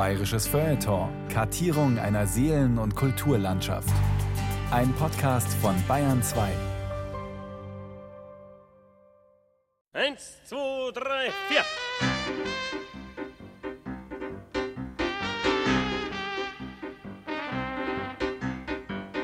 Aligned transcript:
Bayerisches 0.00 0.46
Feuilleton. 0.46 1.10
Kartierung 1.28 1.98
einer 1.98 2.26
Seelen- 2.26 2.78
und 2.78 2.96
Kulturlandschaft. 2.96 3.92
Ein 4.70 4.94
Podcast 4.94 5.52
von 5.60 5.74
Bayern 5.86 6.22
2. 6.22 6.48
Eins, 9.92 10.42
zwei, 10.46 10.90
drei, 10.94 11.30
vier. 11.48 11.60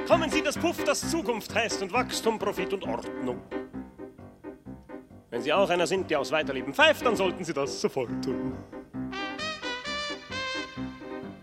Kommen 0.06 0.28
Sie 0.28 0.42
das 0.42 0.58
Puff, 0.58 0.84
das 0.84 1.10
Zukunft 1.10 1.54
heißt 1.54 1.80
und 1.80 1.90
Wachstum, 1.94 2.38
Profit 2.38 2.74
und 2.74 2.84
Ordnung. 2.84 3.40
Wenn 5.30 5.40
Sie 5.40 5.54
auch 5.54 5.70
einer 5.70 5.86
sind, 5.86 6.10
der 6.10 6.20
aus 6.20 6.30
Weiterleben 6.30 6.74
pfeift, 6.74 7.06
dann 7.06 7.16
sollten 7.16 7.44
Sie 7.44 7.54
das 7.54 7.80
sofort 7.80 8.22
tun. 8.22 8.52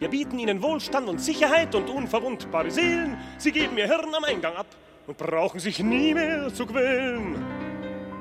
Wir 0.04 0.10
bieten 0.10 0.38
Ihnen 0.38 0.62
Wohlstand 0.62 1.08
und 1.08 1.22
Sicherheit 1.22 1.74
und 1.76 1.90
unverwundbare 1.90 2.70
Seelen. 2.70 3.16
Sie 3.38 3.54
geben 3.54 3.78
Ihr 3.78 3.88
Hirn 3.88 4.14
am 4.14 4.26
Eingang 4.26 4.54
ab 4.54 4.66
und 5.08 5.18
brauchen 5.18 5.62
sich 5.62 5.80
nie 5.80 6.14
mehr 6.14 6.54
zu 6.54 6.66
quälen. 6.66 7.42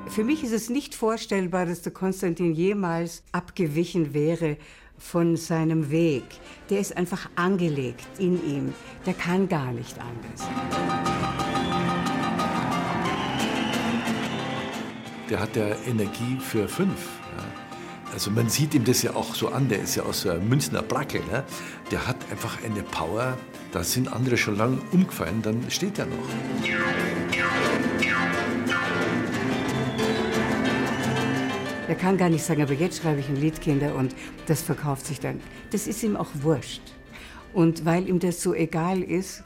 Für 0.07 0.23
mich 0.23 0.45
ist 0.45 0.53
es 0.53 0.69
nicht 0.69 0.95
vorstellbar, 0.95 1.65
dass 1.65 1.81
der 1.81 1.91
Konstantin 1.91 2.53
jemals 2.53 3.21
abgewichen 3.33 4.13
wäre 4.13 4.55
von 4.97 5.35
seinem 5.35 5.91
Weg. 5.91 6.23
Der 6.69 6.79
ist 6.79 6.95
einfach 6.95 7.29
angelegt 7.35 8.07
in 8.17 8.35
ihm. 8.49 8.73
Der 9.05 9.13
kann 9.13 9.49
gar 9.49 9.73
nicht 9.73 9.97
anders. 9.99 10.47
Der 15.29 15.37
hat 15.37 15.53
ja 15.57 15.75
Energie 15.85 16.37
für 16.39 16.65
fünf. 16.69 17.22
Also 18.13 18.29
man 18.29 18.47
sieht 18.47 18.75
ihm 18.75 18.83
das 18.83 19.01
ja 19.01 19.15
auch 19.15 19.33
so 19.33 19.49
an, 19.49 19.67
der 19.69 19.81
ist 19.81 19.95
ja 19.95 20.03
aus 20.03 20.21
der 20.21 20.37
Münchner 20.39 20.83
Placke. 20.83 21.17
Ne? 21.31 21.43
Der 21.89 22.07
hat 22.07 22.17
einfach 22.29 22.63
eine 22.63 22.83
Power, 22.83 23.35
da 23.71 23.83
sind 23.83 24.13
andere 24.13 24.37
schon 24.37 24.55
lange 24.55 24.77
umgefallen, 24.91 25.41
dann 25.41 25.69
steht 25.69 25.97
er 25.97 26.05
noch. 26.05 26.29
Er 31.87 31.95
kann 31.95 32.17
gar 32.17 32.29
nicht 32.29 32.43
sagen, 32.43 32.61
aber 32.61 32.73
jetzt 32.73 33.01
schreibe 33.01 33.19
ich 33.19 33.29
ein 33.29 33.35
Lied, 33.35 33.59
Kinder, 33.59 33.95
und 33.95 34.15
das 34.45 34.61
verkauft 34.61 35.07
sich 35.07 35.19
dann. 35.19 35.41
Das 35.71 35.87
ist 35.87 36.03
ihm 36.03 36.15
auch 36.15 36.29
wurscht. 36.35 36.83
Und 37.51 37.83
weil 37.83 38.07
ihm 38.07 38.19
das 38.19 38.41
so 38.43 38.53
egal 38.53 39.01
ist, 39.01 39.43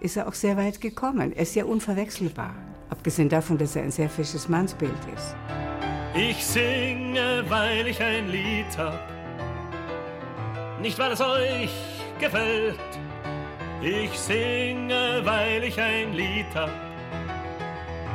ist 0.00 0.16
er 0.16 0.28
auch 0.28 0.34
sehr 0.34 0.56
weit 0.56 0.80
gekommen. 0.80 1.32
Er 1.32 1.42
ist 1.42 1.56
ja 1.56 1.64
unverwechselbar. 1.64 2.54
Abgesehen 2.90 3.28
davon, 3.28 3.58
dass 3.58 3.74
er 3.74 3.82
ein 3.82 3.90
sehr 3.90 4.08
fisches 4.08 4.48
Mannsbild 4.48 4.92
ist. 5.16 5.34
Ich 6.16 6.46
singe, 6.46 7.42
weil 7.48 7.88
ich 7.88 8.00
ein 8.00 8.28
Lied 8.28 8.78
hab, 8.78 9.00
nicht 10.80 10.96
weil 10.96 11.10
es 11.10 11.20
euch 11.20 11.72
gefällt. 12.20 12.78
Ich 13.82 14.16
singe, 14.16 15.22
weil 15.24 15.64
ich 15.64 15.80
ein 15.80 16.12
Lied 16.12 16.46
hab, 16.54 16.70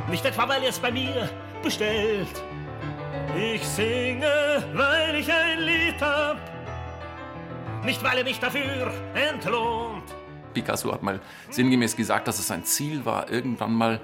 nicht 0.09 0.23
etwa 0.23 0.47
weil 0.47 0.63
ihr 0.63 0.69
es 0.69 0.79
bei 0.79 0.91
mir 0.91 1.29
bestellt. 1.61 2.41
Ich 3.37 3.67
singe, 3.67 4.63
weil 4.73 5.15
ich 5.15 5.29
ein 5.29 5.59
Lied 5.59 6.01
hab, 6.01 6.37
nicht 7.83 8.01
weil 8.01 8.19
ihr 8.19 8.23
mich 8.23 8.39
dafür 8.39 8.93
entlohnt. 9.13 10.15
Picasso 10.53 10.93
hat 10.93 11.03
mal 11.03 11.19
sinngemäß 11.49 11.97
gesagt, 11.97 12.29
dass 12.29 12.39
es 12.39 12.47
sein 12.47 12.63
Ziel 12.63 13.03
war, 13.03 13.29
irgendwann 13.29 13.73
mal 13.73 13.99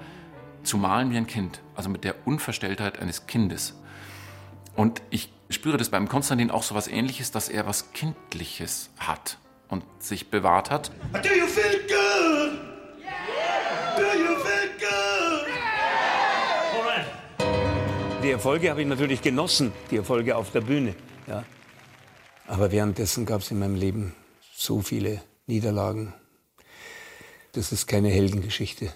zu 0.64 0.76
malen 0.76 1.10
wie 1.10 1.16
ein 1.16 1.26
Kind, 1.26 1.62
also 1.74 1.88
mit 1.88 2.04
der 2.04 2.26
Unverstelltheit 2.26 2.98
eines 3.00 3.26
Kindes. 3.26 3.80
Und 4.76 5.02
ich 5.08 5.32
spüre 5.48 5.78
das 5.78 5.88
beim 5.88 6.08
Konstantin 6.08 6.50
auch 6.50 6.62
so 6.62 6.74
was 6.74 6.86
ähnliches, 6.86 7.30
dass 7.30 7.48
er 7.48 7.66
was 7.66 7.92
Kindliches 7.92 8.90
hat 8.98 9.38
und 9.68 9.84
sich 9.98 10.30
bewahrt 10.30 10.70
hat. 10.70 10.90
Do 11.12 11.30
you 11.30 11.46
feel 11.46 11.80
good? 11.88 12.60
Do 13.96 14.02
you 14.02 14.36
feel 14.36 14.70
good? 14.78 15.48
Alright. 16.74 18.22
Die 18.22 18.30
Erfolge 18.30 18.70
habe 18.70 18.82
ich 18.82 18.86
natürlich 18.86 19.22
genossen, 19.22 19.72
die 19.90 19.96
Erfolge 19.96 20.36
auf 20.36 20.52
der 20.52 20.60
Bühne. 20.60 20.94
Ja. 21.26 21.44
Aber 22.46 22.70
währenddessen 22.70 23.24
gab 23.24 23.40
es 23.40 23.50
in 23.50 23.58
meinem 23.58 23.76
Leben 23.76 24.14
so 24.54 24.82
viele 24.82 25.22
Niederlagen. 25.46 26.12
Das 27.52 27.72
ist 27.72 27.86
keine 27.86 28.10
Heldengeschichte, 28.10 28.92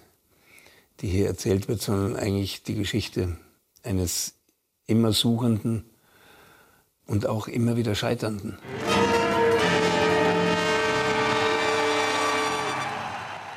die 1.01 1.09
hier 1.09 1.27
erzählt 1.27 1.69
wird, 1.69 1.81
sondern 1.81 2.17
eigentlich 2.17 2.63
die 2.63 2.75
Geschichte 2.75 3.39
eines 3.83 4.35
immer 4.91 5.13
Suchenden 5.13 5.85
und 7.07 7.27
auch 7.27 7.49
immer 7.49 7.77
wieder 7.77 7.95
Scheiternden. 7.95 8.59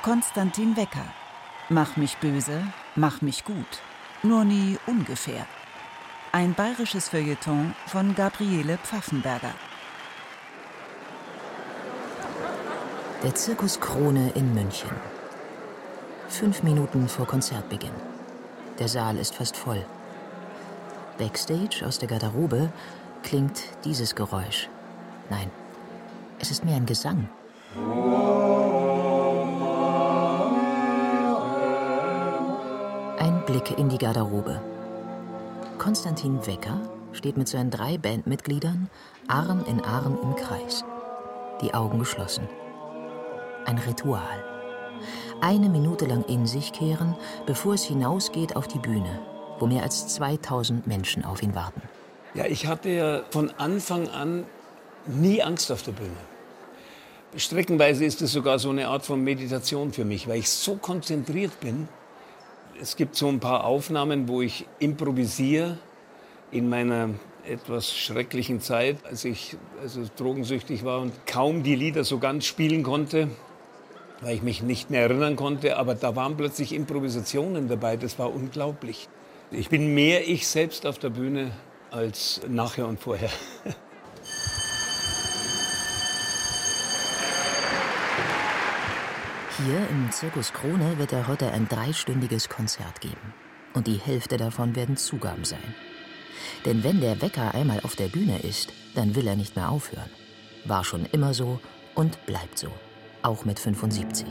Konstantin 0.04 0.78
Wecker. 0.78 1.06
Mach 1.70 1.98
mich 1.98 2.18
böse, 2.18 2.62
mach 2.96 3.22
mich 3.22 3.46
gut. 3.46 3.82
Nur 4.22 4.44
nie 4.46 4.78
ungefähr. 4.86 5.46
Ein 6.32 6.54
bayerisches 6.54 7.10
Feuilleton 7.10 7.74
von 7.88 8.14
Gabriele 8.16 8.78
Pfaffenberger. 8.78 9.54
Der 13.24 13.34
Zirkus 13.34 13.80
Krone 13.80 14.32
in 14.36 14.54
München. 14.54 14.90
Fünf 16.28 16.64
Minuten 16.64 17.08
vor 17.08 17.26
Konzertbeginn. 17.26 17.96
Der 18.80 18.88
Saal 18.88 19.18
ist 19.18 19.36
fast 19.36 19.56
voll. 19.56 19.86
Backstage 21.18 21.86
aus 21.86 22.00
der 22.00 22.08
Garderobe 22.08 22.72
klingt 23.22 23.64
dieses 23.86 24.16
Geräusch. 24.16 24.70
Nein, 25.30 25.50
es 26.40 26.52
ist 26.52 26.66
mehr 26.66 26.76
ein 26.76 26.86
Gesang. 26.86 27.30
Ein 33.20 33.46
Blick 33.46 33.78
in 33.78 33.90
die 33.90 33.98
Garderobe. 33.98 34.62
Konstantin 35.78 36.46
Wecker 36.46 36.82
steht 37.14 37.38
mit 37.38 37.48
seinen 37.48 37.72
drei 37.72 37.98
Bandmitgliedern 37.98 38.90
Arm 39.28 39.64
in 39.66 39.82
Arm 39.82 40.18
im 40.22 40.36
Kreis. 40.36 40.84
Die 41.62 41.74
Augen 41.74 42.00
geschlossen. 42.00 42.48
Ein 43.66 43.78
Ritual. 43.78 44.44
Eine 45.42 45.70
Minute 45.70 46.06
lang 46.06 46.24
in 46.26 46.46
sich 46.46 46.74
kehren, 46.74 47.16
bevor 47.46 47.74
es 47.76 47.84
hinausgeht 47.84 48.56
auf 48.56 48.68
die 48.68 48.80
Bühne, 48.80 49.20
wo 49.64 49.68
mehr 49.68 49.84
als 49.84 50.08
2000 50.10 50.88
Menschen 50.88 51.24
auf 51.24 51.42
ihn 51.42 51.56
warten. 51.56 51.82
Ja, 52.34 52.46
ich 52.48 52.68
hatte 52.68 52.90
ja 52.90 53.22
von 53.30 53.50
Anfang 53.52 54.10
an 54.10 54.44
nie 55.08 55.42
Angst 55.42 55.72
auf 55.72 55.84
der 55.84 55.94
Bühne. 55.94 56.18
Streckenweise 57.38 58.04
ist 58.04 58.22
es 58.22 58.34
sogar 58.34 58.60
so 58.60 58.72
eine 58.72 58.90
Art 58.90 59.06
von 59.06 59.24
Meditation 59.24 59.94
für 59.94 60.04
mich, 60.04 60.28
weil 60.28 60.40
ich 60.40 60.50
so 60.50 60.76
konzentriert 60.76 61.62
bin. 61.62 61.88
Es 62.82 62.98
gibt 62.98 63.16
so 63.16 63.30
ein 63.30 63.40
paar 63.40 63.64
Aufnahmen, 63.64 64.28
wo 64.28 64.42
ich 64.42 64.66
improvisiere 64.80 65.78
in 66.52 66.68
meiner 66.68 67.12
etwas 67.48 67.96
schrecklichen 67.96 68.60
Zeit, 68.60 68.98
als 69.06 69.24
ich 69.24 69.56
also 69.82 70.02
drogensüchtig 70.18 70.84
war 70.84 71.00
und 71.00 71.14
kaum 71.26 71.64
die 71.64 71.76
Lieder 71.76 72.04
so 72.04 72.20
ganz 72.20 72.44
spielen 72.46 72.84
konnte, 72.84 73.30
weil 74.20 74.36
ich 74.36 74.42
mich 74.44 74.62
nicht 74.62 74.90
mehr 74.90 75.04
erinnern 75.04 75.38
konnte. 75.38 75.78
Aber 75.78 75.96
da 75.96 76.18
waren 76.18 76.36
plötzlich 76.36 76.74
Improvisationen 76.74 77.70
dabei, 77.70 77.96
das 77.96 78.20
war 78.20 78.34
unglaublich. 78.34 79.08
Ich 79.54 79.70
bin 79.70 79.94
mehr 79.94 80.28
ich 80.28 80.48
selbst 80.48 80.88
auf 80.88 80.98
der 80.98 81.12
Bühne 81.12 81.52
als 81.92 82.42
nachher 82.48 82.88
und 82.88 83.00
vorher. 83.00 83.30
Hier 89.58 89.88
im 89.92 90.12
Zirkus 90.12 90.52
Krone 90.52 90.98
wird 90.98 91.14
er 91.14 91.28
heute 91.28 91.52
ein 91.52 91.70
dreistündiges 91.70 92.50
Konzert 92.50 93.00
geben. 93.00 93.34
Und 93.76 93.86
die 93.86 93.98
Hälfte 93.98 94.38
davon 94.38 94.76
werden 94.76 94.98
Zugaben 94.98 95.46
sein. 95.46 95.76
Denn 96.66 96.84
wenn 96.84 97.00
der 97.00 97.22
Wecker 97.22 97.54
einmal 97.54 97.80
auf 97.82 97.96
der 97.96 98.08
Bühne 98.08 98.40
ist, 98.40 98.74
dann 98.96 99.16
will 99.16 99.28
er 99.28 99.36
nicht 99.36 99.56
mehr 99.56 99.70
aufhören. 99.70 100.10
War 100.66 100.84
schon 100.84 101.06
immer 101.12 101.36
so 101.36 101.60
und 101.94 102.26
bleibt 102.26 102.58
so. 102.58 102.72
Auch 103.22 103.46
mit 103.46 103.60
75. 103.60 104.26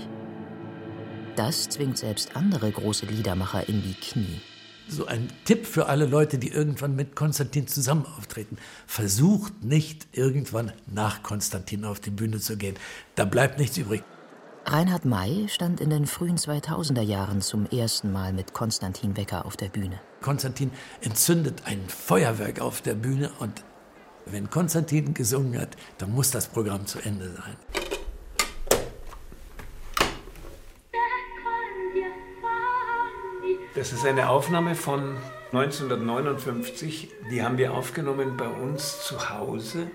Das 1.37 1.69
zwingt 1.69 1.97
selbst 1.97 2.37
andere 2.37 2.73
große 2.73 3.07
Liedermacher 3.07 3.69
in 3.69 3.83
die 3.83 3.95
Knie. 3.95 4.41
So 4.89 5.07
ein 5.07 5.29
Tipp 5.45 5.67
für 5.67 5.87
alle 5.87 6.07
Leute, 6.07 6.39
die 6.39 6.49
irgendwann 6.49 6.95
mit 6.97 7.17
Konstantin 7.17 7.67
zusammen 7.67 8.07
auftreten. 8.19 8.57
Versucht 8.87 9.65
nicht 9.65 10.07
irgendwann 10.13 10.73
nach 10.87 11.23
Konstantin 11.23 11.85
auf 11.85 12.01
die 12.01 12.11
Bühne 12.11 12.41
zu 12.41 12.57
gehen. 12.57 12.77
Da 13.15 13.25
bleibt 13.25 13.59
nichts 13.59 13.79
übrig. 13.79 14.03
Reinhard 14.65 15.05
May 15.05 15.49
stand 15.49 15.81
in 15.81 15.91
den 15.91 16.07
frühen 16.07 16.37
2000er 16.37 17.03
Jahren 17.03 17.41
zum 17.41 17.67
ersten 17.67 18.13
Mal 18.13 18.33
mit 18.33 18.53
Konstantin 18.55 19.17
Wecker 19.17 19.45
auf 19.45 19.57
der 19.57 19.69
Bühne. 19.69 20.01
Konstantin 20.21 20.71
entzündet 21.01 21.63
ein 21.65 21.81
Feuerwerk 21.89 22.61
auf 22.61 22.81
der 22.81 22.95
Bühne 22.95 23.33
und 23.41 23.65
wenn 24.27 24.51
Konstantin 24.51 25.15
gesungen 25.15 25.59
hat, 25.61 25.77
dann 25.99 26.13
muss 26.13 26.31
das 26.31 26.47
Programm 26.47 26.87
zu 26.87 27.01
Ende 27.01 27.33
sein. 27.35 27.92
Das 33.75 33.91
ist 33.91 34.05
eine 34.05 34.29
Aufnahme 34.29 34.75
von 34.75 35.17
1959. 35.53 37.09
Die 37.31 37.43
haben 37.43 37.57
wir 37.57 37.73
aufgenommen 37.73 38.37
bei 38.37 38.47
uns 38.47 39.03
zu 39.03 39.31
Hause 39.31 39.91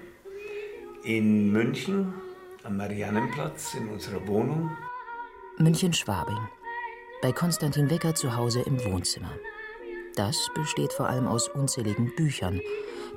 in 1.03 1.51
München 1.51 2.11
am 2.63 2.77
Mariannenplatz 2.77 3.75
in 3.75 3.87
unserer 3.89 4.27
Wohnung. 4.27 4.71
München-Schwabing. 5.59 6.39
Bei 7.21 7.31
Konstantin 7.31 7.91
Wecker 7.91 8.15
zu 8.15 8.35
Hause 8.35 8.61
im 8.61 8.83
Wohnzimmer. 8.83 9.31
Das 10.15 10.49
besteht 10.55 10.91
vor 10.91 11.07
allem 11.07 11.27
aus 11.27 11.47
unzähligen 11.47 12.15
Büchern. 12.15 12.59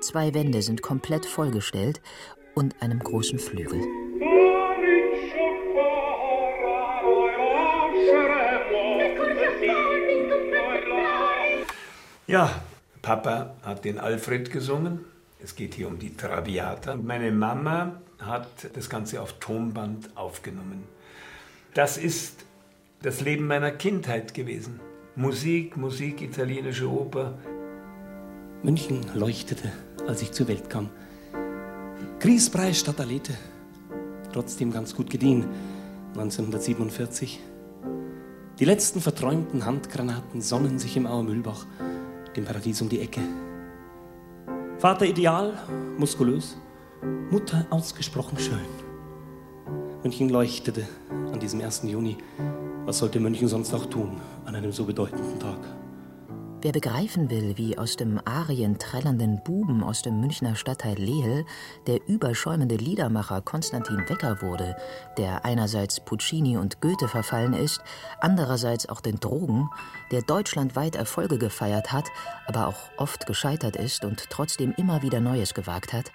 Zwei 0.00 0.34
Wände 0.34 0.60
sind 0.60 0.82
komplett 0.82 1.24
vollgestellt 1.24 2.02
und 2.54 2.82
einem 2.82 2.98
großen 2.98 3.38
Flügel. 3.38 3.82
Ja, 12.30 12.48
Papa 13.02 13.56
hat 13.64 13.84
den 13.84 13.98
Alfred 13.98 14.52
gesungen. 14.52 15.00
Es 15.42 15.56
geht 15.56 15.74
hier 15.74 15.88
um 15.88 15.98
die 15.98 16.16
Traviata. 16.16 16.94
Meine 16.94 17.32
Mama 17.32 18.00
hat 18.20 18.70
das 18.72 18.88
Ganze 18.88 19.20
auf 19.20 19.40
Tonband 19.40 20.16
aufgenommen. 20.16 20.84
Das 21.74 21.98
ist 21.98 22.44
das 23.02 23.20
Leben 23.20 23.48
meiner 23.48 23.72
Kindheit 23.72 24.32
gewesen. 24.32 24.78
Musik, 25.16 25.76
Musik, 25.76 26.22
italienische 26.22 26.88
Oper. 26.88 27.34
München 28.62 29.04
leuchtete, 29.12 29.72
als 30.06 30.22
ich 30.22 30.30
zur 30.30 30.46
Welt 30.46 30.70
kam. 30.70 30.88
Griesbrei 32.20 32.72
statt 32.74 33.00
Alete. 33.00 33.34
Trotzdem 34.32 34.70
ganz 34.70 34.94
gut 34.94 35.10
gediehen. 35.10 35.48
1947. 36.14 37.40
Die 38.60 38.64
letzten 38.64 39.00
verträumten 39.00 39.64
Handgranaten 39.64 40.40
sonnen 40.40 40.78
sich 40.78 40.96
im 40.96 41.08
Auer 41.08 41.24
Mühlbach 41.24 41.66
dem 42.36 42.44
Paradies 42.44 42.80
um 42.82 42.88
die 42.88 43.00
Ecke. 43.00 43.20
Vater 44.78 45.06
ideal, 45.06 45.52
muskulös, 45.98 46.56
Mutter 47.30 47.66
ausgesprochen 47.70 48.38
schön. 48.38 48.58
München 50.02 50.30
leuchtete 50.30 50.86
an 51.10 51.38
diesem 51.38 51.60
1. 51.60 51.82
Juni. 51.84 52.16
Was 52.86 52.98
sollte 52.98 53.20
München 53.20 53.48
sonst 53.48 53.74
auch 53.74 53.86
tun 53.86 54.20
an 54.46 54.54
einem 54.54 54.72
so 54.72 54.84
bedeutenden 54.84 55.38
Tag? 55.38 55.58
Wer 56.62 56.72
begreifen 56.72 57.30
will, 57.30 57.56
wie 57.56 57.78
aus 57.78 57.96
dem 57.96 58.20
Arien 58.26 58.78
trällernden 58.78 59.42
Buben 59.42 59.82
aus 59.82 60.02
dem 60.02 60.20
Münchner 60.20 60.56
Stadtteil 60.56 60.96
Lehel 60.96 61.46
der 61.86 62.06
überschäumende 62.06 62.76
Liedermacher 62.76 63.40
Konstantin 63.40 64.06
Wecker 64.10 64.42
wurde, 64.42 64.76
der 65.16 65.46
einerseits 65.46 66.00
Puccini 66.00 66.58
und 66.58 66.82
Goethe 66.82 67.08
verfallen 67.08 67.54
ist, 67.54 67.80
andererseits 68.20 68.86
auch 68.90 69.00
den 69.00 69.18
Drogen, 69.20 69.70
der 70.10 70.20
deutschlandweit 70.20 70.96
Erfolge 70.96 71.38
gefeiert 71.38 71.92
hat, 71.92 72.08
aber 72.46 72.66
auch 72.66 72.90
oft 72.98 73.26
gescheitert 73.26 73.76
ist 73.76 74.04
und 74.04 74.28
trotzdem 74.28 74.74
immer 74.76 75.00
wieder 75.00 75.20
Neues 75.20 75.54
gewagt 75.54 75.94
hat, 75.94 76.12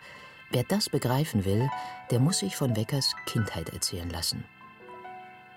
wer 0.51 0.63
das 0.63 0.89
begreifen 0.89 1.43
will, 1.45 1.71
der 2.11 2.19
muss 2.19 2.37
sich 2.39 2.55
von 2.55 2.75
Weckers 2.75 3.15
Kindheit 3.25 3.69
erzählen 3.69 4.11
lassen. 4.11 4.43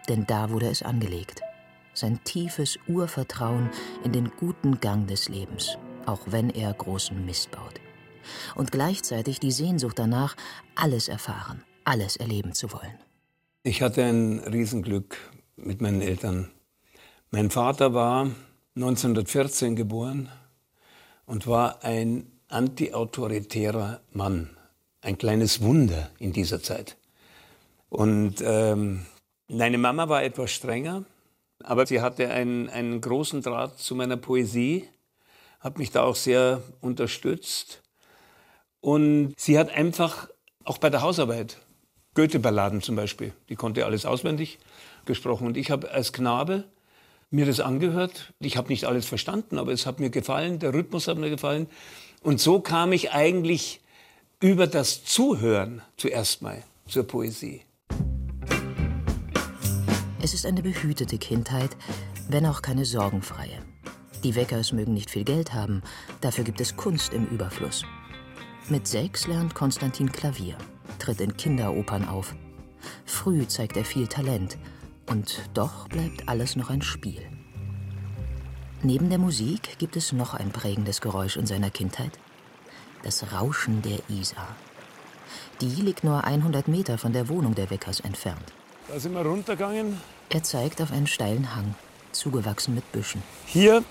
Denn 0.08 0.26
da 0.26 0.48
wurde 0.48 0.70
es 0.70 0.82
angelegt 0.82 1.42
sein 1.98 2.22
tiefes 2.24 2.78
Urvertrauen 2.88 3.70
in 4.04 4.12
den 4.12 4.30
guten 4.36 4.80
Gang 4.80 5.06
des 5.06 5.28
Lebens, 5.28 5.78
auch 6.06 6.20
wenn 6.26 6.50
er 6.50 6.72
großen 6.72 7.24
Mist 7.24 7.50
baut. 7.50 7.80
Und 8.54 8.72
gleichzeitig 8.72 9.40
die 9.40 9.52
Sehnsucht 9.52 9.98
danach, 9.98 10.36
alles 10.74 11.08
erfahren, 11.08 11.62
alles 11.84 12.16
erleben 12.16 12.52
zu 12.52 12.72
wollen. 12.72 12.98
Ich 13.62 13.82
hatte 13.82 14.04
ein 14.04 14.38
Riesenglück 14.40 15.16
mit 15.56 15.80
meinen 15.80 16.00
Eltern. 16.00 16.50
Mein 17.30 17.50
Vater 17.50 17.92
war 17.94 18.30
1914 18.76 19.76
geboren 19.76 20.28
und 21.26 21.46
war 21.46 21.84
ein 21.84 22.30
antiautoritärer 22.48 24.00
Mann, 24.12 24.50
ein 25.00 25.18
kleines 25.18 25.60
Wunder 25.60 26.10
in 26.18 26.32
dieser 26.32 26.62
Zeit. 26.62 26.96
Und 27.88 28.36
ähm, 28.42 29.06
meine 29.48 29.78
Mama 29.78 30.08
war 30.08 30.22
etwas 30.22 30.52
strenger, 30.52 31.04
aber 31.64 31.86
sie 31.86 32.00
hatte 32.00 32.30
einen, 32.30 32.68
einen 32.68 33.00
großen 33.00 33.42
Draht 33.42 33.78
zu 33.78 33.94
meiner 33.94 34.16
Poesie, 34.16 34.88
hat 35.60 35.78
mich 35.78 35.90
da 35.90 36.02
auch 36.02 36.16
sehr 36.16 36.62
unterstützt. 36.80 37.82
Und 38.80 39.34
sie 39.36 39.58
hat 39.58 39.70
einfach 39.70 40.28
auch 40.64 40.78
bei 40.78 40.90
der 40.90 41.02
Hausarbeit, 41.02 41.58
Goethe-Balladen 42.14 42.82
zum 42.82 42.96
Beispiel, 42.96 43.32
die 43.48 43.56
konnte 43.56 43.84
alles 43.84 44.06
auswendig 44.06 44.58
gesprochen. 45.04 45.46
Und 45.46 45.56
ich 45.56 45.70
habe 45.70 45.90
als 45.90 46.12
Knabe 46.12 46.64
mir 47.30 47.46
das 47.46 47.60
angehört. 47.60 48.32
Ich 48.40 48.56
habe 48.56 48.68
nicht 48.68 48.84
alles 48.84 49.06
verstanden, 49.06 49.58
aber 49.58 49.72
es 49.72 49.86
hat 49.86 50.00
mir 50.00 50.10
gefallen, 50.10 50.58
der 50.58 50.72
Rhythmus 50.72 51.08
hat 51.08 51.18
mir 51.18 51.30
gefallen. 51.30 51.68
Und 52.22 52.40
so 52.40 52.60
kam 52.60 52.92
ich 52.92 53.12
eigentlich 53.12 53.80
über 54.40 54.66
das 54.66 55.04
Zuhören 55.04 55.82
zuerst 55.96 56.42
mal 56.42 56.62
zur 56.86 57.04
Poesie. 57.04 57.62
Es 60.20 60.34
ist 60.34 60.46
eine 60.46 60.62
behütete 60.62 61.16
Kindheit, 61.16 61.76
wenn 62.28 62.46
auch 62.46 62.60
keine 62.60 62.84
sorgenfreie. 62.84 63.62
Die 64.24 64.34
Weckers 64.34 64.72
mögen 64.72 64.94
nicht 64.94 65.10
viel 65.10 65.22
Geld 65.22 65.54
haben, 65.54 65.82
dafür 66.20 66.42
gibt 66.42 66.60
es 66.60 66.76
Kunst 66.76 67.12
im 67.12 67.26
Überfluss. 67.26 67.84
Mit 68.68 68.88
sechs 68.88 69.28
lernt 69.28 69.54
Konstantin 69.54 70.10
Klavier, 70.10 70.58
tritt 70.98 71.20
in 71.20 71.36
Kinderopern 71.36 72.08
auf. 72.08 72.34
Früh 73.04 73.46
zeigt 73.46 73.76
er 73.76 73.84
viel 73.84 74.08
Talent 74.08 74.58
und 75.06 75.40
doch 75.54 75.88
bleibt 75.88 76.28
alles 76.28 76.56
noch 76.56 76.70
ein 76.70 76.82
Spiel. 76.82 77.22
Neben 78.82 79.10
der 79.10 79.18
Musik 79.18 79.78
gibt 79.78 79.96
es 79.96 80.12
noch 80.12 80.34
ein 80.34 80.50
prägendes 80.50 81.00
Geräusch 81.00 81.36
in 81.36 81.46
seiner 81.46 81.70
Kindheit. 81.70 82.18
Das 83.04 83.32
Rauschen 83.32 83.82
der 83.82 84.00
Isar. 84.08 84.56
Die 85.60 85.66
liegt 85.66 86.02
nur 86.02 86.24
100 86.24 86.66
Meter 86.66 86.98
von 86.98 87.12
der 87.12 87.28
Wohnung 87.28 87.54
der 87.54 87.70
Weckers 87.70 88.00
entfernt. 88.00 88.52
Da 88.88 88.98
sind 88.98 89.12
wir 89.12 89.20
runtergegangen, 89.20 90.00
er 90.30 90.42
zeigt 90.42 90.80
auf 90.80 90.92
einen 90.92 91.06
steilen 91.06 91.54
Hang, 91.54 91.74
zugewachsen 92.12 92.74
mit 92.74 92.90
Büschen. 92.90 93.22
Hier, 93.44 93.84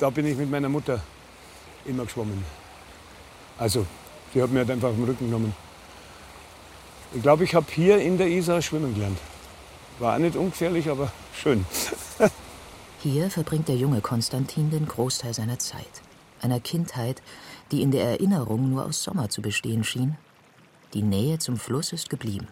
da 0.00 0.10
bin 0.10 0.26
ich 0.26 0.36
mit 0.36 0.50
meiner 0.50 0.68
Mutter 0.68 1.00
immer 1.84 2.04
geschwommen. 2.04 2.44
Also, 3.56 3.86
sie 4.34 4.42
hat 4.42 4.50
mir 4.50 4.60
halt 4.60 4.72
einfach 4.72 4.88
auf 4.88 4.96
den 4.96 5.04
Rücken 5.04 5.26
genommen. 5.26 5.54
Ich 7.14 7.22
glaube, 7.22 7.44
ich 7.44 7.54
habe 7.54 7.66
hier 7.70 7.98
in 7.98 8.18
der 8.18 8.26
Isar 8.26 8.60
schwimmen 8.62 8.94
gelernt. 8.94 9.18
War 10.00 10.16
auch 10.16 10.18
nicht 10.18 10.34
ungefährlich, 10.34 10.90
aber 10.90 11.12
schön. 11.32 11.64
hier 13.00 13.30
verbringt 13.30 13.68
der 13.68 13.76
junge 13.76 14.00
Konstantin 14.00 14.70
den 14.70 14.88
Großteil 14.88 15.34
seiner 15.34 15.60
Zeit. 15.60 16.02
Einer 16.40 16.58
Kindheit, 16.58 17.22
die 17.70 17.82
in 17.82 17.92
der 17.92 18.04
Erinnerung 18.04 18.70
nur 18.70 18.86
aus 18.86 19.04
Sommer 19.04 19.28
zu 19.28 19.40
bestehen 19.40 19.84
schien. 19.84 20.16
Die 20.94 21.02
Nähe 21.02 21.38
zum 21.38 21.56
Fluss 21.56 21.92
ist 21.92 22.10
geblieben. 22.10 22.48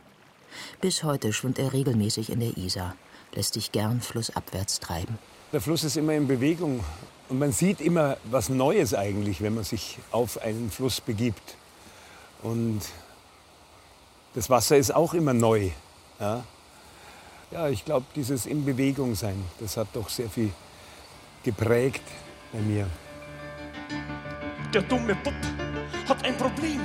Bis 0.81 1.03
heute 1.05 1.33
schwimmt 1.33 1.59
er 1.59 1.73
regelmäßig 1.73 2.31
in 2.31 2.41
der 2.41 2.57
Isar, 2.57 2.95
lässt 3.35 3.55
sich 3.55 3.73
gern 3.73 4.01
flussabwärts 4.01 4.81
treiben. 4.81 5.19
Der 5.53 5.61
Fluss 5.61 5.85
ist 5.85 5.97
immer 5.97 6.13
in 6.15 6.27
Bewegung 6.27 6.85
und 7.29 7.39
man 7.39 7.53
sieht 7.53 7.81
immer 7.81 8.17
was 8.25 8.49
Neues 8.49 8.95
eigentlich, 8.95 9.41
wenn 9.41 9.55
man 9.55 9.65
sich 9.65 9.99
auf 10.11 10.41
einen 10.43 10.71
Fluss 10.71 11.01
begibt. 11.01 11.57
Und 12.43 12.81
das 14.35 14.51
Wasser 14.51 14.77
ist 14.77 14.95
auch 14.95 15.15
immer 15.15 15.33
neu. 15.33 15.71
Ja, 16.21 16.45
ja 17.51 17.69
ich 17.69 17.85
glaube, 17.85 18.07
dieses 18.15 18.47
in 18.47 18.65
Bewegung 18.65 19.15
sein, 19.15 19.43
das 19.61 19.77
hat 19.77 19.89
doch 19.95 20.09
sehr 20.09 20.29
viel 20.29 20.51
geprägt 21.43 22.03
bei 22.53 22.61
mir. 22.61 22.87
Der 24.75 24.83
dumme 24.83 25.15
Bub 25.15 25.66
hat 26.09 26.25
ein 26.25 26.37
Problem. 26.37 26.81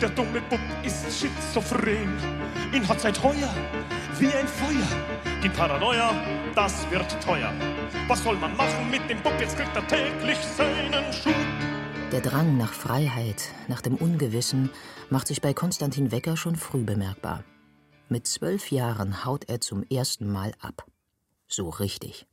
Der 0.00 0.10
dumme 0.10 0.40
Bub 0.48 0.60
ist 0.84 1.06
schizophren. 1.18 2.18
Ihn 2.72 2.88
hat 2.88 3.00
seit 3.00 3.22
heuer 3.22 3.54
wie 4.18 4.28
ein 4.28 4.46
Feuer. 4.46 4.88
Die 5.42 5.48
Paranoia, 5.48 6.14
das 6.54 6.88
wird 6.90 7.22
teuer. 7.22 7.52
Was 8.08 8.22
soll 8.22 8.36
man 8.36 8.56
machen 8.56 8.90
mit 8.90 9.08
dem 9.08 9.22
Bub? 9.22 9.32
Jetzt 9.40 9.56
kriegt 9.56 9.74
er 9.74 9.86
täglich 9.86 10.38
seinen 10.56 11.12
Schub. 11.12 11.34
Der 12.12 12.20
Drang 12.20 12.56
nach 12.56 12.72
Freiheit, 12.72 13.50
nach 13.68 13.80
dem 13.80 13.94
Ungewissen, 13.94 14.70
macht 15.10 15.28
sich 15.28 15.40
bei 15.40 15.54
Konstantin 15.54 16.10
Wecker 16.10 16.36
schon 16.36 16.56
früh 16.56 16.82
bemerkbar. 16.82 17.44
Mit 18.08 18.26
zwölf 18.26 18.72
Jahren 18.72 19.24
haut 19.24 19.48
er 19.48 19.60
zum 19.60 19.84
ersten 19.84 20.30
Mal 20.30 20.52
ab. 20.60 20.86
So 21.46 21.68
richtig. 21.68 22.26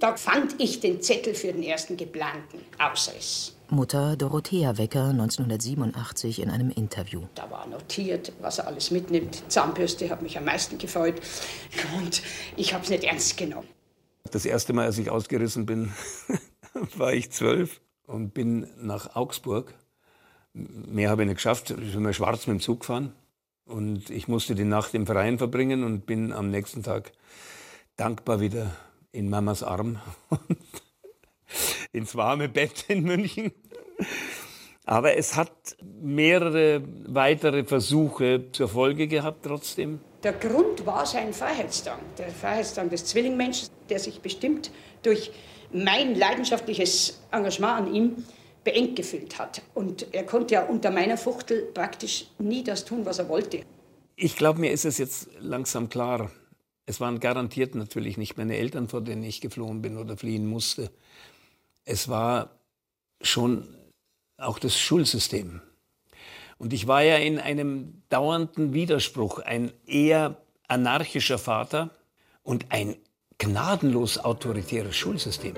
Da 0.00 0.16
fand 0.16 0.60
ich 0.60 0.80
den 0.80 1.00
Zettel 1.00 1.34
für 1.34 1.52
den 1.52 1.62
ersten 1.62 1.96
geplanten 1.96 2.60
Ausriss. 2.78 3.57
Mutter 3.70 4.16
Dorothea 4.16 4.78
Wecker 4.78 5.10
1987 5.10 6.40
in 6.40 6.50
einem 6.50 6.70
Interview. 6.70 7.22
Da 7.34 7.50
war 7.50 7.66
notiert, 7.66 8.32
was 8.40 8.58
er 8.58 8.66
alles 8.66 8.90
mitnimmt. 8.90 9.42
Zahnbürste 9.48 10.08
hat 10.08 10.22
mich 10.22 10.38
am 10.38 10.44
meisten 10.44 10.78
gefreut. 10.78 11.20
Und 11.98 12.22
ich 12.56 12.72
habe 12.72 12.84
es 12.84 12.90
nicht 12.90 13.04
ernst 13.04 13.36
genommen. 13.36 13.68
Das 14.30 14.46
erste 14.46 14.72
Mal, 14.72 14.86
als 14.86 14.98
ich 14.98 15.10
ausgerissen 15.10 15.66
bin, 15.66 15.92
war 16.96 17.12
ich 17.12 17.30
zwölf 17.30 17.80
und 18.06 18.32
bin 18.32 18.66
nach 18.80 19.14
Augsburg. 19.14 19.74
Mehr 20.54 21.10
habe 21.10 21.22
ich 21.22 21.28
nicht 21.28 21.36
geschafft. 21.36 21.70
Ich 21.70 21.92
bin 21.92 22.02
mal 22.02 22.14
schwarz 22.14 22.46
mit 22.46 22.58
dem 22.58 22.60
Zug 22.60 22.80
gefahren. 22.80 23.12
Und 23.66 24.08
ich 24.08 24.28
musste 24.28 24.54
die 24.54 24.64
Nacht 24.64 24.94
im 24.94 25.06
Verein 25.06 25.36
verbringen 25.36 25.84
und 25.84 26.06
bin 26.06 26.32
am 26.32 26.50
nächsten 26.50 26.82
Tag 26.82 27.12
dankbar 27.96 28.40
wieder 28.40 28.74
in 29.12 29.28
Mamas 29.28 29.62
Arm 29.62 30.00
ins 31.92 32.14
warme 32.14 32.48
Bett 32.48 32.84
in 32.88 33.02
München. 33.04 33.52
Aber 34.84 35.16
es 35.16 35.36
hat 35.36 35.76
mehrere 36.00 36.82
weitere 37.06 37.64
Versuche 37.64 38.50
zur 38.52 38.68
Folge 38.68 39.06
gehabt 39.06 39.44
trotzdem. 39.44 40.00
Der 40.22 40.32
Grund 40.32 40.86
war 40.86 41.04
sein 41.04 41.32
Freiheitsdrang, 41.32 42.00
der 42.16 42.30
Freiheitsdrang 42.30 42.88
des 42.88 43.04
Zwillingmenschen, 43.04 43.68
der 43.88 43.98
sich 43.98 44.20
bestimmt 44.20 44.70
durch 45.02 45.30
mein 45.72 46.14
leidenschaftliches 46.14 47.20
Engagement 47.30 47.86
an 47.86 47.94
ihm 47.94 48.24
beengt 48.64 48.96
gefühlt 48.96 49.38
hat. 49.38 49.62
Und 49.74 50.12
er 50.12 50.24
konnte 50.24 50.54
ja 50.54 50.64
unter 50.64 50.90
meiner 50.90 51.16
Fuchtel 51.16 51.62
praktisch 51.72 52.26
nie 52.38 52.64
das 52.64 52.84
tun, 52.84 53.04
was 53.04 53.18
er 53.18 53.28
wollte. 53.28 53.62
Ich 54.16 54.36
glaube, 54.36 54.60
mir 54.60 54.72
ist 54.72 54.84
es 54.84 54.98
jetzt 54.98 55.28
langsam 55.38 55.88
klar. 55.88 56.30
Es 56.86 57.00
waren 57.00 57.20
garantiert 57.20 57.74
natürlich 57.74 58.16
nicht 58.16 58.36
meine 58.36 58.56
Eltern, 58.56 58.88
vor 58.88 59.02
denen 59.02 59.22
ich 59.22 59.40
geflohen 59.40 59.82
bin 59.82 59.96
oder 59.98 60.16
fliehen 60.16 60.46
musste. 60.46 60.90
Es 61.90 62.10
war 62.10 62.50
schon 63.22 63.66
auch 64.36 64.58
das 64.58 64.78
Schulsystem. 64.78 65.62
Und 66.58 66.74
ich 66.74 66.86
war 66.86 67.02
ja 67.02 67.16
in 67.16 67.38
einem 67.38 68.02
dauernden 68.10 68.74
Widerspruch, 68.74 69.38
ein 69.38 69.72
eher 69.86 70.36
anarchischer 70.68 71.38
Vater 71.38 71.88
und 72.42 72.66
ein 72.68 72.94
gnadenlos 73.38 74.18
autoritäres 74.18 74.96
Schulsystem. 74.96 75.54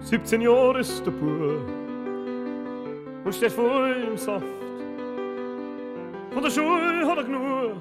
17 0.00 0.40
Jahre 0.40 0.80
ist 0.80 1.04
der 1.04 1.10
Bub 1.10 1.68
und 3.26 3.34
steht 3.34 3.52
voll 3.52 4.08
im 4.10 4.16
Saft. 4.16 4.46
Von 6.32 6.42
der 6.42 6.50
Schule 6.50 7.06
hat 7.06 7.18
er 7.18 7.24
genug, 7.24 7.76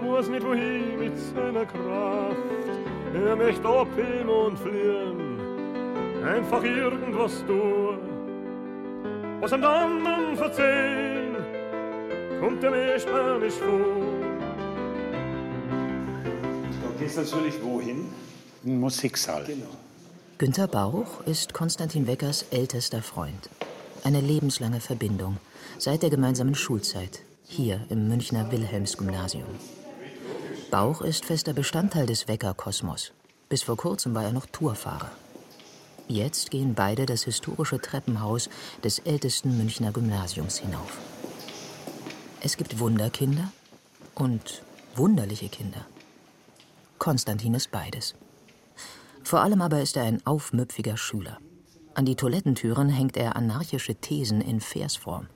muss 0.00 0.28
nicht 0.28 0.46
wohin 0.46 0.96
mit 0.96 1.18
seiner 1.18 1.66
Kraft. 1.66 2.36
Er 3.12 3.34
möchte 3.34 3.68
abheben 3.68 4.28
und 4.28 4.56
fliehen, 4.60 5.33
einfach 6.24 6.64
irgendwas 6.64 7.44
tun 7.46 8.14
was 9.44 9.52
am 9.52 9.62
anderen 9.62 10.36
verzehn, 10.38 11.36
kommt 12.40 12.64
er 12.64 12.70
mir 12.70 12.98
spanisch 12.98 13.52
vor. 13.52 13.78
Du 16.82 16.98
gehst 16.98 17.18
natürlich 17.18 17.62
wohin? 17.62 18.06
In 18.64 18.80
Musiksaal. 18.80 19.44
Genau. 19.44 19.66
Günter 20.38 20.66
Bauch 20.66 21.20
ist 21.26 21.52
Konstantin 21.52 22.06
Weckers 22.06 22.46
ältester 22.50 23.02
Freund. 23.02 23.50
Eine 24.02 24.22
lebenslange 24.22 24.80
Verbindung 24.80 25.36
seit 25.76 26.02
der 26.02 26.08
gemeinsamen 26.08 26.54
Schulzeit 26.54 27.20
hier 27.46 27.82
im 27.90 28.08
Münchner 28.08 28.50
Wilhelmsgymnasium. 28.50 29.48
Bauch 30.70 31.02
ist 31.02 31.26
fester 31.26 31.52
Bestandteil 31.52 32.06
des 32.06 32.28
Wecker-Kosmos. 32.28 33.12
Bis 33.50 33.62
vor 33.62 33.76
kurzem 33.76 34.14
war 34.14 34.24
er 34.24 34.32
noch 34.32 34.46
Tourfahrer. 34.46 35.10
Jetzt 36.08 36.50
gehen 36.50 36.74
beide 36.74 37.06
das 37.06 37.24
historische 37.24 37.80
Treppenhaus 37.80 38.50
des 38.82 38.98
ältesten 39.00 39.56
Münchner 39.56 39.90
Gymnasiums 39.90 40.58
hinauf. 40.58 40.98
Es 42.40 42.58
gibt 42.58 42.78
Wunderkinder 42.78 43.50
und 44.14 44.62
wunderliche 44.96 45.48
Kinder. 45.48 45.86
Konstantin 46.98 47.54
ist 47.54 47.70
beides. 47.70 48.14
Vor 49.22 49.40
allem 49.40 49.62
aber 49.62 49.80
ist 49.80 49.96
er 49.96 50.04
ein 50.04 50.24
aufmüpfiger 50.26 50.98
Schüler. 50.98 51.38
An 51.94 52.04
die 52.04 52.16
Toilettentüren 52.16 52.90
hängt 52.90 53.16
er 53.16 53.36
anarchische 53.36 53.94
Thesen 53.94 54.42
in 54.42 54.60
Versform. 54.60 55.28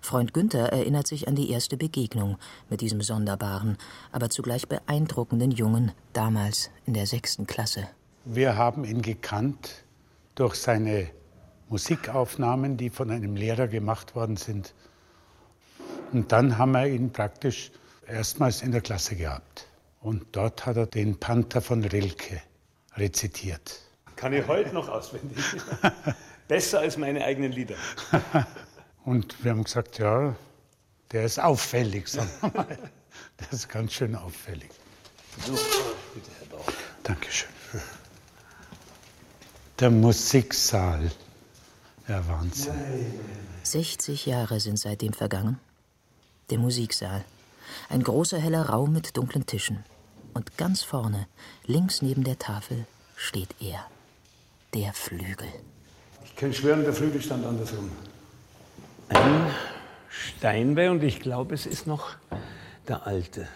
Freund 0.00 0.34
Günther 0.34 0.72
erinnert 0.72 1.06
sich 1.06 1.28
an 1.28 1.36
die 1.36 1.50
erste 1.50 1.76
Begegnung 1.76 2.38
mit 2.68 2.80
diesem 2.80 3.02
sonderbaren, 3.02 3.76
aber 4.10 4.30
zugleich 4.30 4.66
beeindruckenden 4.66 5.50
Jungen 5.52 5.92
damals 6.14 6.70
in 6.84 6.94
der 6.94 7.06
sechsten 7.06 7.46
Klasse. 7.46 7.88
Wir 8.30 8.58
haben 8.58 8.84
ihn 8.84 9.00
gekannt 9.00 9.84
durch 10.34 10.56
seine 10.56 11.08
Musikaufnahmen, 11.70 12.76
die 12.76 12.90
von 12.90 13.10
einem 13.10 13.36
Lehrer 13.36 13.68
gemacht 13.68 14.14
worden 14.14 14.36
sind. 14.36 14.74
Und 16.12 16.30
dann 16.30 16.58
haben 16.58 16.72
wir 16.72 16.86
ihn 16.86 17.10
praktisch 17.10 17.70
erstmals 18.06 18.60
in 18.60 18.70
der 18.70 18.82
Klasse 18.82 19.16
gehabt. 19.16 19.66
Und 20.02 20.26
dort 20.32 20.66
hat 20.66 20.76
er 20.76 20.84
den 20.84 21.18
Panther 21.18 21.62
von 21.62 21.82
Rilke 21.82 22.42
rezitiert. 22.96 23.80
Kann 24.14 24.34
ich 24.34 24.46
heute 24.46 24.74
noch 24.74 24.90
auswendig. 24.90 25.38
Besser 26.48 26.80
als 26.80 26.98
meine 26.98 27.24
eigenen 27.24 27.52
Lieder. 27.52 27.76
Und 29.06 29.42
wir 29.42 29.52
haben 29.52 29.64
gesagt, 29.64 30.00
ja, 30.00 30.36
der 31.12 31.24
ist 31.24 31.40
auffällig, 31.40 32.08
sagen 32.08 32.28
wir 32.42 32.52
mal. 32.52 32.78
Der 33.40 33.52
ist 33.52 33.70
ganz 33.70 33.94
schön 33.94 34.14
auffällig. 34.14 34.68
So, 35.46 35.52
bitte, 36.12 36.30
Herr 36.40 36.58
Bauch. 36.58 36.70
Dankeschön. 37.02 37.48
Der 39.80 39.90
Musiksaal. 39.90 41.12
Ja, 42.08 42.26
Wahnsinn. 42.26 42.74
60 43.62 44.26
Jahre 44.26 44.58
sind 44.58 44.76
seitdem 44.76 45.12
vergangen. 45.12 45.60
Der 46.50 46.58
Musiksaal. 46.58 47.24
Ein 47.88 48.02
großer 48.02 48.38
heller 48.38 48.68
Raum 48.70 48.92
mit 48.92 49.16
dunklen 49.16 49.46
Tischen. 49.46 49.84
Und 50.34 50.56
ganz 50.56 50.82
vorne, 50.82 51.28
links 51.64 52.02
neben 52.02 52.24
der 52.24 52.40
Tafel, 52.40 52.86
steht 53.14 53.54
er. 53.60 53.86
Der 54.74 54.92
Flügel. 54.94 55.48
Ich 56.24 56.34
kann 56.34 56.52
schwören, 56.52 56.82
der 56.82 56.92
Flügel 56.92 57.22
stand 57.22 57.46
andersrum. 57.46 57.90
Ein 59.10 59.46
Steinbeil 60.08 60.90
und 60.90 61.04
ich 61.04 61.20
glaube, 61.20 61.54
es 61.54 61.66
ist 61.66 61.86
noch 61.86 62.16
der 62.88 63.06
alte. 63.06 63.46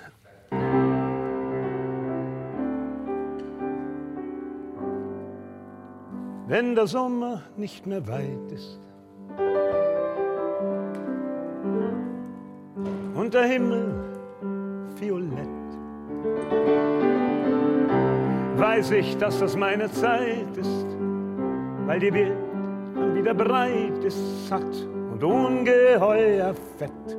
Wenn 6.52 6.74
der 6.74 6.86
Sommer 6.86 7.40
nicht 7.56 7.86
mehr 7.86 8.06
weit 8.06 8.52
ist 8.52 8.78
und 13.14 13.32
der 13.32 13.44
Himmel 13.44 13.94
violett, 15.00 15.48
weiß 18.58 18.90
ich, 18.90 19.16
dass 19.16 19.38
das 19.38 19.56
meine 19.56 19.90
Zeit 19.92 20.54
ist, 20.58 20.86
weil 21.86 22.00
die 22.00 22.12
Welt 22.12 22.36
dann 22.96 23.14
wieder 23.14 23.32
breit 23.32 24.04
ist, 24.04 24.46
satt 24.46 24.86
und 25.10 25.24
ungeheuer 25.24 26.54
fett. 26.76 27.16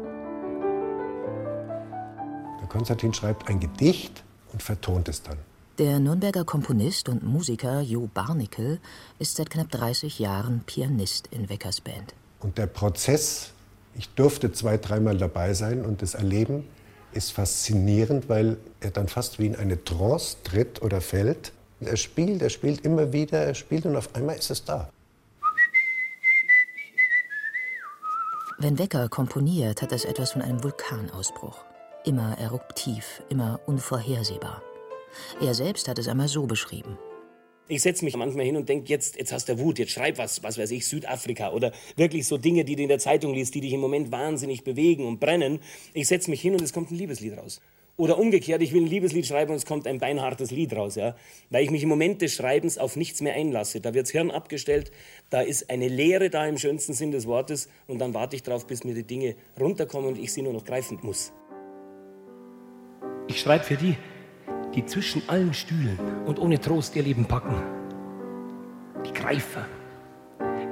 Der 2.61 2.67
Konstantin 2.69 3.11
schreibt 3.11 3.49
ein 3.49 3.59
Gedicht 3.59 4.23
und 4.51 4.61
vertont 4.61 5.09
es 5.09 5.23
dann. 5.23 5.39
Der 5.79 5.97
Nürnberger 5.99 6.45
Komponist 6.45 7.09
und 7.09 7.23
Musiker 7.23 7.81
Jo 7.81 8.07
Barnickel 8.13 8.79
ist 9.17 9.37
seit 9.37 9.49
knapp 9.49 9.71
30 9.71 10.19
Jahren 10.19 10.61
Pianist 10.67 11.29
in 11.31 11.49
Weckers 11.49 11.81
Band. 11.81 12.13
Und 12.41 12.59
der 12.59 12.67
Prozess, 12.67 13.53
ich 13.95 14.07
durfte 14.09 14.51
zwei, 14.51 14.77
dreimal 14.77 15.17
dabei 15.17 15.55
sein 15.55 15.83
und 15.83 16.03
das 16.03 16.13
Erleben 16.13 16.65
ist 17.13 17.31
faszinierend, 17.31 18.29
weil 18.29 18.57
er 18.81 18.91
dann 18.91 19.07
fast 19.07 19.39
wie 19.39 19.47
in 19.47 19.55
eine 19.55 19.83
Trance 19.83 20.37
tritt 20.43 20.83
oder 20.83 21.01
fällt. 21.01 21.53
Er 21.81 21.97
spielt, 21.97 22.43
er 22.43 22.51
spielt 22.51 22.85
immer 22.85 23.11
wieder, 23.11 23.39
er 23.39 23.55
spielt 23.55 23.87
und 23.87 23.95
auf 23.95 24.13
einmal 24.13 24.35
ist 24.35 24.51
es 24.51 24.63
da. 24.63 24.91
Wenn 28.59 28.77
Wecker 28.77 29.09
komponiert, 29.09 29.81
hat 29.81 29.91
das 29.91 30.05
etwas 30.05 30.33
von 30.33 30.43
einem 30.43 30.63
Vulkanausbruch. 30.63 31.65
Immer 32.05 32.37
eruptiv, 32.37 33.23
immer 33.29 33.59
unvorhersehbar. 33.65 34.61
Er 35.41 35.53
selbst 35.53 35.87
hat 35.87 35.99
es 35.99 36.07
einmal 36.07 36.27
so 36.27 36.45
beschrieben. 36.45 36.97
Ich 37.69 37.81
setze 37.81 38.03
mich 38.03 38.17
manchmal 38.17 38.45
hin 38.45 38.57
und 38.57 38.67
denke, 38.67 38.89
jetzt, 38.89 39.15
jetzt 39.15 39.31
hast 39.31 39.47
du 39.47 39.57
Wut, 39.57 39.79
jetzt 39.79 39.91
schreib 39.91 40.17
was, 40.17 40.43
was 40.43 40.57
weiß 40.57 40.71
ich, 40.71 40.85
Südafrika 40.85 41.51
oder 41.53 41.71
wirklich 41.95 42.27
so 42.27 42.37
Dinge, 42.37 42.65
die 42.65 42.75
du 42.75 42.83
in 42.83 42.89
der 42.89 42.99
Zeitung 42.99 43.33
liest, 43.33 43.55
die 43.55 43.61
dich 43.61 43.71
im 43.71 43.79
Moment 43.79 44.11
wahnsinnig 44.11 44.63
bewegen 44.65 45.07
und 45.07 45.19
brennen. 45.19 45.59
Ich 45.93 46.07
setze 46.09 46.29
mich 46.29 46.41
hin 46.41 46.53
und 46.53 46.61
es 46.61 46.73
kommt 46.73 46.91
ein 46.91 46.97
Liebeslied 46.97 47.37
raus. 47.37 47.61
Oder 47.95 48.17
umgekehrt, 48.17 48.61
ich 48.63 48.73
will 48.73 48.81
ein 48.81 48.87
Liebeslied 48.87 49.25
schreiben 49.27 49.51
und 49.51 49.57
es 49.57 49.65
kommt 49.67 49.85
ein 49.85 49.99
beinhartes 49.99 50.49
Lied 50.49 50.75
raus, 50.75 50.95
ja? 50.95 51.15
weil 51.51 51.63
ich 51.63 51.69
mich 51.69 51.83
im 51.83 51.89
Moment 51.89 52.23
des 52.23 52.33
Schreibens 52.33 52.79
auf 52.79 52.95
nichts 52.95 53.21
mehr 53.21 53.35
einlasse. 53.35 53.81
Da 53.81 53.93
wirds 53.93 54.09
Hirn 54.09 54.31
abgestellt, 54.31 54.91
da 55.29 55.41
ist 55.41 55.69
eine 55.69 55.87
Leere 55.87 56.31
da 56.31 56.45
im 56.47 56.57
schönsten 56.57 56.93
Sinn 56.93 57.11
des 57.11 57.27
Wortes 57.27 57.69
und 57.85 57.99
dann 57.99 58.15
warte 58.15 58.35
ich 58.35 58.41
darauf, 58.41 58.65
bis 58.65 58.83
mir 58.83 58.95
die 58.95 59.03
Dinge 59.03 59.35
runterkommen 59.59 60.09
und 60.09 60.17
ich 60.17 60.33
sie 60.33 60.41
nur 60.41 60.53
noch 60.53 60.65
greifen 60.65 60.99
muss. 61.03 61.33
Ich 63.27 63.39
schreibe 63.39 63.63
für 63.63 63.77
die, 63.77 63.95
die 64.75 64.85
zwischen 64.85 65.27
allen 65.27 65.53
Stühlen 65.53 65.97
und 66.25 66.39
ohne 66.39 66.59
Trost 66.59 66.95
ihr 66.95 67.03
Leben 67.03 67.25
packen. 67.25 67.55
Die 69.05 69.13
Greifer, 69.13 69.65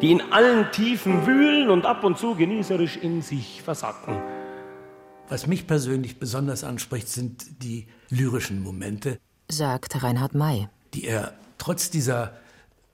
die 0.01 0.12
in 0.12 0.22
allen 0.31 0.72
Tiefen 0.72 1.25
wühlen 1.25 1.70
und 1.70 1.86
ab 1.86 2.03
und 2.03 2.17
zu 2.17 2.36
genießerisch 2.36 2.98
in 2.98 3.22
sich 3.22 3.62
versacken. 3.62 4.17
Was 5.29 5.48
mich 5.48 5.67
persönlich 5.67 6.20
besonders 6.20 6.63
anspricht, 6.63 7.08
sind 7.08 7.63
die 7.63 7.88
lyrischen 8.10 8.62
Momente, 8.63 9.20
sagt 9.50 10.03
Reinhard 10.03 10.34
May, 10.34 10.67
die 10.93 11.05
er 11.05 11.34
trotz 11.58 11.89
dieser 11.89 12.34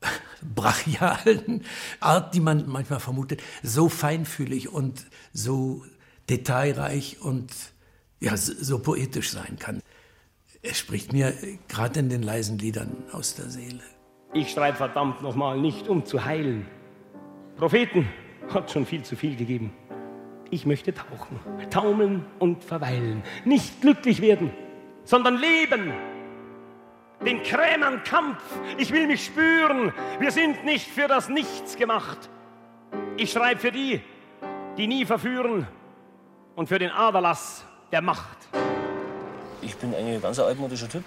brachialen 0.56 1.64
Art, 2.00 2.36
die 2.36 2.40
man 2.40 2.68
manchmal 2.68 3.00
vermutet, 3.00 3.42
so 3.64 3.90
feinfühlig 3.90 4.70
und 4.70 5.06
so 5.34 5.84
detailreich 6.30 7.22
und 7.22 7.52
ja, 8.20 8.36
so 8.36 8.80
poetisch 8.80 9.32
sein 9.32 9.58
kann. 9.58 9.82
Er 10.68 10.74
spricht 10.74 11.14
mir 11.14 11.34
gerade 11.70 12.02
in 12.02 12.10
den 12.10 12.22
leisen 12.22 12.58
Liedern 12.58 13.06
aus 13.14 13.36
der 13.36 13.46
Seele. 13.46 13.84
Ich 14.34 14.52
schreibe 14.52 14.76
verdammt 14.76 15.22
nochmal 15.22 15.58
nicht, 15.58 15.88
um 15.88 16.04
zu 16.04 16.26
heilen. 16.26 16.68
Propheten, 17.56 18.10
hat 18.54 18.70
schon 18.70 18.86
viel 18.86 19.02
zu 19.04 19.16
viel 19.16 19.38
gegeben. 19.38 19.72
Ich 20.52 20.66
möchte 20.66 20.94
tauchen, 20.94 21.40
taumeln 21.70 22.26
und 22.40 22.66
verweilen. 22.66 23.24
Nicht 23.46 23.80
glücklich 23.80 24.22
werden, 24.22 24.52
sondern 25.06 25.38
leben. 25.38 25.94
Den 27.26 27.42
Krämern 27.44 28.04
Kampf. 28.04 28.44
Ich 28.78 28.92
will 28.92 29.08
mich 29.08 29.24
spüren. 29.24 29.94
Wir 30.20 30.32
sind 30.32 30.66
nicht 30.66 30.88
für 30.88 31.08
das 31.08 31.30
Nichts 31.30 31.78
gemacht. 31.78 32.30
Ich 33.16 33.32
schreibe 33.32 33.62
für 33.62 33.72
die, 33.72 34.02
die 34.78 34.88
nie 34.88 35.06
verführen 35.06 35.66
und 36.58 36.68
für 36.68 36.78
den 36.78 36.92
Aderlass 36.92 37.66
der 37.94 38.02
Macht. 38.02 38.50
Ich 39.62 39.76
bin 39.78 39.94
ein 39.96 40.22
ganz 40.22 40.40
altmodischer 40.40 40.88
Typ. 40.88 41.04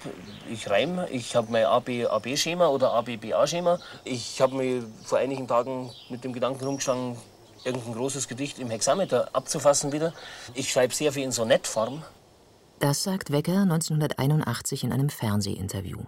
Ich 0.51 0.69
reime, 0.69 1.09
ich 1.11 1.37
habe 1.37 1.53
mein 1.53 1.65
AB-AB-Schema 1.65 2.67
oder 2.69 2.93
ABBA-Schema. 2.93 3.79
Ich 4.05 4.41
habe 4.41 4.57
mir 4.57 4.85
vor 5.05 5.19
einigen 5.19 5.47
Tagen 5.47 5.91
mit 6.09 6.25
dem 6.25 6.33
Gedanken 6.33 6.65
rumgeschlagen, 6.65 7.17
irgendein 7.65 7.95
großes 7.95 8.27
Gedicht 8.27 8.59
im 8.59 8.71
Hexameter 8.71 9.29
abzufassen 9.33 9.93
wieder. 9.93 10.13
Ich 10.55 10.73
schreibe 10.73 10.95
sehr 10.95 11.13
viel 11.13 11.25
in 11.25 11.33
Sonettform. 11.33 12.03
Das 12.81 13.03
sagt 13.03 13.31
Wecker 13.31 13.63
1981 13.63 14.85
in 14.85 14.93
einem 14.93 15.11
Fernsehinterview. 15.11 16.05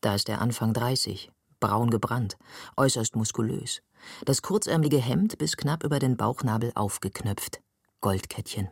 Da 0.00 0.14
ist 0.14 0.28
er 0.28 0.40
Anfang 0.40 0.74
30, 0.74 1.30
braun 1.58 1.90
gebrannt, 1.90 2.36
äußerst 2.76 3.16
muskulös. 3.16 3.82
Das 4.24 4.42
kurzärmelige 4.42 4.98
Hemd 4.98 5.38
bis 5.38 5.56
knapp 5.56 5.84
über 5.84 5.98
den 5.98 6.16
Bauchnabel 6.16 6.72
aufgeknöpft. 6.74 7.60
Goldkettchen. 8.00 8.68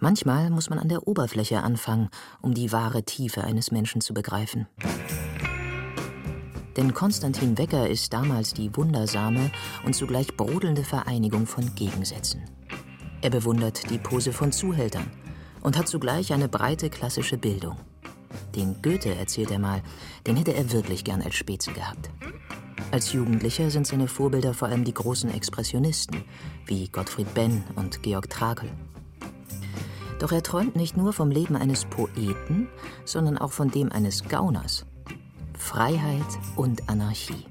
Manchmal 0.00 0.48
muss 0.48 0.70
man 0.70 0.78
an 0.78 0.88
der 0.88 1.06
Oberfläche 1.06 1.62
anfangen, 1.62 2.08
um 2.40 2.54
die 2.54 2.72
wahre 2.72 3.02
Tiefe 3.02 3.44
eines 3.44 3.70
Menschen 3.70 4.00
zu 4.00 4.14
begreifen. 4.14 4.66
Denn 6.76 6.94
Konstantin 6.94 7.58
Wecker 7.58 7.86
ist 7.86 8.12
damals 8.12 8.54
die 8.54 8.74
wundersame 8.74 9.50
und 9.84 9.94
zugleich 9.94 10.34
brodelnde 10.36 10.84
Vereinigung 10.84 11.46
von 11.46 11.74
Gegensätzen. 11.74 12.42
Er 13.20 13.28
bewundert 13.28 13.90
die 13.90 13.98
Pose 13.98 14.32
von 14.32 14.52
Zuhältern 14.52 15.06
und 15.60 15.76
hat 15.76 15.88
zugleich 15.88 16.32
eine 16.32 16.48
breite 16.48 16.88
klassische 16.88 17.36
Bildung. 17.36 17.76
Den 18.56 18.80
Goethe, 18.80 19.14
erzählt 19.14 19.50
er 19.50 19.58
mal, 19.58 19.82
den 20.26 20.36
hätte 20.36 20.54
er 20.54 20.72
wirklich 20.72 21.04
gern 21.04 21.20
als 21.20 21.34
Spezi 21.34 21.72
gehabt. 21.72 22.10
Als 22.90 23.12
Jugendlicher 23.12 23.70
sind 23.70 23.86
seine 23.86 24.08
Vorbilder 24.08 24.54
vor 24.54 24.68
allem 24.68 24.84
die 24.84 24.94
großen 24.94 25.30
Expressionisten 25.30 26.24
wie 26.64 26.88
Gottfried 26.88 27.34
Benn 27.34 27.62
und 27.76 28.02
Georg 28.02 28.30
Trakl. 28.30 28.70
Doch 30.20 30.32
er 30.32 30.42
träumt 30.42 30.76
nicht 30.76 30.98
nur 30.98 31.14
vom 31.14 31.30
Leben 31.30 31.56
eines 31.56 31.86
Poeten, 31.86 32.68
sondern 33.06 33.38
auch 33.38 33.52
von 33.52 33.70
dem 33.70 33.90
eines 33.90 34.28
Gauners. 34.28 34.84
Freiheit 35.58 36.38
und 36.56 36.90
Anarchie. 36.90 37.46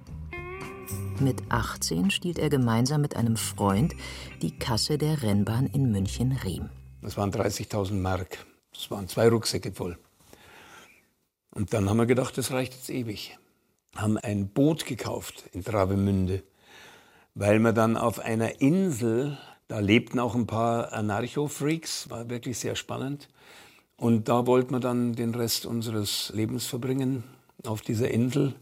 Mit 1.20 1.42
18 1.50 2.12
stiehlt 2.12 2.38
er 2.38 2.50
gemeinsam 2.50 3.02
mit 3.02 3.16
einem 3.16 3.38
Freund 3.38 3.96
die 4.44 4.58
Kasse 4.58 5.00
der 5.00 5.24
Rennbahn 5.24 5.66
in 5.66 5.92
München-Riem. 5.92 6.70
Das 7.02 7.18
waren 7.18 7.32
30.000 7.32 7.94
Mark. 7.96 8.38
Das 8.72 8.92
waren 8.92 9.08
zwei 9.08 9.30
Rucksäcke 9.30 9.72
voll. 9.72 9.98
Und 11.50 11.74
dann 11.74 11.90
haben 11.90 11.98
wir 11.98 12.06
gedacht, 12.06 12.38
das 12.38 12.52
reicht 12.52 12.74
jetzt 12.74 12.90
ewig. 12.92 13.38
Haben 13.96 14.18
ein 14.20 14.50
Boot 14.50 14.86
gekauft 14.86 15.46
in 15.54 15.64
Travemünde, 15.64 16.44
weil 17.34 17.58
wir 17.60 17.74
dann 17.74 17.98
auf 17.98 18.20
einer 18.20 18.62
Insel 18.62 19.40
da 19.70 19.80
lebten 19.80 20.20
auch 20.20 20.36
ein 20.36 20.48
paar 20.48 20.92
Anarcho-Freaks, 20.94 22.10
war 22.10 22.28
wirklich 22.30 22.58
sehr 22.58 22.76
spannend. 22.76 23.30
Und 23.98 24.28
da 24.28 24.48
wollten 24.48 24.74
wir 24.74 24.80
dann 24.80 25.14
den 25.14 25.36
Rest 25.36 25.66
unseres 25.66 26.32
Lebens 26.34 26.66
verbringen 26.66 27.24
auf 27.64 27.82
dieser 27.82 28.10
Insel. 28.10 28.56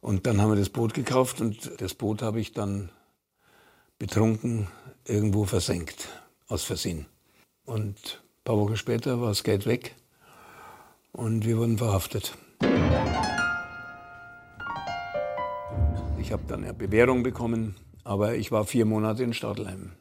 Und 0.00 0.26
dann 0.26 0.40
haben 0.40 0.50
wir 0.50 0.56
das 0.56 0.70
Boot 0.70 0.94
gekauft 0.94 1.40
und 1.40 1.80
das 1.80 1.94
Boot 1.94 2.22
habe 2.22 2.40
ich 2.40 2.52
dann 2.52 2.88
betrunken 3.98 4.68
irgendwo 5.06 5.44
versenkt, 5.44 6.08
aus 6.48 6.64
Versehen. 6.64 7.06
Und 7.66 7.96
ein 7.96 8.44
paar 8.44 8.56
Wochen 8.56 8.76
später 8.76 9.20
war 9.20 9.28
das 9.28 9.44
Geld 9.44 9.66
weg 9.66 9.94
und 11.12 11.44
wir 11.44 11.58
wurden 11.58 11.76
verhaftet. 11.76 12.36
Ich 16.18 16.32
habe 16.32 16.42
dann 16.48 16.64
eine 16.64 16.72
Bewährung 16.72 17.22
bekommen, 17.22 17.76
aber 18.02 18.34
ich 18.34 18.50
war 18.50 18.64
vier 18.64 18.86
Monate 18.86 19.24
in 19.24 19.34
Stadelheim. 19.34 19.92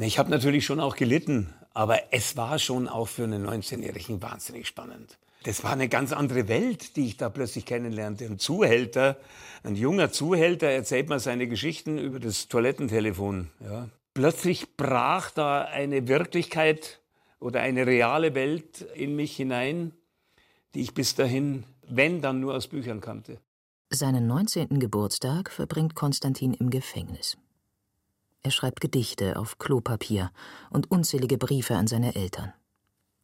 Ich 0.00 0.18
habe 0.18 0.30
natürlich 0.30 0.64
schon 0.64 0.78
auch 0.78 0.94
gelitten, 0.94 1.52
aber 1.74 2.12
es 2.12 2.36
war 2.36 2.58
schon 2.58 2.86
auch 2.88 3.08
für 3.08 3.24
einen 3.24 3.46
19-Jährigen 3.46 4.22
wahnsinnig 4.22 4.68
spannend. 4.68 5.18
Das 5.42 5.64
war 5.64 5.72
eine 5.72 5.88
ganz 5.88 6.12
andere 6.12 6.46
Welt, 6.48 6.96
die 6.96 7.06
ich 7.06 7.16
da 7.16 7.28
plötzlich 7.28 7.64
kennenlernte. 7.66 8.24
Ein 8.24 8.38
Zuhälter, 8.38 9.16
ein 9.64 9.74
junger 9.74 10.12
Zuhälter 10.12 10.68
erzählt 10.68 11.08
mir 11.08 11.18
seine 11.18 11.48
Geschichten 11.48 11.98
über 11.98 12.20
das 12.20 12.48
Toilettentelefon. 12.48 13.50
Ja. 13.60 13.88
Plötzlich 14.14 14.76
brach 14.76 15.30
da 15.30 15.62
eine 15.62 16.06
Wirklichkeit 16.06 17.00
oder 17.40 17.60
eine 17.60 17.86
reale 17.86 18.34
Welt 18.34 18.82
in 18.94 19.16
mich 19.16 19.36
hinein, 19.36 19.92
die 20.74 20.80
ich 20.80 20.94
bis 20.94 21.14
dahin, 21.14 21.64
wenn 21.88 22.20
dann 22.20 22.40
nur 22.40 22.54
aus 22.54 22.68
Büchern 22.68 23.00
kannte. 23.00 23.38
Seinen 23.90 24.26
19. 24.26 24.80
Geburtstag 24.80 25.50
verbringt 25.50 25.94
Konstantin 25.94 26.52
im 26.54 26.70
Gefängnis. 26.70 27.36
Er 28.48 28.52
schreibt 28.52 28.80
Gedichte 28.80 29.36
auf 29.36 29.58
Klopapier 29.58 30.30
und 30.70 30.90
unzählige 30.90 31.36
Briefe 31.36 31.76
an 31.76 31.86
seine 31.86 32.14
Eltern. 32.14 32.54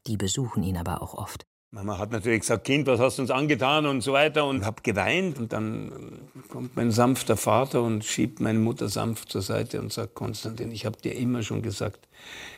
Die 0.07 0.19
besuchen 0.19 0.63
ihn 0.63 0.77
aber 0.77 1.01
auch 1.01 1.15
oft. 1.15 1.47
Mama 1.71 1.97
hat 1.97 2.13
natürlich 2.13 2.41
gesagt, 2.41 2.65
Kind, 2.65 2.87
was 2.87 3.01
hast 3.01 3.17
du 3.17 3.23
uns 3.23 3.31
angetan 3.31 3.87
und 3.87 4.03
so 4.03 4.13
weiter 4.13 4.47
und 4.47 4.67
hab 4.67 4.85
geweint. 4.85 5.39
Und 5.39 5.55
dann 5.55 6.29
kommt 6.51 6.77
mein 6.77 6.91
sanfter 6.91 7.39
Vater 7.39 7.83
und 7.83 8.05
schiebt 8.05 8.41
meine 8.41 8.59
Mutter 8.59 8.91
sanft 8.91 9.31
zur 9.31 9.41
Seite 9.41 9.81
und 9.81 9.95
sagt, 9.95 10.15
Konstantin, 10.15 10.71
ich 10.71 10.85
habe 10.85 11.01
dir 11.01 11.15
immer 11.15 11.43
schon 11.43 11.63
gesagt, 11.63 12.07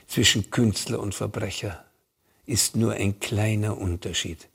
zwischen 0.09 0.50
Künstler 0.50 0.98
und 0.98 1.14
Verbrecher 1.14 1.85
ist 2.46 2.74
nur 2.74 2.94
ein 2.94 3.20
kleiner 3.20 3.79
Unterschied. 3.79 4.48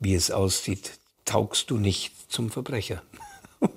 Wie 0.00 0.16
es 0.16 0.32
aussieht, 0.32 0.98
taugst 1.24 1.70
du 1.70 1.76
nicht 1.76 2.32
zum 2.32 2.50
Verbrecher. 2.50 3.00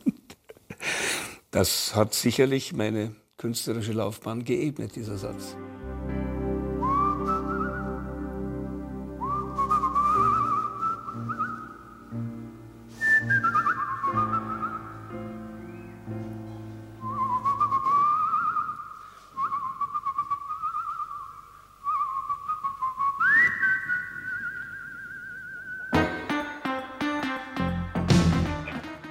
das 1.52 1.95
hat 1.95 2.15
sicherlich 2.15 2.74
meine 2.74 3.15
künstlerische 3.41 3.93
Laufbahn 3.93 4.43
geebnet, 4.43 4.95
dieser 4.95 5.17
Satz. 5.17 5.58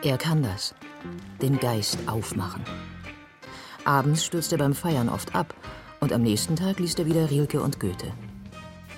Er 0.03 0.17
kann 0.17 0.43
das. 0.43 0.73
Den 1.43 1.59
Geist 1.59 1.99
aufmachen. 2.07 2.90
Abends 3.85 4.25
stürzt 4.25 4.53
er 4.53 4.59
beim 4.59 4.75
Feiern 4.75 5.09
oft 5.09 5.35
ab 5.35 5.55
und 6.01 6.13
am 6.13 6.23
nächsten 6.23 6.57
Tag 6.57 6.79
liest 6.79 6.99
er 6.99 7.07
wieder 7.07 7.31
Rilke 7.31 7.61
und 7.61 7.81
Goethe. 7.81 8.13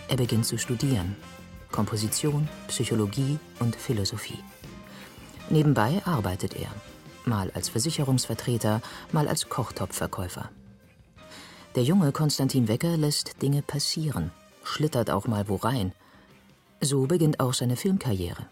Er 0.08 0.16
beginnt 0.16 0.46
zu 0.46 0.58
studieren. 0.58 1.16
Komposition, 1.70 2.48
Psychologie 2.68 3.38
und 3.60 3.76
Philosophie. 3.76 4.38
Nebenbei 5.48 6.02
arbeitet 6.04 6.54
er. 6.54 6.68
Mal 7.24 7.50
als 7.52 7.68
Versicherungsvertreter, 7.68 8.82
mal 9.12 9.28
als 9.28 9.48
Kochtopfverkäufer. 9.48 10.50
Der 11.74 11.84
junge 11.84 12.12
Konstantin 12.12 12.68
Wecker 12.68 12.96
lässt 12.96 13.40
Dinge 13.40 13.62
passieren, 13.62 14.30
schlittert 14.64 15.10
auch 15.10 15.26
mal 15.26 15.48
wo 15.48 15.56
rein. 15.56 15.92
So 16.80 17.06
beginnt 17.06 17.40
auch 17.40 17.54
seine 17.54 17.76
Filmkarriere. 17.76 18.46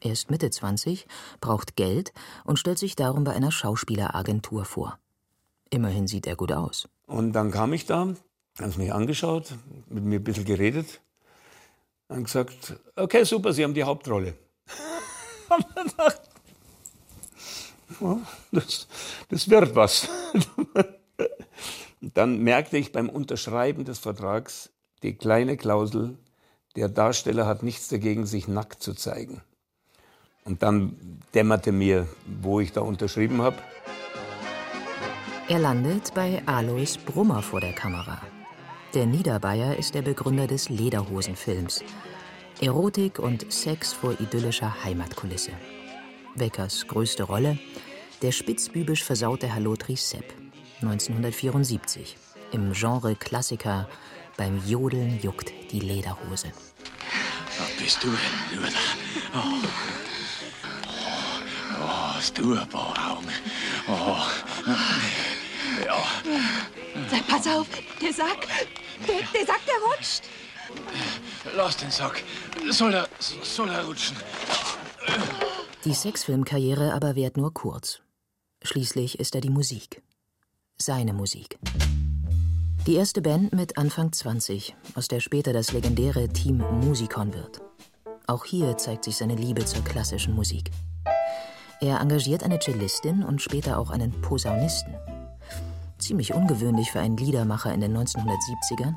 Er 0.00 0.12
ist 0.12 0.30
Mitte 0.30 0.50
20, 0.50 1.06
braucht 1.40 1.76
Geld 1.76 2.12
und 2.44 2.58
stellt 2.58 2.78
sich 2.78 2.96
darum 2.96 3.24
bei 3.24 3.32
einer 3.32 3.52
Schauspieleragentur 3.52 4.64
vor. 4.64 4.98
Immerhin 5.72 6.06
sieht 6.06 6.26
er 6.26 6.36
gut 6.36 6.52
aus. 6.52 6.86
Und 7.06 7.32
dann 7.32 7.50
kam 7.50 7.72
ich 7.72 7.86
da, 7.86 8.00
haben 8.00 8.72
sie 8.72 8.78
mich 8.78 8.92
angeschaut, 8.92 9.54
mit 9.88 10.04
mir 10.04 10.20
ein 10.20 10.24
bisschen 10.24 10.44
geredet 10.44 11.00
und 12.08 12.24
gesagt, 12.24 12.74
okay, 12.94 13.24
super, 13.24 13.54
Sie 13.54 13.64
haben 13.64 13.72
die 13.72 13.84
Hauptrolle. 13.84 14.34
das, 18.52 18.86
das 19.30 19.48
wird 19.48 19.74
was. 19.74 20.08
dann 22.00 22.38
merkte 22.40 22.76
ich 22.76 22.92
beim 22.92 23.08
Unterschreiben 23.08 23.86
des 23.86 23.98
Vertrags 23.98 24.68
die 25.02 25.14
kleine 25.14 25.56
Klausel, 25.56 26.18
der 26.76 26.90
Darsteller 26.90 27.46
hat 27.46 27.62
nichts 27.62 27.88
dagegen, 27.88 28.26
sich 28.26 28.46
nackt 28.46 28.82
zu 28.82 28.92
zeigen. 28.92 29.40
Und 30.44 30.62
dann 30.62 31.22
dämmerte 31.34 31.72
mir, 31.72 32.06
wo 32.26 32.60
ich 32.60 32.72
da 32.72 32.82
unterschrieben 32.82 33.40
habe. 33.40 33.56
Er 35.52 35.58
landet 35.58 36.14
bei 36.14 36.42
Alois 36.46 36.96
Brummer 37.04 37.42
vor 37.42 37.60
der 37.60 37.74
Kamera. 37.74 38.22
Der 38.94 39.04
Niederbayer 39.04 39.76
ist 39.76 39.94
der 39.94 40.00
Begründer 40.00 40.46
des 40.46 40.70
Lederhosenfilms. 40.70 41.84
Erotik 42.62 43.18
und 43.18 43.52
Sex 43.52 43.92
vor 43.92 44.18
idyllischer 44.18 44.82
Heimatkulisse. 44.82 45.50
Weckers 46.36 46.86
größte 46.88 47.24
Rolle, 47.24 47.58
der 48.22 48.32
spitzbübisch 48.32 49.04
versaute 49.04 49.54
Halotri 49.54 49.94
Sepp. 49.94 50.24
1974. 50.80 52.16
Im 52.52 52.72
Genre 52.72 53.14
Klassiker 53.14 53.90
Beim 54.38 54.58
Jodeln 54.66 55.20
juckt 55.20 55.52
die 55.70 55.80
Lederhose. 55.80 56.50
Was 57.58 57.76
bist 57.76 58.02
du 58.02 58.08
denn, 58.08 58.58
Luder? 58.58 58.72
Oh. 59.34 59.66
Oh, 61.78 62.14
hast 62.14 62.38
du 62.38 62.54
ein 62.54 62.68
paar 62.70 63.12
Augen. 63.12 63.28
Oh. 63.86 64.16
Ja. 65.84 66.04
Sag, 67.10 67.26
pass 67.28 67.46
auf, 67.46 67.66
der 68.00 68.12
Sack, 68.12 68.46
der, 69.06 69.16
der 69.34 69.46
Sack, 69.46 69.60
der 69.66 69.74
rutscht. 69.88 70.22
Lass 71.56 71.76
den 71.76 71.90
Sack. 71.90 72.22
Soll 72.70 72.94
er, 72.94 73.08
soll 73.18 73.68
er 73.68 73.84
rutschen? 73.84 74.16
Die 75.84 75.94
Sexfilmkarriere 75.94 76.94
aber 76.94 77.16
währt 77.16 77.36
nur 77.36 77.52
kurz. 77.52 78.00
Schließlich 78.62 79.18
ist 79.18 79.34
er 79.34 79.40
die 79.40 79.50
Musik. 79.50 80.02
Seine 80.78 81.12
Musik. 81.12 81.58
Die 82.86 82.94
erste 82.94 83.22
Band 83.22 83.52
mit 83.52 83.78
Anfang 83.78 84.12
20, 84.12 84.74
aus 84.94 85.08
der 85.08 85.20
später 85.20 85.52
das 85.52 85.72
legendäre 85.72 86.28
Team 86.28 86.58
Musikon 86.80 87.34
wird. 87.34 87.60
Auch 88.26 88.44
hier 88.44 88.76
zeigt 88.76 89.04
sich 89.04 89.16
seine 89.16 89.34
Liebe 89.34 89.64
zur 89.64 89.84
klassischen 89.84 90.34
Musik. 90.34 90.70
Er 91.80 92.00
engagiert 92.00 92.44
eine 92.44 92.60
Cellistin 92.60 93.24
und 93.24 93.42
später 93.42 93.78
auch 93.78 93.90
einen 93.90 94.12
Posaunisten. 94.20 94.94
Ziemlich 96.02 96.34
ungewöhnlich 96.34 96.90
für 96.90 96.98
einen 96.98 97.16
Liedermacher 97.16 97.72
in 97.72 97.80
den 97.80 97.96
1970ern. 97.96 98.96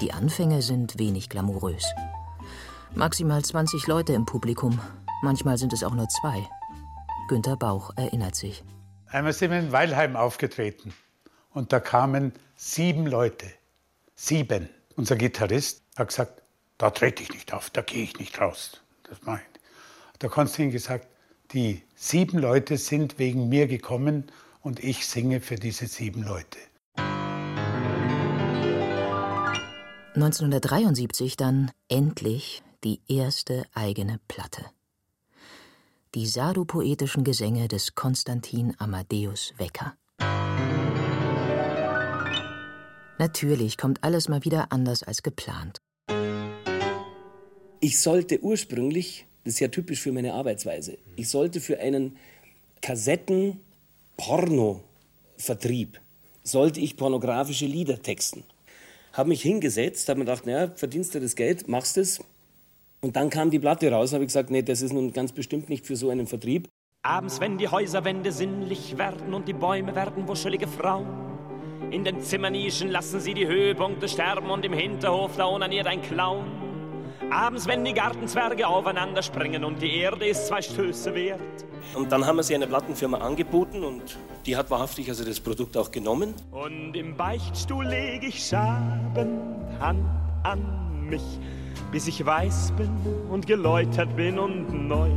Die 0.00 0.12
Anfänge 0.12 0.62
sind 0.62 0.96
wenig 0.96 1.28
glamourös. 1.28 1.84
Maximal 2.94 3.44
20 3.44 3.84
Leute 3.88 4.12
im 4.12 4.24
Publikum, 4.24 4.78
manchmal 5.22 5.58
sind 5.58 5.72
es 5.72 5.82
auch 5.82 5.94
nur 5.94 6.08
zwei. 6.08 6.48
Günter 7.26 7.56
Bauch 7.56 7.90
erinnert 7.96 8.36
sich. 8.36 8.62
Einmal 9.08 9.32
sind 9.32 9.50
wir 9.50 9.58
in 9.58 9.72
Weilheim 9.72 10.14
aufgetreten 10.14 10.94
und 11.52 11.72
da 11.72 11.80
kamen 11.80 12.32
sieben 12.54 13.08
Leute. 13.08 13.46
Sieben. 14.14 14.68
Unser 14.94 15.16
Gitarrist 15.16 15.82
hat 15.96 16.08
gesagt, 16.08 16.42
da 16.78 16.90
trete 16.90 17.24
ich 17.24 17.32
nicht 17.32 17.52
auf, 17.52 17.70
da 17.70 17.82
gehe 17.82 18.04
ich 18.04 18.20
nicht 18.20 18.40
raus. 18.40 18.80
Das 19.02 19.18
ich 19.18 19.26
nicht. 19.26 19.42
Der 20.22 20.30
Konstantin 20.30 20.70
gesagt, 20.70 21.08
die 21.52 21.82
sieben 21.96 22.38
Leute 22.38 22.76
sind 22.76 23.18
wegen 23.18 23.48
mir 23.48 23.66
gekommen 23.66 24.30
und 24.62 24.82
ich 24.82 25.06
singe 25.06 25.40
für 25.40 25.56
diese 25.56 25.86
sieben 25.86 26.22
Leute. 26.22 26.58
1973 30.14 31.36
dann 31.36 31.70
endlich 31.88 32.62
die 32.82 33.00
erste 33.08 33.64
eigene 33.72 34.18
Platte. 34.26 34.64
Die 36.14 36.26
sadopoetischen 36.26 37.22
Gesänge 37.22 37.68
des 37.68 37.94
Konstantin 37.94 38.74
Amadeus 38.78 39.54
Wecker. 39.58 39.96
Natürlich 43.18 43.76
kommt 43.76 44.02
alles 44.02 44.28
mal 44.28 44.44
wieder 44.44 44.72
anders 44.72 45.02
als 45.02 45.22
geplant. 45.22 45.78
Ich 47.80 48.00
sollte 48.00 48.42
ursprünglich, 48.42 49.26
das 49.44 49.54
ist 49.54 49.60
ja 49.60 49.68
typisch 49.68 50.00
für 50.00 50.12
meine 50.12 50.34
Arbeitsweise, 50.34 50.98
ich 51.16 51.28
sollte 51.28 51.60
für 51.60 51.78
einen 51.78 52.16
Kassetten-Porno-Vertrieb, 54.18 56.00
sollte 56.42 56.80
ich 56.80 56.96
pornografische 56.96 57.66
Lieder 57.66 58.02
texten. 58.02 58.44
Habe 59.12 59.30
mich 59.30 59.42
hingesetzt, 59.42 60.08
habe 60.08 60.18
mir 60.18 60.26
gedacht, 60.26 60.46
naja, 60.46 60.72
verdienst 60.74 61.14
du 61.14 61.20
das 61.20 61.34
Geld, 61.34 61.68
machst 61.68 61.96
es. 61.96 62.20
Und 63.00 63.16
dann 63.16 63.30
kam 63.30 63.50
die 63.50 63.58
Platte 63.58 63.90
raus, 63.90 64.12
habe 64.12 64.24
ich 64.24 64.28
gesagt, 64.28 64.50
nee, 64.50 64.62
das 64.62 64.82
ist 64.82 64.92
nun 64.92 65.12
ganz 65.12 65.32
bestimmt 65.32 65.68
nicht 65.68 65.86
für 65.86 65.96
so 65.96 66.10
einen 66.10 66.26
Vertrieb. 66.26 66.68
Abends, 67.02 67.40
wenn 67.40 67.58
die 67.58 67.68
Häuserwände 67.68 68.32
sinnlich 68.32 68.98
werden 68.98 69.32
und 69.34 69.46
die 69.46 69.52
Bäume 69.52 69.94
werden 69.94 70.26
wuschelige 70.26 70.66
Frauen. 70.66 71.06
In 71.90 72.04
den 72.04 72.20
Zimmernischen 72.20 72.90
lassen 72.90 73.20
sie 73.20 73.34
die 73.34 73.46
Höhepunkte 73.46 74.08
sterben 74.08 74.50
und 74.50 74.64
im 74.64 74.72
Hinterhof 74.72 75.36
da 75.36 75.46
onaniert 75.46 75.86
ein 75.86 76.02
Clown. 76.02 76.67
Abends, 77.30 77.66
wenn 77.66 77.84
die 77.84 77.92
Gartenzwerge 77.92 78.66
aufeinander 78.66 79.22
springen 79.22 79.62
und 79.62 79.82
die 79.82 79.98
Erde 79.98 80.26
ist 80.26 80.46
zwei 80.46 80.62
Stöße 80.62 81.14
wert. 81.14 81.40
Und 81.94 82.10
dann 82.10 82.24
haben 82.24 82.36
wir 82.36 82.42
sie 82.42 82.54
einer 82.54 82.66
Plattenfirma 82.66 83.18
angeboten 83.18 83.84
und 83.84 84.16
die 84.46 84.56
hat 84.56 84.70
wahrhaftig 84.70 85.10
also 85.10 85.24
das 85.24 85.38
Produkt 85.38 85.76
auch 85.76 85.90
genommen. 85.90 86.32
Und 86.50 86.94
im 86.94 87.14
Beichtstuhl 87.18 87.84
leg 87.84 88.22
ich 88.22 88.42
schabend 88.42 89.40
Hand 89.78 90.06
an 90.42 91.06
mich, 91.06 91.22
bis 91.92 92.06
ich 92.08 92.24
weiß 92.24 92.72
bin 92.78 92.90
und 93.30 93.46
geläutert 93.46 94.16
bin 94.16 94.38
und 94.38 94.88
neu. 94.88 95.10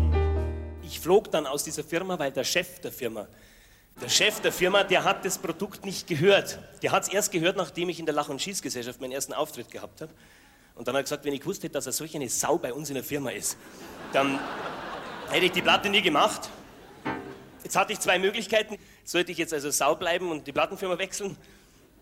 Ich 0.84 1.00
flog 1.00 1.32
dann 1.32 1.46
aus 1.46 1.64
dieser 1.64 1.84
Firma, 1.84 2.20
weil 2.20 2.34
der 2.34 2.44
Chef 2.44 2.80
der 2.82 2.92
Firma, 2.92 3.26
der 4.02 4.10
Chef 4.10 4.42
der 4.42 4.52
Firma, 4.52 4.84
der 4.84 5.06
hat 5.06 5.24
das 5.24 5.38
Produkt 5.38 5.86
nicht 5.86 6.08
gehört. 6.08 6.60
Der 6.82 6.92
hat 6.92 7.04
es 7.04 7.10
erst 7.10 7.32
gehört, 7.32 7.56
nachdem 7.56 7.88
ich 7.88 8.00
in 8.00 8.06
der 8.06 8.16
Lach- 8.16 8.30
und 8.30 8.42
Schießgesellschaft 8.42 9.00
meinen 9.00 9.14
ersten 9.14 9.32
Auftritt 9.32 9.72
gehabt 9.72 10.02
habe. 10.02 10.12
Und 10.82 10.88
dann 10.88 10.96
hat 10.96 11.02
er 11.02 11.04
gesagt, 11.04 11.26
wenn 11.26 11.34
ich 11.34 11.42
gewusst 11.42 11.62
hätte, 11.62 11.74
dass 11.74 11.86
er 11.86 11.92
solch 11.92 12.16
eine 12.16 12.28
Sau 12.28 12.58
bei 12.58 12.74
uns 12.74 12.90
in 12.90 12.96
der 12.96 13.04
Firma 13.04 13.30
ist, 13.30 13.56
dann 14.14 14.40
hätte 15.30 15.46
ich 15.46 15.52
die 15.52 15.62
Platte 15.62 15.90
nie 15.92 16.02
gemacht. 16.02 16.50
Jetzt 17.64 17.76
hatte 17.76 17.94
ich 17.94 18.00
zwei 18.00 18.18
Möglichkeiten. 18.18 18.80
Sollte 19.04 19.32
ich 19.32 19.38
jetzt 19.38 19.54
also 19.54 19.70
Sau 19.70 19.94
bleiben 19.94 20.32
und 20.32 20.48
die 20.48 20.52
Plattenfirma 20.52 20.98
wechseln? 20.98 21.38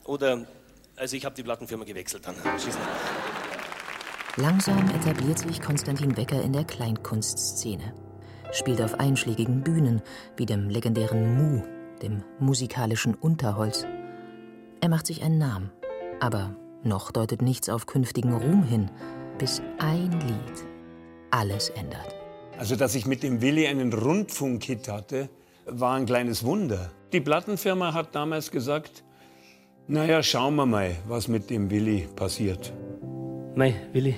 Oder, 0.05 0.45
also 0.95 1.17
ich 1.17 1.25
habe 1.25 1.35
die 1.35 1.43
Plattenfirma 1.43 1.83
gewechselt 1.83 2.25
dann. 2.25 2.35
Schießen. 2.57 2.79
Langsam 4.37 4.89
etabliert 4.95 5.39
sich 5.39 5.61
Konstantin 5.61 6.15
Wecker 6.15 6.41
in 6.41 6.53
der 6.53 6.63
Kleinkunstszene. 6.63 7.93
Spielt 8.53 8.81
auf 8.81 8.97
einschlägigen 8.97 9.61
Bühnen 9.61 10.01
wie 10.37 10.45
dem 10.45 10.69
legendären 10.69 11.35
Mu, 11.35 11.63
dem 12.01 12.23
musikalischen 12.39 13.13
Unterholz. 13.13 13.85
Er 14.79 14.87
macht 14.87 15.05
sich 15.05 15.21
einen 15.21 15.37
Namen. 15.37 15.69
Aber 16.21 16.55
noch 16.83 17.11
deutet 17.11 17.41
nichts 17.41 17.69
auf 17.69 17.85
künftigen 17.85 18.33
Ruhm 18.33 18.63
hin, 18.63 18.89
bis 19.37 19.61
ein 19.77 20.11
Lied 20.11 20.65
alles 21.31 21.69
ändert. 21.69 22.15
Also, 22.57 22.75
dass 22.75 22.95
ich 22.95 23.05
mit 23.05 23.23
dem 23.23 23.41
Willi 23.41 23.67
einen 23.67 23.93
Rundfunkhit 23.93 24.87
hatte, 24.87 25.29
war 25.65 25.95
ein 25.95 26.05
kleines 26.05 26.43
Wunder. 26.43 26.91
Die 27.13 27.21
Plattenfirma 27.21 27.93
hat 27.93 28.15
damals 28.15 28.51
gesagt, 28.51 29.03
naja, 29.87 30.21
schauen 30.21 30.55
wir 30.55 30.65
mal, 30.65 30.95
was 31.07 31.27
mit 31.27 31.49
dem 31.49 31.69
Willi 31.69 32.07
passiert. 32.15 32.73
Mei, 33.55 33.75
Willi, 33.93 34.15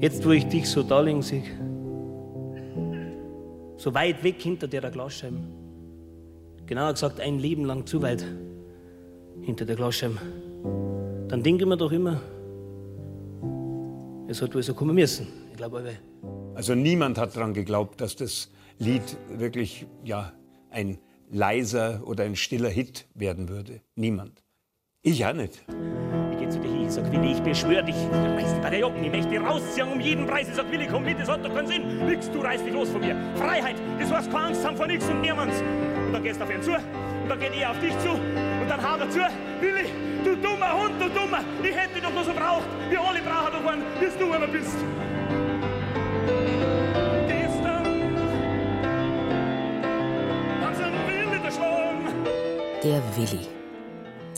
jetzt 0.00 0.24
wo 0.24 0.30
ich 0.30 0.46
dich 0.46 0.68
so 0.68 0.82
da 0.82 1.00
liegen 1.00 1.22
sehe, 1.22 1.44
so 3.76 3.94
weit 3.94 4.22
weg 4.24 4.40
hinter 4.40 4.66
der 4.66 4.90
Glasscheibe, 4.90 5.38
genauer 6.66 6.92
gesagt 6.92 7.20
ein 7.20 7.38
Leben 7.38 7.64
lang 7.64 7.86
zu 7.86 8.02
weit 8.02 8.24
hinter 9.42 9.64
der 9.64 9.76
Glasscheibe, 9.76 10.18
dann 11.30 11.44
denke 11.44 11.62
ich 11.62 11.68
mir 11.68 11.76
doch 11.76 11.92
immer, 11.92 12.20
es 14.28 14.42
hat 14.42 14.52
wohl 14.54 14.62
so 14.62 14.74
kommen 14.74 14.96
müssen. 14.96 15.28
Ich 15.50 15.56
glaube, 15.56 15.78
aber 15.78 15.90
Also 16.56 16.74
niemand 16.74 17.18
hat 17.18 17.36
daran 17.36 17.54
geglaubt, 17.54 18.00
dass 18.00 18.16
das 18.16 18.50
Lied 18.78 19.16
wirklich 19.28 19.86
ja, 20.04 20.32
ein 20.70 20.98
leiser 21.30 22.02
oder 22.04 22.24
ein 22.24 22.34
stiller 22.34 22.68
Hit 22.68 23.06
werden 23.14 23.48
würde. 23.48 23.80
Niemand. 23.94 24.42
Ich 25.02 25.24
auch 25.24 25.32
nicht. 25.32 25.64
Ich 26.32 26.38
geh 26.38 26.48
zu 26.48 26.58
dir 26.58 26.68
hin, 26.68 26.86
ich 26.86 26.90
sag, 26.90 27.10
Willi, 27.12 27.32
ich 27.32 27.40
beschwör 27.40 27.82
dich, 27.82 27.94
du 27.94 28.36
reißt 28.36 28.60
bei 28.60 28.70
der 28.70 28.80
Jocken, 28.80 29.04
ich 29.04 29.12
möchte 29.12 29.30
dich 29.30 29.40
rausziehen 29.40 29.88
um 29.88 30.00
jeden 30.00 30.26
Preis. 30.26 30.48
Ich 30.48 30.54
sag, 30.56 30.70
Willi, 30.70 30.88
komm 30.90 31.04
mit, 31.04 31.18
das 31.20 31.28
hat 31.28 31.44
doch 31.44 31.54
keinen 31.54 31.68
Sinn. 31.68 32.06
Nix, 32.06 32.28
du 32.30 32.40
reißt 32.40 32.66
dich 32.66 32.72
los 32.72 32.88
von 32.88 33.00
mir. 33.00 33.16
Freiheit, 33.36 33.76
das 34.00 34.10
heißt 34.10 34.30
keine 34.32 34.46
Angst 34.46 34.64
haben 34.64 34.76
vor 34.76 34.88
nichts 34.88 35.08
und 35.08 35.20
niemands. 35.20 35.62
Und 36.06 36.12
dann 36.12 36.24
gehst 36.24 36.40
du 36.40 36.44
auf 36.44 36.52
ihn 36.52 36.62
zu, 36.62 36.72
und 36.72 37.28
dann 37.28 37.38
geht 37.38 37.52
er 37.54 37.70
auf 37.70 37.78
dich 37.78 37.96
zu, 38.00 38.10
und 38.10 38.68
dann 38.68 38.82
haut 38.82 39.00
er 39.00 39.10
zu. 39.10 39.20
Willi, 39.60 40.09
dummer 40.42 40.72
Hund, 40.72 40.94
du 41.00 41.08
dummer, 41.08 41.44
ich 41.62 41.74
hätte 41.74 41.94
dich 41.94 42.02
doch 42.02 42.12
nur 42.12 42.24
so 42.24 42.32
braucht. 42.32 42.66
Wir 42.88 43.00
alle 43.00 43.20
brauchen 43.20 43.52
doch 43.52 43.70
einen, 43.70 43.84
bis 44.00 44.16
du 44.18 44.32
einer 44.32 44.48
bist. 44.48 44.76
Der 52.82 53.02
Willi. 53.14 53.46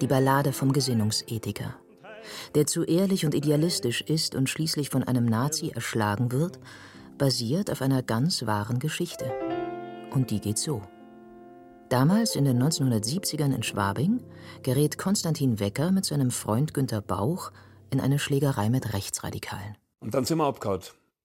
Die 0.01 0.09
Ballade 0.09 0.53
vom 0.53 0.73
Gesinnungsethiker. 0.73 1.77
Der 2.57 2.67
zu 2.67 2.83
ehrlich 2.83 3.25
und 3.25 3.35
idealistisch 3.37 4.01
ist 4.01 4.35
und 4.35 4.51
schließlich 4.51 4.91
von 4.91 5.05
einem 5.05 5.27
Nazi 5.27 5.71
erschlagen 5.71 6.33
wird, 6.33 6.59
basiert 7.19 7.71
auf 7.71 7.83
einer 7.83 8.03
ganz 8.03 8.45
wahren 8.45 8.81
Geschichte. 8.81 9.33
Und 10.11 10.31
die 10.31 10.41
geht 10.41 10.59
so. 10.59 10.83
Damals 11.93 12.35
in 12.37 12.47
den 12.47 12.63
1970ern 12.63 13.55
in 13.55 13.63
Schwabing 13.63 14.21
gerät 14.63 14.97
Konstantin 14.97 15.61
Wecker 15.61 15.93
mit 15.93 16.07
seinem 16.07 16.31
Freund 16.31 16.73
Günter 16.73 17.03
Bauch 17.03 17.53
in 17.91 18.01
eine 18.01 18.19
Schlägerei 18.19 18.71
mit 18.71 18.95
Rechtsradikalen. 18.95 19.77
Und 20.01 20.15
dann 20.15 20.25
sind 20.25 20.39
wir 20.39 20.47
abgehauen. 20.47 20.81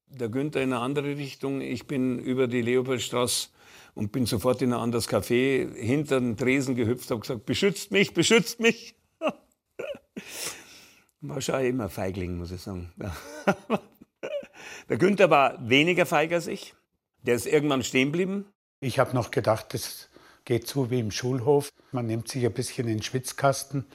Der 0.07 0.27
Günther 0.27 0.61
in 0.61 0.73
eine 0.73 0.81
andere 0.81 1.15
Richtung, 1.15 1.61
ich 1.61 1.87
bin 1.87 2.19
über 2.19 2.49
die 2.49 2.61
Leopoldstraße 2.61 3.47
und 3.93 4.11
bin 4.11 4.25
sofort 4.25 4.61
in 4.61 4.73
ein 4.73 4.79
anderes 4.81 5.07
Café 5.07 5.73
hinter 5.73 6.19
den 6.19 6.35
Tresen 6.35 6.75
gehüpft, 6.75 7.09
habe 7.11 7.21
gesagt, 7.21 7.45
beschützt 7.45 7.91
mich, 7.91 8.13
beschützt 8.13 8.59
mich. 8.59 8.93
War 11.21 11.39
schon 11.39 11.63
immer 11.63 11.87
Feigling, 11.87 12.37
muss 12.37 12.51
ich 12.51 12.59
sagen. 12.59 12.91
Der 14.89 14.97
Günther 14.97 15.29
war 15.29 15.69
weniger 15.69 16.05
feig 16.05 16.33
als 16.33 16.47
ich. 16.47 16.75
Der 17.21 17.35
ist 17.35 17.47
irgendwann 17.47 17.83
stehen 17.83 18.07
geblieben. 18.07 18.47
Ich 18.81 18.99
habe 18.99 19.15
noch 19.15 19.31
gedacht, 19.31 19.73
das 19.73 20.09
geht 20.47 20.65
zu 20.65 20.89
wie 20.89 20.99
im 20.99 21.11
Schulhof. 21.11 21.71
Man 21.91 22.07
nimmt 22.07 22.27
sich 22.29 22.43
ein 22.45 22.53
bisschen 22.53 22.87
in 22.87 22.95
den 22.95 23.03
Schwitzkasten, 23.03 23.85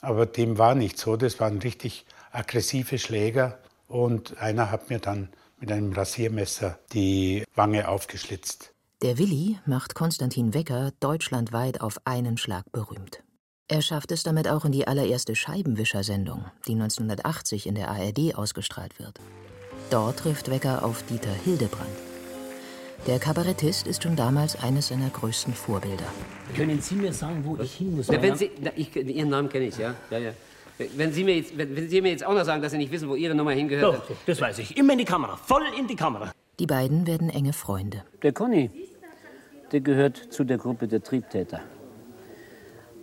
aber 0.00 0.26
dem 0.26 0.58
war 0.58 0.74
nicht 0.74 0.98
so. 0.98 1.16
Das 1.16 1.40
waren 1.40 1.58
richtig 1.58 2.04
aggressive 2.32 2.98
Schläger 2.98 3.58
und 3.88 4.36
einer 4.38 4.70
hat 4.70 4.90
mir 4.90 4.98
dann 4.98 5.30
mit 5.58 5.72
einem 5.72 5.92
Rasiermesser 5.92 6.78
die 6.92 7.44
Wange 7.54 7.88
aufgeschlitzt. 7.88 8.72
Der 9.02 9.18
Willi 9.18 9.58
macht 9.64 9.94
Konstantin 9.94 10.52
Wecker 10.52 10.92
deutschlandweit 11.00 11.80
auf 11.80 11.98
einen 12.04 12.36
Schlag 12.36 12.70
berühmt. 12.72 13.22
Er 13.68 13.80
schafft 13.80 14.10
es 14.10 14.24
damit 14.24 14.48
auch 14.48 14.64
in 14.64 14.72
die 14.72 14.88
allererste 14.88 15.36
Scheibenwischer-Sendung, 15.36 16.44
die 16.66 16.72
1980 16.72 17.66
in 17.66 17.76
der 17.76 17.88
ARD 17.88 18.34
ausgestrahlt 18.34 18.98
wird. 18.98 19.20
Dort 19.90 20.18
trifft 20.18 20.50
Wecker 20.50 20.84
auf 20.84 21.04
Dieter 21.04 21.32
Hildebrand. 21.32 22.09
Der 23.06 23.18
Kabarettist 23.18 23.86
ist 23.86 24.02
schon 24.02 24.14
damals 24.14 24.62
eines 24.62 24.88
seiner 24.88 25.08
größten 25.08 25.54
Vorbilder. 25.54 26.04
Können 26.54 26.80
Sie 26.82 26.96
mir 26.96 27.12
sagen, 27.14 27.42
wo 27.44 27.56
ich 27.62 27.74
hin 27.76 27.96
muss? 27.96 28.08
Na, 28.08 28.20
wenn 28.20 28.36
Sie, 28.36 28.50
na, 28.60 28.70
ich, 28.76 28.94
Ihren 28.94 29.30
Namen 29.30 29.48
kenne 29.48 29.66
ich, 29.66 29.78
ja. 29.78 29.94
ja, 30.10 30.18
ja. 30.18 30.32
Wenn 30.96 31.10
Sie, 31.12 31.24
mir 31.24 31.36
jetzt, 31.36 31.56
wenn, 31.56 31.74
wenn 31.74 31.88
Sie 31.88 32.00
mir 32.02 32.10
jetzt 32.10 32.24
auch 32.24 32.34
noch 32.34 32.44
sagen, 32.44 32.60
dass 32.60 32.72
Sie 32.72 32.78
nicht 32.78 32.92
wissen, 32.92 33.08
wo 33.08 33.14
Ihre 33.14 33.34
Nummer 33.34 33.52
hingehört. 33.52 34.02
Doch, 34.08 34.16
das 34.26 34.40
weiß 34.40 34.58
ich. 34.58 34.76
Immer 34.76 34.92
in 34.92 34.98
die 34.98 35.04
Kamera. 35.06 35.36
Voll 35.36 35.62
in 35.78 35.86
die 35.86 35.96
Kamera. 35.96 36.30
Die 36.58 36.66
beiden 36.66 37.06
werden 37.06 37.30
enge 37.30 37.54
Freunde. 37.54 38.04
Der 38.22 38.32
Conny, 38.32 38.70
der 39.72 39.80
gehört 39.80 40.18
zu 40.30 40.44
der 40.44 40.58
Gruppe 40.58 40.86
der 40.86 41.02
Triebtäter. 41.02 41.62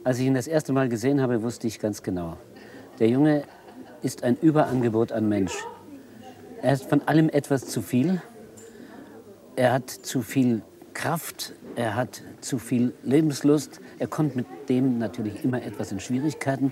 Als 0.03 0.19
ich 0.19 0.27
ihn 0.27 0.35
das 0.35 0.47
erste 0.47 0.73
Mal 0.73 0.89
gesehen 0.89 1.21
habe, 1.21 1.41
wusste 1.41 1.65
ich 1.65 1.79
ganz 1.79 2.03
genau, 2.03 2.37
der 2.99 3.09
Junge 3.09 3.43
ist 4.03 4.23
ein 4.23 4.37
Überangebot 4.39 5.11
an 5.11 5.27
Mensch. 5.27 5.55
Er 6.61 6.73
hat 6.73 6.81
von 6.81 7.01
allem 7.07 7.29
etwas 7.29 7.65
zu 7.65 7.81
viel. 7.81 8.21
Er 9.57 9.73
hat 9.73 9.89
zu 9.89 10.21
viel 10.21 10.61
Kraft, 10.93 11.53
er 11.75 11.95
hat 11.95 12.21
zu 12.41 12.59
viel 12.59 12.93
Lebenslust. 13.01 13.81
Er 13.97 14.05
kommt 14.05 14.35
mit 14.35 14.45
dem 14.69 14.99
natürlich 14.99 15.43
immer 15.43 15.63
etwas 15.63 15.91
in 15.91 15.99
Schwierigkeiten. 15.99 16.71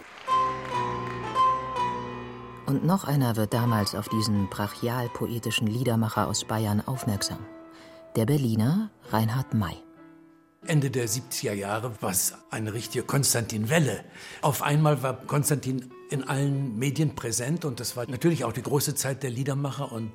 Und 2.68 2.86
noch 2.86 3.06
einer 3.06 3.38
wird 3.38 3.56
damals 3.56 3.96
auf 3.96 4.08
diesen 4.10 4.52
brachial-poetischen 4.52 5.66
Liedermacher 5.66 6.28
aus 6.28 6.46
Bayern 6.46 6.80
aufmerksam. 6.80 7.40
Der 8.16 8.28
Berliner 8.28 8.92
Reinhard 9.10 9.56
May. 9.56 9.78
Ende 10.68 10.92
der 10.92 11.08
70er 11.08 11.54
Jahre 11.54 11.92
war 12.04 12.12
es 12.12 12.36
eine 12.52 12.74
richtige 12.74 13.04
Konstantin-Welle. 13.04 14.04
Auf 14.44 14.62
einmal 14.62 15.02
war 15.02 15.26
Konstantin 15.26 15.90
in 16.12 16.24
allen 16.24 16.78
Medien 16.78 17.16
präsent 17.16 17.66
und 17.66 17.80
das 17.80 17.98
war 17.98 18.08
natürlich 18.08 18.46
auch 18.46 18.54
die 18.54 18.62
große 18.62 18.94
Zeit 18.94 19.24
der 19.24 19.32
Liedermacher 19.32 19.92
und 19.92 20.12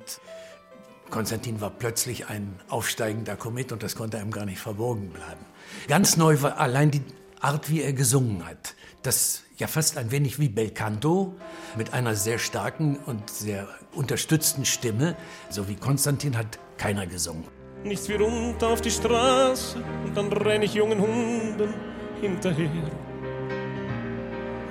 Konstantin 1.11 1.61
war 1.61 1.69
plötzlich 1.69 2.27
ein 2.27 2.59
aufsteigender 2.69 3.35
Komet 3.35 3.71
und 3.71 3.83
das 3.83 3.95
konnte 3.95 4.17
einem 4.17 4.31
gar 4.31 4.45
nicht 4.45 4.59
verborgen 4.59 5.09
bleiben. 5.09 5.45
Ganz 5.87 6.17
neu 6.17 6.41
war 6.41 6.57
allein 6.57 6.89
die 6.89 7.03
Art, 7.39 7.69
wie 7.69 7.81
er 7.81 7.93
gesungen 7.93 8.45
hat. 8.45 8.75
Das 9.03 9.43
ja 9.57 9.67
fast 9.67 9.97
ein 9.97 10.11
wenig 10.11 10.39
wie 10.39 10.49
Belcanto 10.49 11.35
mit 11.77 11.93
einer 11.93 12.15
sehr 12.15 12.39
starken 12.39 12.97
und 13.05 13.29
sehr 13.29 13.67
unterstützten 13.93 14.65
Stimme. 14.65 15.15
So 15.49 15.67
wie 15.67 15.75
Konstantin 15.75 16.37
hat 16.37 16.57
keiner 16.77 17.05
gesungen. 17.05 17.45
Nichts 17.83 18.09
wie 18.09 18.15
runter 18.15 18.69
auf 18.69 18.81
die 18.81 18.91
Straße 18.91 19.83
und 20.05 20.15
dann 20.15 20.31
renn 20.31 20.61
ich 20.61 20.73
jungen 20.73 20.99
Hunden 20.99 21.73
hinterher. 22.21 22.91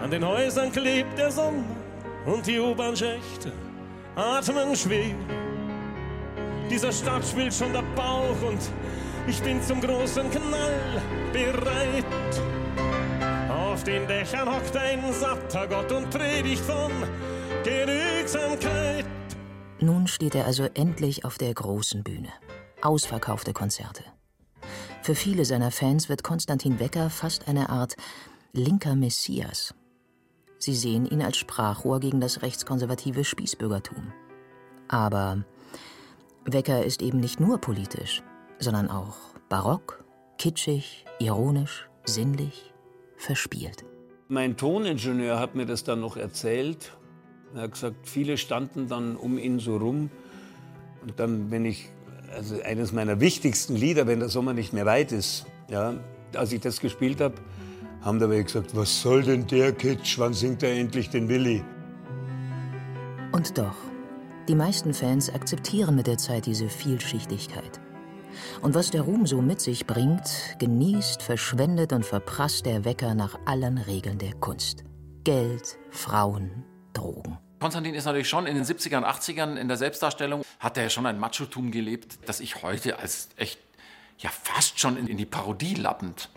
An 0.02 0.10
den 0.10 0.24
Häusern 0.24 0.72
klebt 0.72 1.18
der 1.18 1.30
Sommer 1.30 1.76
und 2.24 2.46
die 2.46 2.58
U-Bahn-Schächte 2.58 3.52
atmen 4.16 4.74
schwer. 4.74 5.14
Dieser 6.70 6.92
Stadt 6.92 7.26
spielt 7.26 7.52
schon 7.52 7.72
der 7.72 7.82
Bauch 7.96 8.40
und 8.42 8.60
ich 9.26 9.42
bin 9.42 9.60
zum 9.60 9.80
großen 9.80 10.30
Knall 10.30 11.02
bereit. 11.32 12.04
Auf 13.50 13.82
den 13.82 14.06
Dächern 14.06 14.48
hockt 14.48 14.76
ein 14.76 15.12
satter 15.12 15.66
Gott 15.66 15.90
und 15.90 16.08
predigt 16.10 16.62
von 16.62 16.92
Genügsamkeit. 17.64 19.04
Nun 19.80 20.06
steht 20.06 20.36
er 20.36 20.46
also 20.46 20.68
endlich 20.74 21.24
auf 21.24 21.38
der 21.38 21.52
großen 21.52 22.04
Bühne. 22.04 22.28
Ausverkaufte 22.82 23.52
Konzerte. 23.52 24.04
Für 25.02 25.16
viele 25.16 25.44
seiner 25.44 25.72
Fans 25.72 26.08
wird 26.08 26.22
Konstantin 26.22 26.78
Wecker 26.78 27.10
fast 27.10 27.48
eine 27.48 27.70
Art 27.70 27.96
linker 28.52 28.94
Messias. 28.94 29.74
Sie 30.58 30.74
sehen 30.74 31.06
ihn 31.06 31.22
als 31.22 31.36
Sprachrohr 31.36 31.98
gegen 31.98 32.20
das 32.20 32.42
rechtskonservative 32.42 33.24
Spießbürgertum. 33.24 34.12
Aber 34.88 35.44
Wecker 36.44 36.84
ist 36.84 37.02
eben 37.02 37.20
nicht 37.20 37.40
nur 37.40 37.58
politisch, 37.58 38.22
sondern 38.58 38.88
auch 38.88 39.16
barock, 39.48 40.04
kitschig, 40.38 41.04
ironisch, 41.18 41.88
sinnlich, 42.04 42.72
verspielt. 43.16 43.84
Mein 44.28 44.56
Toningenieur 44.56 45.38
hat 45.38 45.54
mir 45.54 45.66
das 45.66 45.84
dann 45.84 46.00
noch 46.00 46.16
erzählt. 46.16 46.96
Er 47.54 47.62
hat 47.62 47.72
gesagt, 47.72 48.08
viele 48.08 48.36
standen 48.36 48.88
dann 48.88 49.16
um 49.16 49.38
ihn 49.38 49.58
so 49.58 49.76
rum. 49.76 50.10
Und 51.02 51.18
dann, 51.18 51.50
wenn 51.50 51.64
ich, 51.64 51.90
also 52.34 52.60
eines 52.62 52.92
meiner 52.92 53.20
wichtigsten 53.20 53.74
Lieder, 53.74 54.06
wenn 54.06 54.20
der 54.20 54.28
Sommer 54.28 54.54
nicht 54.54 54.72
mehr 54.72 54.86
weit 54.86 55.12
ist, 55.12 55.46
ja, 55.68 55.94
als 56.34 56.52
ich 56.52 56.60
das 56.60 56.80
gespielt 56.80 57.20
habe, 57.20 57.34
haben 58.02 58.18
dabei 58.18 58.42
gesagt, 58.42 58.74
was 58.74 59.02
soll 59.02 59.22
denn 59.22 59.46
der 59.46 59.72
Kitsch, 59.72 60.18
wann 60.18 60.32
singt 60.32 60.62
er 60.62 60.72
endlich 60.72 61.10
den 61.10 61.28
Willi? 61.28 61.62
Und 63.32 63.58
doch, 63.58 63.76
die 64.50 64.56
meisten 64.56 64.92
Fans 64.92 65.30
akzeptieren 65.32 65.94
mit 65.94 66.08
der 66.08 66.18
Zeit 66.18 66.44
diese 66.46 66.68
Vielschichtigkeit. 66.68 67.78
Und 68.62 68.74
was 68.74 68.90
der 68.90 69.02
Ruhm 69.02 69.24
so 69.24 69.40
mit 69.40 69.60
sich 69.60 69.86
bringt, 69.86 70.56
genießt, 70.58 71.22
verschwendet 71.22 71.92
und 71.92 72.04
verprasst 72.04 72.66
der 72.66 72.84
Wecker 72.84 73.14
nach 73.14 73.38
allen 73.46 73.78
Regeln 73.78 74.18
der 74.18 74.34
Kunst. 74.34 74.82
Geld, 75.22 75.78
Frauen, 75.90 76.64
Drogen. 76.94 77.38
Konstantin 77.60 77.94
ist 77.94 78.06
natürlich 78.06 78.28
schon 78.28 78.46
in 78.46 78.56
den 78.56 78.64
70er 78.64 78.96
und 78.96 79.04
80ern 79.04 79.54
in 79.54 79.68
der 79.68 79.76
Selbstdarstellung, 79.76 80.42
hat 80.58 80.76
er 80.76 80.90
schon 80.90 81.06
ein 81.06 81.20
Machotum 81.20 81.70
gelebt, 81.70 82.18
das 82.26 82.40
ich 82.40 82.60
heute 82.64 82.98
als 82.98 83.28
echt, 83.36 83.60
ja 84.18 84.30
fast 84.30 84.80
schon 84.80 84.96
in 84.96 85.16
die 85.16 85.26
Parodie 85.26 85.74
lappend 85.74 86.28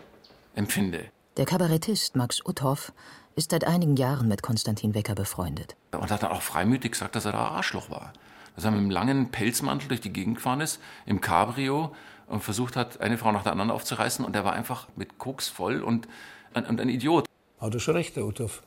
empfinde. 0.54 1.10
Der 1.36 1.46
Kabarettist 1.46 2.14
Max 2.14 2.40
Uthoff 2.46 2.92
ist 3.36 3.50
seit 3.50 3.64
einigen 3.64 3.96
Jahren 3.96 4.28
mit 4.28 4.42
Konstantin 4.42 4.94
Wecker 4.94 5.14
befreundet. 5.14 5.76
Und 5.92 6.10
hat 6.10 6.22
dann 6.22 6.30
auch 6.30 6.42
freimütig 6.42 6.92
gesagt, 6.92 7.16
dass 7.16 7.24
er 7.24 7.32
da 7.32 7.48
Arschloch 7.48 7.90
war. 7.90 8.12
Dass 8.54 8.64
er 8.64 8.70
mit 8.70 8.80
einem 8.80 8.90
langen 8.90 9.30
Pelzmantel 9.30 9.88
durch 9.88 10.00
die 10.00 10.12
Gegend 10.12 10.36
gefahren 10.36 10.60
ist, 10.60 10.80
im 11.06 11.20
Cabrio 11.20 11.92
und 12.26 12.42
versucht 12.42 12.76
hat, 12.76 13.00
eine 13.00 13.18
Frau 13.18 13.32
nach 13.32 13.42
der 13.42 13.52
anderen 13.52 13.70
aufzureißen. 13.70 14.24
Und 14.24 14.36
er 14.36 14.44
war 14.44 14.52
einfach 14.52 14.88
mit 14.96 15.18
Koks 15.18 15.48
voll 15.48 15.82
und, 15.82 16.08
und, 16.54 16.68
und 16.68 16.80
ein 16.80 16.88
Idiot. 16.88 17.26
Hat 17.60 17.74
er 17.74 17.80
schon 17.80 17.96
recht, 17.96 18.16
der 18.16 18.24
Uthoff. 18.24 18.62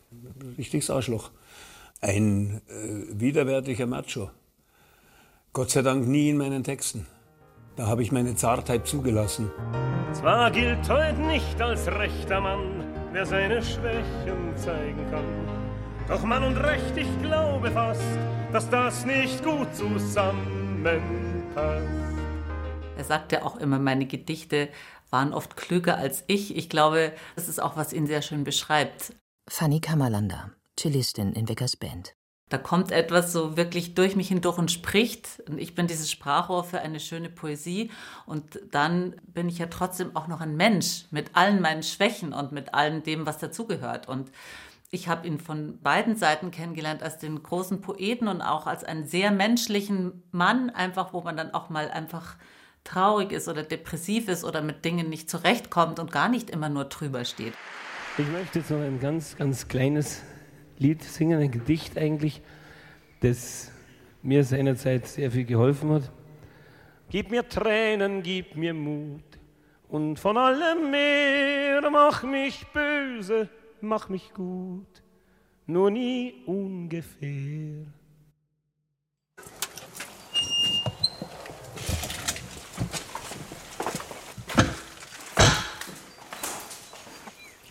Richtiges 0.58 0.90
Arschloch. 0.90 1.32
Ein 2.02 2.62
äh, 2.68 3.20
widerwärtiger 3.20 3.88
Macho. 3.88 4.30
Gott 5.54 5.72
sei 5.72 5.82
Dank 5.82 6.08
nie 6.08 6.30
in 6.30 6.38
meinen 6.38 6.64
Texten. 6.64 7.08
Da 7.76 7.88
habe 7.88 8.02
ich 8.02 8.12
meine 8.12 8.36
Zartheit 8.36 8.88
zugelassen. 8.88 9.52
Zwar 10.14 10.52
gilt 10.52 10.90
heute 10.90 11.22
nicht 11.22 11.62
als 11.62 11.88
rechter 11.88 12.42
Mann, 12.42 12.87
wer 13.18 13.26
seine 13.26 13.64
Schwächen 13.64 14.56
zeigen 14.56 15.10
kann. 15.10 15.26
Doch 16.08 16.24
Mann 16.24 16.44
und 16.44 16.56
Recht, 16.58 16.96
ich 16.96 17.08
glaube 17.24 17.72
fast, 17.72 18.04
dass 18.54 18.70
das 18.70 19.08
nicht 19.08 19.44
gut 19.44 19.76
zusammenpasst. 19.76 21.02
Er 22.96 23.04
sagt 23.04 23.32
ja 23.32 23.42
auch 23.42 23.56
immer, 23.56 23.80
meine 23.80 24.06
Gedichte 24.06 24.70
waren 25.10 25.34
oft 25.34 25.58
klüger 25.58 25.98
als 25.98 26.26
ich. 26.28 26.56
Ich 26.56 26.70
glaube, 26.70 27.12
das 27.36 27.50
ist 27.50 27.60
auch, 27.60 27.76
was 27.76 27.92
ihn 27.92 28.06
sehr 28.06 28.22
schön 28.22 28.44
beschreibt. 28.44 29.14
Fanny 29.50 29.80
Kammerlander, 29.80 30.52
Cellistin 30.80 31.34
in 31.34 31.50
Weckers 31.50 31.76
Band. 31.76 32.17
Da 32.50 32.58
kommt 32.58 32.92
etwas 32.92 33.34
so 33.34 33.58
wirklich 33.58 33.94
durch 33.94 34.16
mich 34.16 34.30
hindurch 34.30 34.58
und 34.58 34.72
spricht. 34.72 35.44
Und 35.50 35.58
ich 35.58 35.76
bin 35.76 35.88
dieses 35.88 36.10
Sprachrohr 36.10 36.64
für 36.64 36.80
eine 36.80 37.02
schöne 37.02 37.30
Poesie. 37.30 37.92
Und 38.26 38.60
dann 38.72 39.16
bin 39.26 39.50
ich 39.50 39.58
ja 39.58 39.66
trotzdem 39.66 40.16
auch 40.16 40.28
noch 40.28 40.40
ein 40.40 40.56
Mensch 40.56 41.06
mit 41.12 41.36
allen 41.36 41.62
meinen 41.62 41.84
Schwächen 41.84 42.32
und 42.32 42.54
mit 42.54 42.74
allem 42.74 43.04
dem, 43.04 43.26
was 43.26 43.38
dazugehört. 43.38 44.08
Und 44.08 44.32
ich 44.90 45.10
habe 45.10 45.28
ihn 45.28 45.40
von 45.40 45.82
beiden 45.82 46.16
Seiten 46.16 46.50
kennengelernt 46.50 47.04
als 47.04 47.18
den 47.18 47.44
großen 47.44 47.82
Poeten 47.82 48.30
und 48.30 48.42
auch 48.42 48.66
als 48.66 48.86
einen 48.86 49.06
sehr 49.06 49.32
menschlichen 49.32 50.24
Mann, 50.32 50.70
einfach 50.70 51.12
wo 51.12 51.22
man 51.22 51.36
dann 51.36 51.54
auch 51.54 51.70
mal 51.70 51.90
einfach 51.90 52.38
traurig 52.86 53.34
ist 53.34 53.50
oder 53.50 53.64
depressiv 53.64 54.30
ist 54.30 54.46
oder 54.46 54.62
mit 54.62 54.86
Dingen 54.86 55.10
nicht 55.10 55.30
zurechtkommt 55.30 56.00
und 56.00 56.14
gar 56.14 56.30
nicht 56.30 56.50
immer 56.50 56.70
nur 56.70 56.86
drüber 56.86 57.26
steht. 57.26 57.54
Ich 58.18 58.28
möchte 58.30 58.60
jetzt 58.60 58.72
noch 58.72 58.80
ein 58.80 59.02
ganz, 59.02 59.36
ganz 59.36 59.68
kleines 59.68 60.22
Lied 60.80 61.04
singen, 61.04 61.40
ein 61.40 61.52
Gedicht 61.52 61.98
eigentlich, 61.98 62.42
das 63.22 63.72
mir 64.22 64.44
seinerzeit 64.44 65.08
sehr 65.08 65.32
viel 65.32 65.46
geholfen 65.46 65.92
hat. 65.92 66.12
Gib 67.10 67.32
mir 67.32 67.48
Tränen, 67.48 68.22
gib 68.22 68.56
mir 68.56 68.74
Mut 68.74 69.24
und 69.88 70.20
von 70.20 70.38
allem 70.38 70.92
mehr 70.92 71.90
mach 71.90 72.24
mich 72.24 72.66
böse, 72.74 73.50
mach 73.82 74.10
mich 74.10 74.34
gut, 74.34 75.02
nur 75.66 75.90
nie 75.90 76.44
ungefähr. 76.46 77.86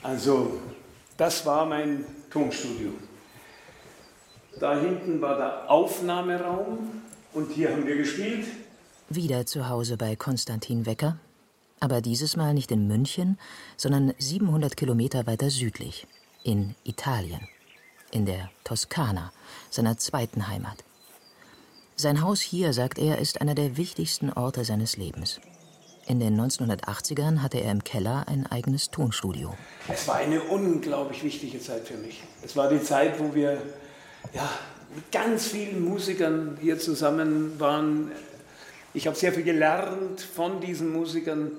Also, 0.03 0.61
das 1.16 1.45
war 1.45 1.66
mein 1.66 2.05
Tonstudio. 2.37 2.90
Da 4.61 4.79
hinten 4.79 5.22
war 5.22 5.38
der 5.38 5.70
Aufnahmeraum 5.70 7.03
und 7.33 7.51
hier 7.51 7.72
haben 7.72 7.87
wir 7.87 7.96
gespielt. 7.96 8.46
Wieder 9.09 9.46
zu 9.46 9.70
Hause 9.70 9.96
bei 9.96 10.16
Konstantin 10.16 10.85
Wecker, 10.85 11.18
aber 11.81 12.03
dieses 12.03 12.37
Mal 12.37 12.53
nicht 12.53 12.70
in 12.70 12.87
München, 12.87 13.38
sondern 13.79 14.12
700 14.18 14.77
Kilometer 14.77 15.27
weiter 15.27 15.49
südlich, 15.49 16.07
in 16.42 16.75
Italien, 16.85 17.49
in 18.11 18.27
der 18.27 18.51
Toskana, 18.64 19.33
seiner 19.70 19.96
zweiten 19.96 20.46
Heimat. 20.46 20.85
Sein 21.94 22.20
Haus 22.20 22.42
hier, 22.42 22.75
sagt 22.75 22.99
er, 22.99 23.16
ist 23.16 23.40
einer 23.40 23.55
der 23.55 23.79
wichtigsten 23.79 24.31
Orte 24.31 24.66
seines 24.66 24.99
Lebens. 24.99 25.40
In 26.09 26.21
den 26.21 26.40
1980ern 26.40 27.42
hatte 27.42 27.59
er 27.59 27.73
im 27.73 27.83
Keller 27.83 28.29
ein 28.29 28.47
eigenes 28.47 28.92
Tonstudio. 28.92 29.55
Es 29.88 30.07
war 30.07 30.14
eine 30.14 30.40
unglaublich 30.40 31.25
wichtige 31.25 31.61
Zeit 31.61 31.88
für 31.88 31.97
mich. 31.97 32.23
Es 32.45 32.55
war 32.55 32.69
die 32.69 32.81
Zeit, 32.81 33.19
wo 33.19 33.35
wir 33.35 33.61
ja, 34.33 34.49
mit 34.95 35.11
ganz 35.11 35.49
vielen 35.49 35.85
Musikern 35.85 36.59
hier 36.61 36.79
zusammen 36.79 37.59
waren. 37.59 38.12
Ich 38.95 39.09
habe 39.09 39.16
sehr 39.16 39.33
viel 39.33 39.42
gelernt 39.42 40.21
von 40.21 40.61
diesen 40.61 40.92
Musikern 40.92 41.51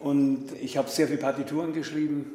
und 0.00 0.46
ich 0.60 0.76
habe 0.76 0.90
sehr 0.90 1.06
viele 1.06 1.20
Partituren 1.20 1.72
geschrieben. 1.72 2.32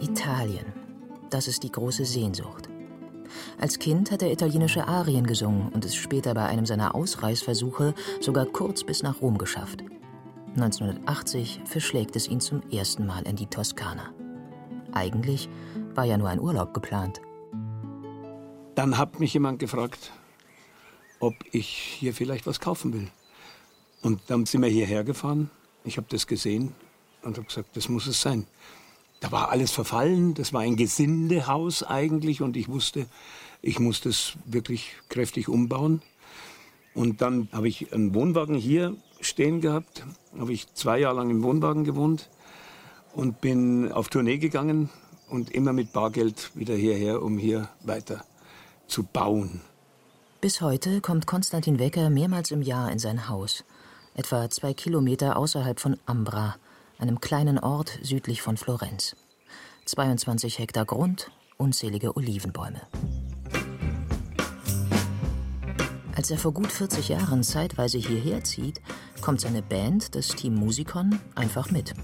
Italien, 0.00 0.72
das 1.28 1.48
ist 1.48 1.62
die 1.62 1.70
große 1.70 2.06
Sehnsucht. 2.06 2.70
Als 3.60 3.80
Kind 3.80 4.12
hat 4.12 4.22
er 4.22 4.30
italienische 4.30 4.86
Arien 4.86 5.26
gesungen 5.26 5.70
und 5.70 5.84
es 5.84 5.96
später 5.96 6.32
bei 6.32 6.44
einem 6.44 6.64
seiner 6.64 6.94
Ausreißversuche 6.94 7.92
sogar 8.20 8.46
kurz 8.46 8.84
bis 8.84 9.02
nach 9.02 9.20
Rom 9.20 9.36
geschafft. 9.36 9.82
1980 10.54 11.62
verschlägt 11.64 12.14
es 12.14 12.28
ihn 12.28 12.40
zum 12.40 12.62
ersten 12.70 13.04
Mal 13.04 13.26
in 13.26 13.34
die 13.34 13.46
Toskana. 13.46 14.12
Eigentlich 14.92 15.48
war 15.94 16.04
ja 16.04 16.16
nur 16.18 16.28
ein 16.28 16.40
Urlaub 16.40 16.72
geplant. 16.72 17.20
Dann 18.76 18.96
hat 18.96 19.18
mich 19.18 19.34
jemand 19.34 19.58
gefragt, 19.58 20.12
ob 21.18 21.34
ich 21.50 21.68
hier 21.68 22.14
vielleicht 22.14 22.46
was 22.46 22.60
kaufen 22.60 22.92
will. 22.92 23.08
Und 24.02 24.20
dann 24.28 24.46
sind 24.46 24.62
wir 24.62 24.68
hierher 24.68 25.02
gefahren. 25.02 25.50
Ich 25.82 25.96
habe 25.96 26.06
das 26.10 26.28
gesehen 26.28 26.74
und 27.22 27.36
habe 27.36 27.48
gesagt, 27.48 27.76
das 27.76 27.88
muss 27.88 28.06
es 28.06 28.20
sein. 28.20 28.46
Da 29.20 29.32
war 29.32 29.50
alles 29.50 29.72
verfallen, 29.72 30.34
das 30.34 30.52
war 30.52 30.60
ein 30.60 30.76
Gesindehaus 30.76 31.82
eigentlich 31.82 32.40
und 32.40 32.56
ich 32.56 32.68
wusste, 32.68 33.06
ich 33.62 33.78
muss 33.78 34.00
das 34.00 34.34
wirklich 34.44 34.94
kräftig 35.08 35.48
umbauen. 35.48 36.02
Und 36.94 37.20
dann 37.20 37.48
habe 37.52 37.68
ich 37.68 37.92
einen 37.92 38.14
Wohnwagen 38.14 38.56
hier 38.56 38.96
stehen 39.20 39.60
gehabt, 39.60 40.04
habe 40.38 40.52
ich 40.52 40.72
zwei 40.74 40.98
Jahre 40.98 41.16
lang 41.16 41.30
im 41.30 41.42
Wohnwagen 41.42 41.84
gewohnt 41.84 42.28
und 43.14 43.40
bin 43.40 43.90
auf 43.92 44.08
Tournee 44.08 44.38
gegangen 44.38 44.90
und 45.28 45.50
immer 45.50 45.72
mit 45.72 45.92
Bargeld 45.92 46.50
wieder 46.54 46.74
hierher, 46.74 47.22
um 47.22 47.38
hier 47.38 47.68
weiter 47.82 48.24
zu 48.86 49.02
bauen. 49.02 49.60
Bis 50.40 50.60
heute 50.60 51.00
kommt 51.00 51.26
Konstantin 51.26 51.78
Wecker 51.78 52.10
mehrmals 52.10 52.50
im 52.52 52.62
Jahr 52.62 52.90
in 52.92 52.98
sein 52.98 53.28
Haus, 53.28 53.64
etwa 54.14 54.48
zwei 54.50 54.72
Kilometer 54.72 55.36
außerhalb 55.36 55.80
von 55.80 55.96
Ambra, 56.06 56.56
einem 56.98 57.20
kleinen 57.20 57.58
Ort 57.58 57.98
südlich 58.02 58.40
von 58.40 58.56
Florenz. 58.56 59.16
22 59.86 60.58
Hektar 60.58 60.84
Grund, 60.84 61.30
unzählige 61.56 62.16
Olivenbäume. 62.16 62.82
Als 66.18 66.32
er 66.32 66.38
vor 66.38 66.52
gut 66.52 66.72
40 66.72 67.10
Jahren 67.10 67.44
zeitweise 67.44 67.96
hierher 67.96 68.42
zieht, 68.42 68.80
kommt 69.20 69.40
seine 69.40 69.62
Band, 69.62 70.16
das 70.16 70.26
Team 70.26 70.56
Musikon, 70.56 71.20
einfach 71.36 71.70
mit. 71.70 71.94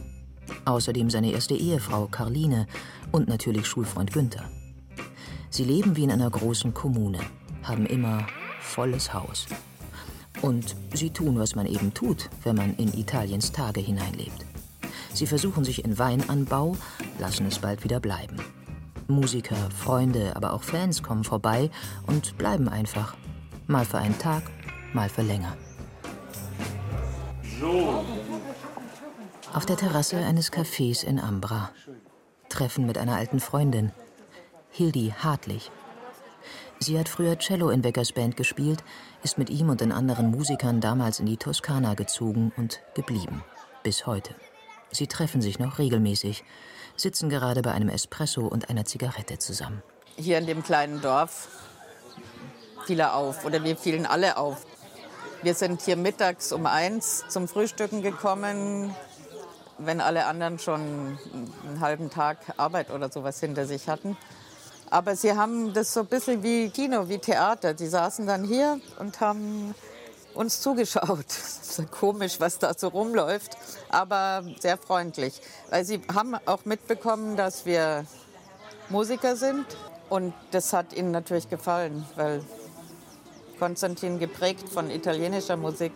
Außerdem 0.67 1.11
seine 1.11 1.33
erste 1.33 1.55
Ehefrau 1.55 2.07
Carline 2.07 2.69
und 3.11 3.27
natürlich 3.27 3.67
Schulfreund 3.67 4.13
Günther. 4.13 4.45
Sie 5.51 5.65
leben 5.65 5.97
wie 5.97 6.05
in 6.05 6.13
einer 6.13 6.31
großen 6.31 6.73
Kommune, 6.73 7.19
haben 7.65 7.87
immer 7.87 8.25
volles 8.61 9.13
Haus. 9.13 9.47
Und 10.43 10.77
sie 10.93 11.11
tun, 11.11 11.37
was 11.41 11.57
man 11.57 11.67
eben 11.67 11.93
tut, 11.93 12.31
wenn 12.45 12.55
man 12.55 12.77
in 12.77 12.97
Italiens 12.97 13.51
Tage 13.51 13.81
hineinlebt. 13.81 14.47
Sie 15.13 15.27
versuchen 15.27 15.65
sich 15.65 15.85
in 15.85 15.99
Weinanbau, 15.99 16.77
lassen 17.19 17.47
es 17.47 17.59
bald 17.59 17.83
wieder 17.83 17.99
bleiben. 17.99 18.37
Musiker, 19.09 19.71
Freunde, 19.77 20.37
aber 20.37 20.53
auch 20.53 20.63
Fans 20.63 21.03
kommen 21.03 21.25
vorbei 21.25 21.69
und 22.07 22.39
bleiben 22.39 22.69
einfach. 22.69 23.17
Mal 23.67 23.87
für 23.87 23.99
einen 23.99 24.19
Tag, 24.19 24.43
mal 24.93 25.09
für 25.09 25.23
länger. 25.23 25.57
So. 27.59 28.05
Auf 29.55 29.65
der 29.65 29.77
Terrasse 29.77 30.19
eines 30.19 30.53
Cafés 30.53 31.03
in 31.03 31.19
Ambra. 31.19 31.71
Treffen 32.51 32.85
mit 32.85 32.99
einer 32.99 33.17
alten 33.17 33.41
Freundin. 33.41 33.93
Hildi 34.71 35.15
Hartlich. 35.19 35.71
Sie 36.79 36.99
hat 36.99 37.09
früher 37.09 37.39
Cello 37.39 37.71
in 37.71 37.83
Weckers 37.85 38.13
Band 38.13 38.37
gespielt, 38.37 38.85
ist 39.23 39.39
mit 39.39 39.49
ihm 39.49 39.71
und 39.71 39.81
den 39.81 39.93
anderen 39.93 40.31
Musikern 40.31 40.83
damals 40.83 41.19
in 41.19 41.27
die 41.27 41.39
Toskana 41.39 41.95
gezogen 41.95 42.53
und 42.59 42.81
geblieben. 42.95 43.43
Bis 43.83 44.07
heute. 44.07 44.35
Sie 44.91 45.07
treffen 45.07 45.41
sich 45.41 45.59
noch 45.59 45.79
regelmäßig, 45.79 46.45
sitzen 46.97 47.31
gerade 47.31 47.63
bei 47.63 47.73
einem 47.73 47.89
Espresso 47.89 48.47
und 48.47 48.69
einer 48.69 48.85
Zigarette 48.85 49.39
zusammen. 49.39 49.83
Hier 50.17 50.37
in 50.37 50.47
dem 50.47 50.63
kleinen 50.63 51.01
Dorf 51.01 51.49
fiel 52.87 53.01
er 53.01 53.15
auf 53.15 53.45
oder 53.45 53.63
wir 53.65 53.77
fielen 53.77 54.07
alle 54.07 54.37
auf. 54.37 54.65
Wir 55.43 55.55
sind 55.55 55.83
hier 55.83 55.97
mittags 55.97 56.53
um 56.53 56.67
eins 56.67 57.25
zum 57.29 57.49
Frühstücken 57.49 58.03
gekommen, 58.03 58.95
wenn 59.79 60.01
alle 60.01 60.27
anderen 60.27 60.59
schon 60.59 61.19
einen 61.67 61.81
halben 61.81 62.11
Tag 62.11 62.39
Arbeit 62.57 62.91
oder 62.91 63.11
sowas 63.11 63.41
hinter 63.41 63.67
sich 63.67 63.89
hatten. 63.89 64.17
Aber 64.91 65.17
sie 65.17 65.37
haben 65.37 65.73
das 65.75 65.93
so 65.93 66.01
ein 66.01 66.07
bisschen 66.07 66.43
wie 66.43 66.71
Kino, 66.71 67.09
wie 67.09 67.19
Theater. 67.19 67.75
Die 67.75 67.87
saßen 67.87 68.27
dann 68.27 68.45
hier 68.45 68.81
und 68.99 69.21
haben 69.21 69.75
uns 70.35 70.61
zugeschaut. 70.61 71.27
Komisch, 71.91 72.39
was 72.39 72.59
da 72.59 72.73
so 72.75 72.89
rumläuft, 72.89 73.57
aber 73.89 74.45
sehr 74.61 74.79
freundlich. 74.79 75.41
Weil 75.71 75.85
sie 75.85 76.01
haben 76.15 76.37
auch 76.47 76.65
mitbekommen, 76.65 77.37
dass 77.37 77.67
wir 77.67 78.05
Musiker 78.89 79.37
sind 79.37 79.67
und 80.11 80.35
das 80.51 80.73
hat 80.73 80.93
ihnen 80.93 81.11
natürlich 81.11 81.49
gefallen, 81.49 82.05
weil 82.17 82.43
Konstantin 83.59 84.19
geprägt 84.19 84.69
von 84.69 84.91
italienischer 84.91 85.57
Musik 85.57 85.93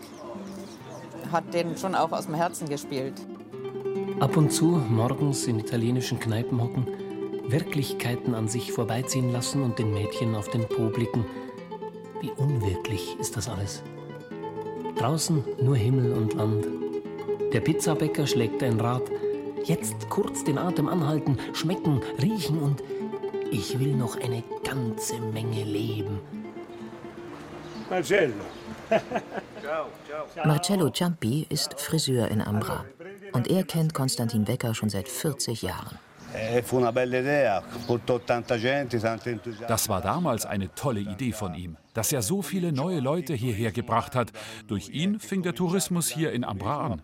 hat 1.31 1.53
den 1.53 1.77
schon 1.77 1.94
auch 1.94 2.12
aus 2.12 2.27
dem 2.27 2.35
Herzen 2.35 2.68
gespielt. 2.68 3.14
Ab 4.21 4.37
und 4.37 4.53
zu 4.53 4.64
morgens 4.88 5.47
in 5.47 5.59
italienischen 5.59 6.18
Kneipen 6.18 6.61
hocken, 6.62 6.87
Wirklichkeiten 7.47 8.35
an 8.35 8.49
sich 8.49 8.73
vorbeiziehen 8.73 9.33
lassen 9.33 9.62
und 9.62 9.79
den 9.79 9.92
Mädchen 9.92 10.35
auf 10.35 10.49
den 10.49 10.66
Po 10.68 10.88
blicken. 10.88 11.25
Wie 12.21 12.31
unwirklich 12.31 13.16
ist 13.21 13.37
das 13.37 13.49
alles. 13.49 13.83
Draußen 14.97 15.44
nur 15.62 15.77
Himmel 15.77 16.12
und 16.12 16.35
Land. 16.35 16.66
Der 17.53 17.61
Pizzabäcker 17.61 18.27
schlägt 18.27 18.62
ein 18.62 18.81
Rad. 18.81 19.05
Jetzt 19.64 20.09
kurz 20.09 20.44
den 20.44 20.59
Atem 20.59 20.88
anhalten, 20.88 21.38
schmecken, 21.53 22.01
riechen 22.21 22.59
und 22.59 22.83
ich 23.51 23.79
will 23.79 23.94
noch 23.94 24.21
eine 24.21 24.42
ganze 24.64 25.21
Menge 25.21 25.64
leben. 25.64 26.21
Marcello. 27.90 28.35
Marcello 30.44 30.90
Ciampi 30.90 31.46
ist 31.48 31.79
Friseur 31.79 32.29
in 32.29 32.40
Ambra 32.40 32.85
und 33.33 33.48
er 33.48 33.64
kennt 33.64 33.94
Konstantin 33.94 34.46
Wecker 34.46 34.74
schon 34.74 34.88
seit 34.88 35.09
40 35.09 35.62
Jahren. 35.62 35.98
Das 39.66 39.88
war 39.88 40.01
damals 40.03 40.44
eine 40.44 40.74
tolle 40.74 41.01
Idee 41.01 41.33
von 41.33 41.55
ihm, 41.55 41.77
dass 41.94 42.12
er 42.12 42.20
so 42.20 42.42
viele 42.42 42.72
neue 42.72 43.01
Leute 43.01 43.35
hierher 43.35 43.72
gebracht 43.72 44.14
hat. 44.14 44.33
Durch 44.67 44.90
ihn 44.90 45.21
fing 45.21 45.42
der 45.42 45.54
Tourismus 45.54 46.08
hier 46.08 46.33
in 46.33 46.44
Ambra 46.44 46.87
an. 46.87 47.02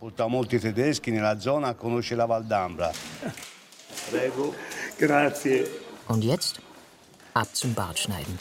Und 6.08 6.24
jetzt 6.24 6.60
ab 7.32 7.48
zum 7.52 7.74
Bartschneiden. 7.74 8.38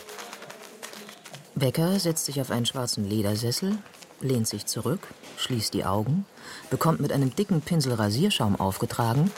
Wecker 1.56 2.00
setzt 2.00 2.26
sich 2.26 2.42
auf 2.42 2.50
einen 2.50 2.66
schwarzen 2.66 3.08
Ledersessel, 3.08 3.78
lehnt 4.22 4.48
sich 4.48 4.66
zurück, 4.66 5.08
schließt 5.38 5.74
die 5.74 5.86
Augen, 5.86 6.26
bekommt 6.70 7.00
mit 7.00 7.12
einem 7.12 7.36
dicken 7.36 7.62
Pinsel 7.62 7.94
Rasierschaum 7.94 8.60
aufgetragen 8.60 9.32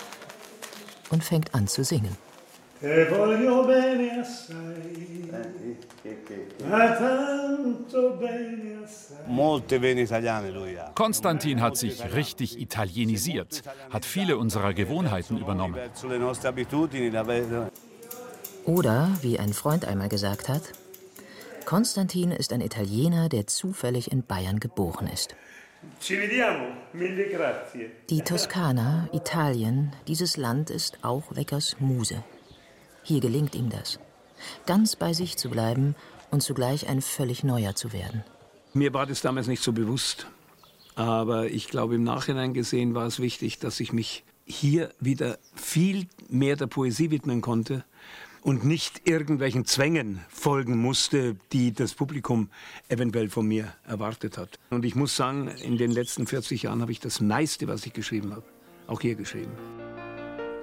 und 1.09 1.24
fängt 1.24 1.53
an 1.53 1.68
zu 1.68 1.84
singen. 1.84 2.18
Te 2.80 3.05
voglio 3.09 3.63
bene 3.63 4.22
assai, 4.22 5.30
ma 6.70 6.88
tanto 6.89 8.18
bene 8.20 8.84
assai. 8.84 9.28
Molte 9.28 9.80
bene 9.80 10.01
italiane 10.01 10.51
lui 10.51 10.76
ha. 10.78 10.91
Konstantin 10.93 11.61
hat 11.61 11.78
sich 11.78 12.13
richtig 12.13 12.59
italienisiert, 12.59 13.63
hat 13.89 14.05
viele 14.05 14.38
unserer 14.38 14.74
Gewohnheiten 14.74 15.38
übernommen. 15.38 15.80
Oder, 18.66 19.09
wie 19.22 19.39
ein 19.39 19.53
Freund 19.53 19.86
einmal 19.86 20.09
gesagt 20.09 20.49
hat, 20.49 20.63
Konstantin 21.66 22.32
ist 22.32 22.53
ein 22.53 22.61
Italiener, 22.61 23.28
der 23.28 23.47
zufällig 23.47 24.11
in 24.11 24.24
Bayern 24.24 24.59
geboren 24.59 25.07
ist. 25.07 25.36
Die 28.09 28.22
Toskana, 28.22 29.09
Italien, 29.11 29.91
dieses 30.07 30.38
Land 30.38 30.70
ist 30.70 31.03
auch 31.03 31.36
Weckers 31.36 31.78
Muse. 31.80 32.24
Hier 33.03 33.20
gelingt 33.20 33.55
ihm 33.55 33.70
das. 33.70 33.99
Ganz 34.66 34.95
bei 34.95 35.13
sich 35.13 35.38
zu 35.38 35.49
bleiben 35.49 35.95
und 36.32 36.41
zugleich 36.41 36.88
ein 36.88 37.01
völlig 37.01 37.43
neuer 37.43 37.76
zu 37.76 37.93
werden. 37.93 38.24
Mir 38.74 38.93
war 38.93 39.05
das 39.05 39.22
damals 39.22 39.47
nicht 39.47 39.63
so 39.63 39.74
bewusst. 39.74 40.28
Aber 40.95 41.47
ich 41.47 41.68
glaube, 41.68 41.95
im 41.95 42.03
Nachhinein 42.03 42.53
gesehen 42.53 42.93
war 42.95 43.05
es 43.05 43.20
wichtig, 43.20 43.59
dass 43.59 43.80
ich 43.80 43.91
mich 43.91 44.24
hier 44.45 44.93
wieder 44.99 45.39
viel 45.55 46.07
mehr 46.30 46.55
der 46.55 46.68
Poesie 46.68 47.11
widmen 47.11 47.41
konnte 47.41 47.84
und 48.45 48.63
nicht 48.63 49.07
irgendwelchen 49.07 49.65
Zwängen 49.65 50.23
folgen 50.29 50.77
musste, 50.77 51.35
die 51.51 51.73
das 51.73 51.95
Publikum 51.95 52.51
eventuell 52.89 53.27
von 53.27 53.47
mir 53.47 53.73
erwartet 53.87 54.37
hat. 54.37 54.59
Und 54.69 54.85
ich 54.85 54.93
muss 54.93 55.15
sagen, 55.15 55.47
in 55.47 55.77
den 55.77 55.89
letzten 55.89 56.27
40 56.27 56.61
Jahren 56.61 56.81
habe 56.81 56.91
ich 56.91 56.99
das 56.99 57.19
meiste, 57.19 57.67
was 57.67 57.83
ich 57.87 57.93
geschrieben 57.93 58.31
habe, 58.33 58.43
auch 58.85 59.01
hier 59.01 59.15
geschrieben. 59.15 59.51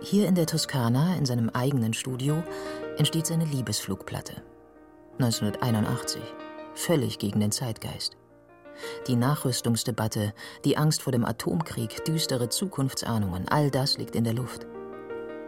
Hier 0.00 0.28
in 0.28 0.36
der 0.36 0.46
Toskana, 0.46 1.16
in 1.16 1.26
seinem 1.26 1.50
eigenen 1.50 1.92
Studio, 1.92 2.44
entsteht 2.98 3.26
seine 3.26 3.46
Liebesflugplatte. 3.46 4.42
1981. 5.18 6.22
Völlig 6.74 7.18
gegen 7.18 7.40
den 7.40 7.50
Zeitgeist. 7.50 8.16
Die 9.08 9.16
Nachrüstungsdebatte, 9.16 10.34
die 10.64 10.76
Angst 10.76 11.02
vor 11.02 11.12
dem 11.12 11.24
Atomkrieg, 11.24 12.04
düstere 12.04 12.48
Zukunftsahnungen, 12.48 13.48
all 13.48 13.72
das 13.72 13.98
liegt 13.98 14.14
in 14.14 14.22
der 14.22 14.34
Luft. 14.34 14.66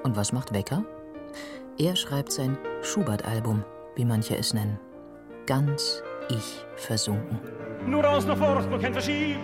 Und 0.03 0.17
was 0.17 0.33
macht 0.33 0.53
Wecker? 0.53 0.85
Er 1.77 1.97
schreibt 1.97 2.31
sein 2.31 2.57
Schubert-Album, 2.83 3.65
wie 3.97 4.05
manche 4.05 4.37
es 4.37 4.55
nennen. 4.55 4.79
Ganz 5.45 6.05
ich 6.29 6.65
versunken. 6.77 7.41
Nur 7.85 8.09
aus 8.09 8.27
noch 8.27 8.39
fort, 8.39 8.71
nur 8.71 8.79
kein 8.79 8.93
Verschieben. 8.93 9.41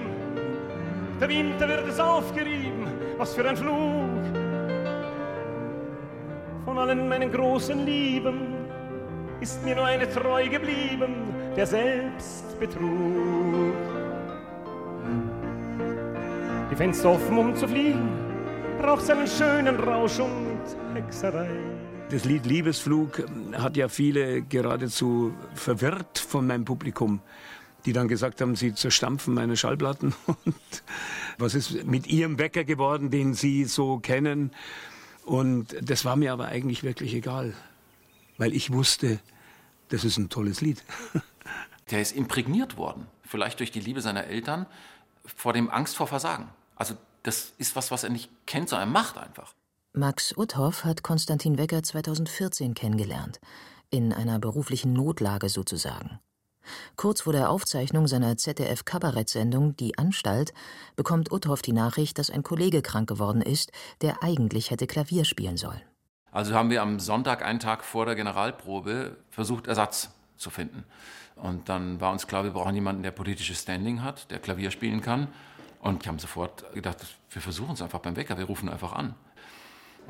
Der 1.20 1.28
Winter 1.28 1.66
wird 1.66 1.89
es 1.89 1.99
aufgerieben. 1.99 2.87
Was 3.18 3.35
für 3.35 3.49
ein 3.49 3.57
Flug. 3.57 3.74
Von 6.64 6.78
allen 6.78 7.09
meinen 7.09 7.33
großen 7.33 7.85
Lieben 7.85 8.64
ist 9.41 9.64
mir 9.64 9.74
nur 9.74 9.87
eine 9.87 10.09
treu 10.09 10.49
geblieben, 10.49 11.35
der 11.57 11.66
Selbstbetrug. 11.66 13.74
Die 16.70 16.76
Fenster 16.76 17.11
offen, 17.11 17.39
um 17.39 17.57
zu 17.57 17.66
fliegen, 17.66 18.09
braucht 18.81 19.11
einen 19.11 19.26
schönen 19.26 19.81
Rausch 19.81 20.20
und 20.20 20.61
Hexerei. 20.95 21.80
Das 22.11 22.25
Lied 22.25 22.45
Liebesflug 22.45 23.23
hat 23.53 23.77
ja 23.77 23.89
viele 23.89 24.43
geradezu 24.43 25.33
verwirrt 25.55 26.19
von 26.19 26.45
meinem 26.45 26.65
Publikum, 26.65 27.21
die 27.85 27.93
dann 27.93 28.09
gesagt 28.09 28.41
haben, 28.41 28.57
sie 28.57 28.75
zerstampfen 28.75 29.33
meine 29.33 29.57
Schallplatten 29.57 30.13
und 30.27 30.83
was 31.39 31.55
ist 31.55 31.85
mit 31.85 32.09
ihrem 32.09 32.41
Wecker 32.41 32.65
geworden, 32.65 33.11
den 33.11 33.35
sie 33.35 33.65
so 33.65 34.01
kennen. 34.01 34.51
Und 35.25 35.77
das 35.81 36.05
war 36.05 36.17
mir 36.17 36.33
aber 36.33 36.47
eigentlich 36.47 36.83
wirklich 36.83 37.15
egal, 37.15 37.55
weil 38.39 38.55
ich 38.55 38.73
wusste, 38.73 39.21
das 39.91 40.03
ist 40.03 40.19
ein 40.19 40.29
tolles 40.29 40.61
Lied. 40.61 40.83
Der 41.93 42.01
ist 42.01 42.11
imprägniert 42.11 42.77
worden, 42.77 43.07
vielleicht 43.23 43.61
durch 43.61 43.71
die 43.71 43.81
Liebe 43.81 44.01
seiner 44.01 44.25
Eltern, 44.25 44.67
vor 45.25 45.53
dem 45.53 45.71
Angst 45.71 45.97
vor 45.97 46.09
Versagen. 46.09 46.49
Also 46.75 46.97
das 47.23 47.53
ist 47.59 47.77
was, 47.77 47.93
was 47.93 48.03
er 48.03 48.11
nicht 48.11 48.31
kennt, 48.47 48.69
sondern 48.69 48.89
er 48.89 48.93
macht 48.93 49.17
einfach. 49.17 49.55
Max 49.93 50.32
Uthoff 50.36 50.84
hat 50.84 51.03
Konstantin 51.03 51.59
Wecker 51.59 51.82
2014 51.82 52.74
kennengelernt, 52.74 53.41
in 53.91 54.12
einer 54.12 54.38
beruflichen 54.38 54.93
Notlage 54.93 55.49
sozusagen. 55.49 56.20
Kurz 56.95 57.22
vor 57.22 57.32
der 57.32 57.51
Aufzeichnung 57.51 58.07
seiner 58.07 58.36
ZDF-Kabarettsendung 58.36 59.74
Die 59.74 59.99
Anstalt 59.99 60.55
bekommt 60.95 61.32
Uthoff 61.32 61.61
die 61.61 61.72
Nachricht, 61.72 62.18
dass 62.18 62.30
ein 62.30 62.45
Kollege 62.45 62.82
krank 62.82 63.09
geworden 63.09 63.43
ist, 63.43 63.72
der 64.01 64.22
eigentlich 64.22 64.70
hätte 64.70 64.86
Klavier 64.86 65.24
spielen 65.24 65.57
sollen. 65.57 65.82
Also 66.30 66.55
haben 66.55 66.70
wir 66.70 66.82
am 66.82 67.01
Sonntag, 67.01 67.45
einen 67.45 67.59
Tag 67.59 67.82
vor 67.82 68.07
der 68.07 68.14
Generalprobe, 68.14 69.16
versucht, 69.28 69.66
Ersatz 69.66 70.11
zu 70.36 70.51
finden. 70.51 70.84
Und 71.34 71.68
dann 71.68 72.01
war 72.01 72.12
uns 72.12 72.28
klar, 72.28 72.45
wir 72.45 72.53
brauchen 72.53 72.76
jemanden, 72.76 73.03
der 73.03 73.11
politisches 73.11 73.62
Standing 73.62 74.05
hat, 74.05 74.30
der 74.30 74.38
Klavier 74.38 74.70
spielen 74.70 75.01
kann. 75.01 75.26
Und 75.80 76.03
ich 76.03 76.09
habe 76.09 76.20
sofort 76.20 76.72
gedacht, 76.74 76.99
wir 77.30 77.43
versuchen 77.43 77.72
es 77.72 77.82
einfach 77.82 77.99
beim 77.99 78.14
Wecker, 78.14 78.38
wir 78.38 78.45
rufen 78.45 78.68
einfach 78.68 78.93
an. 78.93 79.16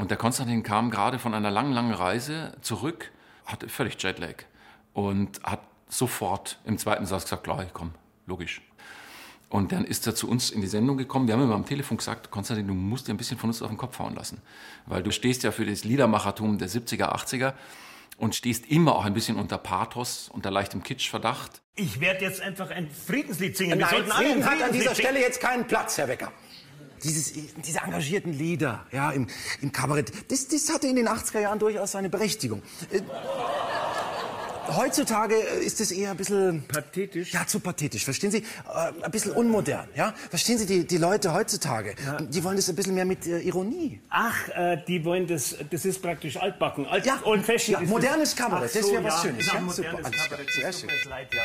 Und 0.01 0.11
der 0.11 0.16
Konstantin 0.16 0.62
kam 0.62 0.90
gerade 0.90 1.18
von 1.18 1.34
einer 1.34 1.51
langen, 1.51 1.74
langen 1.74 1.92
Reise 1.92 2.57
zurück, 2.62 3.12
hatte 3.44 3.68
völlig 3.68 4.03
Jetlag 4.03 4.44
und 4.94 5.42
hat 5.42 5.61
sofort 5.90 6.59
im 6.64 6.78
zweiten 6.78 7.05
Satz 7.05 7.24
gesagt, 7.24 7.44
klar, 7.44 7.62
ich 7.62 7.74
komme, 7.74 7.90
logisch. 8.26 8.62
Und 9.51 9.72
dann 9.72 9.84
ist 9.84 10.07
er 10.07 10.14
zu 10.14 10.26
uns 10.30 10.53
in 10.53 10.62
die 10.62 10.68
Sendung 10.68 10.96
gekommen. 10.96 11.26
Wir 11.26 11.34
haben 11.34 11.42
ihm 11.42 11.53
am 11.53 11.66
Telefon 11.66 11.98
gesagt, 11.98 12.30
Konstantin, 12.30 12.66
du 12.66 12.72
musst 12.72 13.09
dir 13.09 13.12
ein 13.12 13.18
bisschen 13.18 13.36
von 13.36 13.51
uns 13.51 13.61
auf 13.61 13.68
den 13.68 13.76
Kopf 13.76 13.98
hauen 13.98 14.14
lassen. 14.14 14.40
Weil 14.86 15.03
du 15.03 15.11
stehst 15.11 15.42
ja 15.42 15.53
für 15.53 15.66
das 15.66 15.84
Liedermachertum 15.84 16.57
der 16.57 16.70
70er, 16.70 17.14
80er 17.14 17.53
und 18.16 18.34
stehst 18.34 18.70
immer 18.70 18.96
auch 18.96 19.05
ein 19.05 19.12
bisschen 19.12 19.36
unter 19.36 19.59
Pathos, 19.59 20.30
unter 20.32 20.51
leichtem 20.51 20.82
Kitschverdacht. 20.82 21.61
Ich 21.74 22.01
werde 22.01 22.24
jetzt 22.24 22.40
einfach 22.40 22.70
ein 22.70 22.88
Friedenslied 22.88 23.55
singen. 23.55 23.78
Nein, 23.78 23.90
sollten 23.90 24.11
Frieden 24.12 24.46
hat 24.46 24.62
an 24.62 24.72
dieser 24.72 24.94
Friedenslied 24.94 24.96
Stelle 24.96 25.20
jetzt 25.20 25.42
keinen 25.42 25.66
Platz, 25.66 25.98
Herr 25.98 26.09
Wecker. 26.09 26.32
Dieses, 27.03 27.32
diese 27.64 27.78
engagierten 27.80 28.32
Lieder 28.32 28.86
ja, 28.92 29.11
im, 29.11 29.26
im 29.62 29.72
Kabarett, 29.72 30.12
das, 30.30 30.48
das 30.48 30.72
hatte 30.72 30.86
in 30.86 30.96
den 30.96 31.09
80er 31.09 31.40
Jahren 31.40 31.59
durchaus 31.59 31.92
seine 31.92 32.09
Berechtigung. 32.11 32.62
Äh, 32.90 33.01
Heutzutage 34.76 35.34
ist 35.34 35.80
es 35.80 35.90
eher 35.90 36.12
ein 36.12 36.16
bisschen... 36.16 36.62
Pathetisch? 36.68 37.32
Ja, 37.32 37.44
zu 37.44 37.59
pathetisch, 37.59 38.05
verstehen 38.05 38.30
Sie? 38.30 38.38
Äh, 38.38 38.92
ein 39.03 39.11
bisschen 39.11 39.32
unmodern, 39.32 39.88
ja? 39.96 40.14
Verstehen 40.28 40.59
Sie, 40.59 40.66
die, 40.66 40.86
die 40.86 40.96
Leute 40.98 41.32
heutzutage, 41.34 41.96
die 42.28 42.44
wollen 42.44 42.55
das 42.57 42.68
ein 42.68 42.76
bisschen 42.76 42.94
mehr 42.94 43.05
mit 43.05 43.26
äh, 43.26 43.40
Ironie. 43.40 44.01
Ach, 44.11 44.48
äh, 44.51 44.80
die 44.86 45.05
wollen 45.05 45.26
das, 45.26 45.57
das 45.70 45.84
ist 45.84 46.01
praktisch 46.01 46.36
altbacken, 46.36 46.86
alt, 46.86 47.05
Ja, 47.05 47.18
old 47.24 47.44
fashioned. 47.44 47.68
ja, 47.68 47.80
ist 47.80 47.88
modernes 47.90 48.30
das. 48.30 48.36
Kabarett, 48.44 48.70
Ach 48.70 48.74
das 48.78 48.86
so, 48.86 48.92
wäre 48.92 49.05
was 49.05 49.14
ja, 49.14 49.20
Schönes, 49.30 49.46
Ja, 49.46 49.55
ja? 49.55 49.61
modernes 49.61 49.76
Super, 49.76 50.11
Kabarett, 50.28 50.53
sehr 50.53 50.72
schön. 50.72 50.90
leid, 51.09 51.34
ja. 51.34 51.42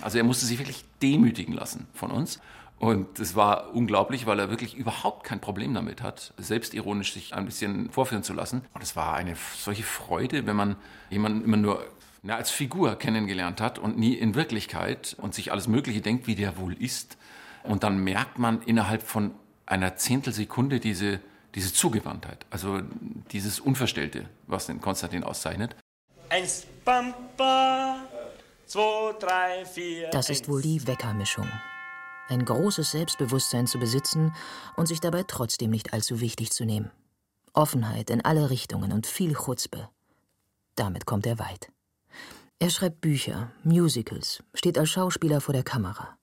Also 0.00 0.18
er 0.18 0.24
musste 0.24 0.46
sich 0.46 0.58
wirklich 0.58 0.84
demütigen 1.02 1.54
lassen 1.54 1.86
von 1.94 2.10
uns. 2.10 2.40
Und 2.84 3.18
es 3.18 3.34
war 3.34 3.74
unglaublich, 3.74 4.26
weil 4.26 4.38
er 4.38 4.50
wirklich 4.50 4.76
überhaupt 4.76 5.24
kein 5.24 5.40
Problem 5.40 5.72
damit 5.72 6.02
hat, 6.02 6.34
selbstironisch 6.36 7.14
sich 7.14 7.32
ein 7.32 7.46
bisschen 7.46 7.88
vorführen 7.88 8.22
zu 8.22 8.34
lassen. 8.34 8.60
Und 8.74 8.82
es 8.82 8.94
war 8.94 9.14
eine 9.14 9.36
solche 9.56 9.84
Freude, 9.84 10.46
wenn 10.46 10.54
man 10.54 10.76
jemanden 11.08 11.42
immer 11.44 11.56
nur 11.56 11.86
na, 12.20 12.36
als 12.36 12.50
Figur 12.50 12.96
kennengelernt 12.96 13.62
hat 13.62 13.78
und 13.78 13.96
nie 13.96 14.12
in 14.12 14.34
Wirklichkeit 14.34 15.16
und 15.18 15.34
sich 15.34 15.50
alles 15.50 15.66
Mögliche 15.66 16.02
denkt, 16.02 16.26
wie 16.26 16.34
der 16.34 16.58
wohl 16.58 16.74
ist. 16.74 17.16
Und 17.62 17.84
dann 17.84 18.04
merkt 18.04 18.38
man 18.38 18.60
innerhalb 18.60 19.02
von 19.02 19.30
einer 19.64 19.96
Zehntelsekunde 19.96 20.78
diese, 20.78 21.20
diese 21.54 21.72
Zugewandtheit, 21.72 22.44
also 22.50 22.82
dieses 23.32 23.60
Unverstellte, 23.60 24.26
was 24.46 24.66
den 24.66 24.82
Konstantin 24.82 25.24
auszeichnet. 25.24 25.74
Eins, 26.28 26.66
bam, 26.84 27.14
ba, 27.38 27.96
zwei, 28.66 29.14
drei, 29.18 29.64
vier. 29.64 30.10
Das 30.10 30.28
ist 30.28 30.50
wohl 30.50 30.60
die 30.60 30.86
Weckermischung. 30.86 31.48
Ein 32.28 32.44
großes 32.44 32.90
Selbstbewusstsein 32.90 33.66
zu 33.66 33.78
besitzen 33.78 34.34
und 34.76 34.86
sich 34.86 35.00
dabei 35.00 35.24
trotzdem 35.24 35.70
nicht 35.70 35.92
allzu 35.92 36.20
wichtig 36.20 36.52
zu 36.52 36.64
nehmen. 36.64 36.90
Offenheit 37.52 38.10
in 38.10 38.24
alle 38.24 38.50
Richtungen 38.50 38.92
und 38.92 39.06
viel 39.06 39.34
Chutzpe. 39.34 39.88
Damit 40.74 41.06
kommt 41.06 41.26
er 41.26 41.38
weit. 41.38 41.70
Er 42.58 42.70
schreibt 42.70 43.00
Bücher, 43.00 43.52
Musicals, 43.62 44.42
steht 44.54 44.78
als 44.78 44.90
Schauspieler 44.90 45.40
vor 45.40 45.52
der 45.52 45.62
Kamera. 45.62 46.16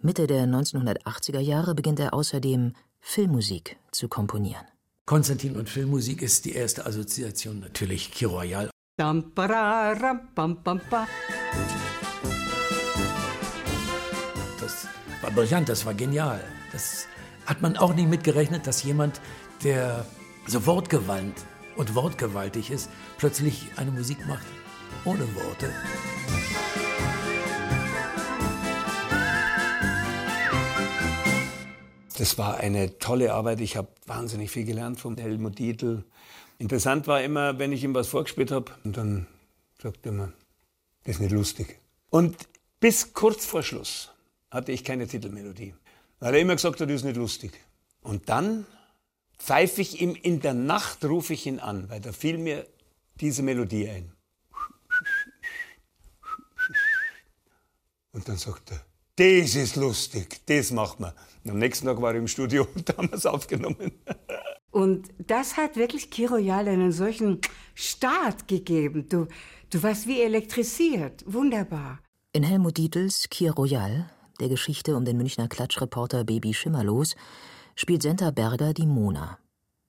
Mitte 0.00 0.26
der 0.26 0.44
1980er 0.46 1.40
Jahre 1.40 1.74
beginnt 1.74 1.98
er 1.98 2.14
außerdem 2.14 2.74
Filmmusik 3.00 3.78
zu 3.90 4.08
komponieren. 4.08 4.66
Konstantin 5.06 5.56
und 5.56 5.68
Filmmusik 5.68 6.22
ist 6.22 6.44
die 6.44 6.52
erste 6.52 6.84
Assoziation 6.84 7.60
natürlich 7.60 8.12
Kir 8.12 8.28
Royal. 8.28 8.70
Dam, 8.98 9.32
pararam, 9.32 10.34
pam, 10.34 10.62
pam, 10.62 10.80
pa. 10.90 11.06
Das 11.52 11.97
war 15.28 15.34
brillant, 15.34 15.68
das 15.68 15.84
war 15.84 15.92
genial. 15.92 16.42
Das 16.72 17.06
hat 17.44 17.60
man 17.60 17.76
auch 17.76 17.94
nicht 17.94 18.08
mitgerechnet, 18.08 18.66
dass 18.66 18.82
jemand, 18.82 19.20
der 19.62 20.06
so 20.46 20.64
wortgewandt 20.64 21.36
und 21.76 21.94
wortgewaltig 21.94 22.70
ist, 22.70 22.88
plötzlich 23.18 23.66
eine 23.76 23.90
Musik 23.90 24.26
macht 24.26 24.46
ohne 25.04 25.26
Worte. 25.34 25.70
Das 32.16 32.38
war 32.38 32.56
eine 32.56 32.98
tolle 32.98 33.34
Arbeit. 33.34 33.60
Ich 33.60 33.76
habe 33.76 33.88
wahnsinnig 34.06 34.50
viel 34.50 34.64
gelernt 34.64 34.98
vom 34.98 35.16
Helmut 35.16 35.58
Dietl. 35.58 36.04
Interessant 36.58 37.06
war 37.06 37.22
immer, 37.22 37.58
wenn 37.58 37.72
ich 37.72 37.84
ihm 37.84 37.94
was 37.94 38.08
vorgespielt 38.08 38.50
habe, 38.50 38.72
und 38.82 38.96
dann 38.96 39.26
sagt 39.80 40.06
er 40.06 40.12
immer, 40.12 40.32
das 41.04 41.16
ist 41.16 41.20
nicht 41.20 41.32
lustig. 41.32 41.78
Und 42.08 42.48
bis 42.80 43.12
kurz 43.12 43.44
vor 43.44 43.62
Schluss 43.62 44.10
hatte 44.50 44.72
ich 44.72 44.84
keine 44.84 45.06
Titelmelodie, 45.06 45.74
weil 46.20 46.34
er 46.34 46.40
immer 46.40 46.54
gesagt 46.54 46.80
hat, 46.80 46.88
das 46.88 46.96
ist 46.96 47.04
nicht 47.04 47.16
lustig. 47.16 47.52
Und 48.02 48.28
dann 48.28 48.66
pfeife 49.38 49.80
ich 49.80 50.00
ihm 50.00 50.14
in 50.14 50.40
der 50.40 50.54
Nacht, 50.54 51.04
rufe 51.04 51.34
ich 51.34 51.46
ihn 51.46 51.58
an, 51.58 51.88
weil 51.90 52.00
da 52.00 52.12
fiel 52.12 52.38
mir 52.38 52.66
diese 53.20 53.42
Melodie 53.42 53.88
ein. 53.88 54.12
Und 58.12 58.28
dann 58.28 58.36
sagt 58.36 58.72
er, 58.72 58.84
das 59.16 59.54
ist 59.54 59.76
lustig, 59.76 60.40
das 60.46 60.70
macht 60.70 61.00
man. 61.00 61.12
Und 61.44 61.50
am 61.50 61.58
nächsten 61.58 61.86
Tag 61.86 62.00
war 62.00 62.12
ich 62.12 62.18
im 62.18 62.28
Studio 62.28 62.66
und 62.74 62.88
da 62.88 62.96
haben 62.96 63.10
wir 63.10 63.16
es 63.16 63.26
aufgenommen. 63.26 63.92
Und 64.70 65.08
das 65.18 65.56
hat 65.56 65.76
wirklich 65.76 66.10
Kiroyal 66.10 66.68
einen 66.68 66.92
solchen 66.92 67.40
Start 67.74 68.48
gegeben. 68.48 69.08
Du, 69.08 69.26
du 69.70 69.82
warst 69.82 70.06
wie 70.06 70.20
elektrisiert. 70.20 71.24
Wunderbar. 71.26 72.00
In 72.32 72.42
Helmut 72.42 72.76
Dietls 72.76 73.28
Kir 73.30 73.52
Royal, 73.52 74.10
der 74.40 74.48
Geschichte 74.48 74.96
um 74.96 75.04
den 75.04 75.16
Münchner 75.16 75.48
Klatschreporter 75.48 76.24
Baby 76.24 76.54
Schimmerlos, 76.54 77.16
spielt 77.74 78.02
Senta 78.02 78.30
Berger 78.30 78.74
die 78.74 78.86
Mona. 78.86 79.38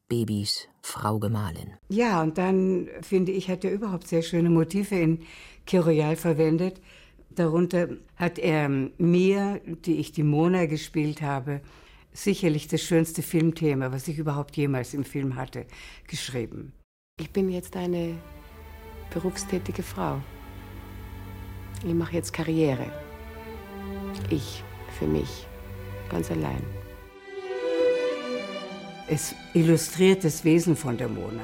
Babys 0.10 0.68
Frau 0.82 1.20
Gemahlin. 1.20 1.74
Ja, 1.88 2.22
und 2.22 2.38
dann 2.38 2.90
finde 3.02 3.32
ich, 3.32 3.50
hat 3.50 3.64
er 3.64 3.72
überhaupt 3.72 4.08
sehr 4.08 4.24
schöne 4.24 4.50
Motive 4.50 4.96
in 4.96 5.20
Kiroyal 5.66 6.16
verwendet. 6.16 6.82
Darunter 7.30 7.90
hat 8.16 8.40
er 8.40 8.68
mir, 8.70 9.62
die 9.86 10.00
ich 10.00 10.12
die 10.12 10.24
Mona 10.24 10.66
gespielt 10.66 11.22
habe, 11.22 11.62
sicherlich 12.12 12.68
das 12.68 12.82
schönste 12.82 13.22
Filmthema, 13.22 13.92
was 13.92 14.08
ich 14.08 14.18
überhaupt 14.18 14.58
jemals 14.58 14.94
im 14.96 15.04
Film 15.04 15.36
hatte, 15.36 15.66
geschrieben. 16.08 16.74
Ich 17.20 17.30
bin 17.30 17.50
jetzt 17.50 17.76
eine 17.76 18.16
berufstätige 19.14 19.84
Frau. 19.84 20.22
Ich 21.86 21.94
mache 21.94 22.16
jetzt 22.16 22.34
Karriere. 22.34 23.09
Ich, 24.30 24.64
für 24.98 25.08
mich, 25.08 25.48
ganz 26.10 26.30
allein. 26.32 26.62
Es 29.08 29.34
illustriert 29.54 30.24
das 30.24 30.44
Wesen 30.44 30.76
von 30.76 30.98
der 30.98 31.10
Mona, 31.10 31.44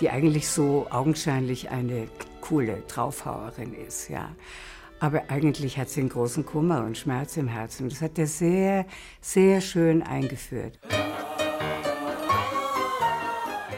die 0.00 0.10
eigentlich 0.10 0.48
so 0.48 0.86
augenscheinlich 0.90 1.70
eine 1.70 2.08
coole 2.40 2.82
Draufhauerin 2.88 3.74
ist, 3.74 4.08
ja. 4.08 4.30
Aber 5.00 5.22
eigentlich 5.28 5.78
hat 5.78 5.88
sie 5.88 6.00
einen 6.00 6.10
großen 6.10 6.44
Kummer 6.44 6.84
und 6.84 6.98
Schmerz 6.98 7.36
im 7.36 7.48
Herzen. 7.48 7.88
Das 7.88 8.02
hat 8.02 8.18
er 8.18 8.26
sehr, 8.26 8.86
sehr 9.20 9.60
schön 9.60 10.02
eingeführt. 10.02 10.78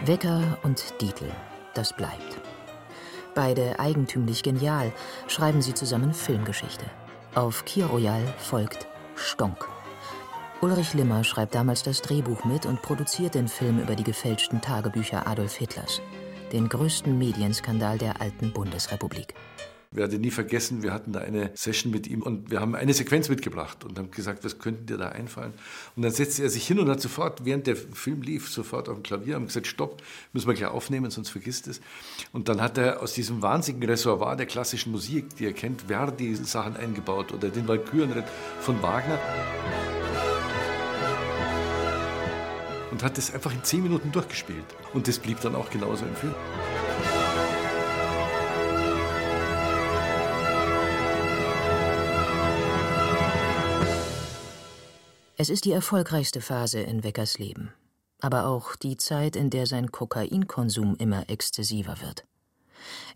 Wecker 0.05 0.59
und 0.65 0.83
Dietl, 1.01 1.31
das 1.75 1.97
bleibt. 1.97 2.41
Beide 3.35 3.79
eigentümlich 3.79 4.43
genial 4.43 4.93
schreiben 5.29 5.63
sie 5.63 5.75
zusammen 5.75 6.13
Filmgeschichte. 6.13 6.85
Auf 7.35 7.65
Kir 7.65 7.87
Royal 7.87 8.23
folgt 8.37 8.87
Stonk. 9.17 9.67
Ulrich 10.61 10.93
Limmer 10.93 11.25
schreibt 11.25 11.55
damals 11.55 11.83
das 11.83 12.03
Drehbuch 12.03 12.45
mit 12.45 12.67
und 12.67 12.83
produziert 12.83 13.35
den 13.35 13.49
Film 13.49 13.79
über 13.79 13.97
die 13.97 14.05
gefälschten 14.05 14.61
Tagebücher 14.61 15.27
Adolf 15.27 15.55
Hitlers, 15.55 16.03
den 16.53 16.69
größten 16.69 17.17
Medienskandal 17.17 17.97
der 17.97 18.21
alten 18.21 18.53
Bundesrepublik. 18.53 19.33
Werde 19.93 20.19
nie 20.19 20.31
vergessen, 20.31 20.83
wir 20.83 20.93
hatten 20.93 21.13
da 21.13 21.21
eine 21.21 21.51
Session 21.55 21.93
mit 21.93 22.07
ihm 22.07 22.23
und 22.23 22.51
wir 22.51 22.61
haben 22.61 22.75
eine 22.75 22.95
Sequenz 22.95 23.29
mitgebracht 23.29 23.85
und 23.85 23.99
haben 23.99 24.11
gesagt, 24.11 24.43
was 24.43 24.59
könnte 24.59 24.85
dir 24.85 24.97
da 24.97 25.11
einfallen? 25.11 25.53
Und 25.97 26.03
dann 26.03 26.13
setzte 26.13 26.43
er 26.43 26.49
sich 26.49 26.67
hin 26.67 26.79
und 26.79 26.89
hat 26.89 27.01
sofort, 27.01 27.45
während 27.45 27.67
der 27.67 27.77
Film 27.77 28.23
lief, 28.23 28.49
sofort 28.49 28.89
auf 28.89 28.97
dem 28.97 29.03
Klavier 29.03 29.37
und 29.37 29.47
gesagt, 29.47 29.67
stopp, 29.67 30.03
müssen 30.33 30.49
wir 30.49 30.55
gleich 30.55 30.71
aufnehmen, 30.71 31.11
sonst 31.11 31.29
vergisst 31.29 31.69
es. 31.69 31.83
Und 32.33 32.49
dann 32.49 32.63
hat 32.63 32.79
er 32.79 33.03
aus 33.03 33.13
diesem 33.13 33.43
wahnsinnigen 33.43 33.89
Reservoir 33.89 34.35
der 34.37 34.47
klassischen 34.47 34.93
Musik, 34.93 35.37
die 35.37 35.45
er 35.45 35.53
kennt, 35.53 35.83
Verdi-Sachen 35.83 36.77
eingebaut 36.77 37.33
oder 37.33 37.51
den 37.51 37.69
Walkürenritt 37.69 38.25
von 38.61 38.81
Wagner. 38.83 39.19
Und 42.91 43.03
hat 43.03 43.19
das 43.19 43.33
einfach 43.33 43.53
in 43.53 43.63
zehn 43.63 43.83
Minuten 43.83 44.11
durchgespielt. 44.13 44.65
Und 44.95 45.09
das 45.09 45.19
blieb 45.19 45.41
dann 45.41 45.55
auch 45.55 45.71
genauso 45.71 46.05
im 46.05 46.15
Film. 46.15 46.35
Es 55.43 55.49
ist 55.49 55.65
die 55.65 55.73
erfolgreichste 55.73 56.41
Phase 56.41 56.79
in 56.79 57.03
Weckers 57.03 57.37
Leben, 57.37 57.75
aber 58.21 58.47
auch 58.47 58.77
die 58.77 58.97
Zeit, 58.97 59.35
in 59.35 59.51
der 59.51 59.67
sein 59.67 59.91
Kokainkonsum 59.91 60.95
immer 61.01 61.29
exzessiver 61.29 62.01
wird. 62.01 62.23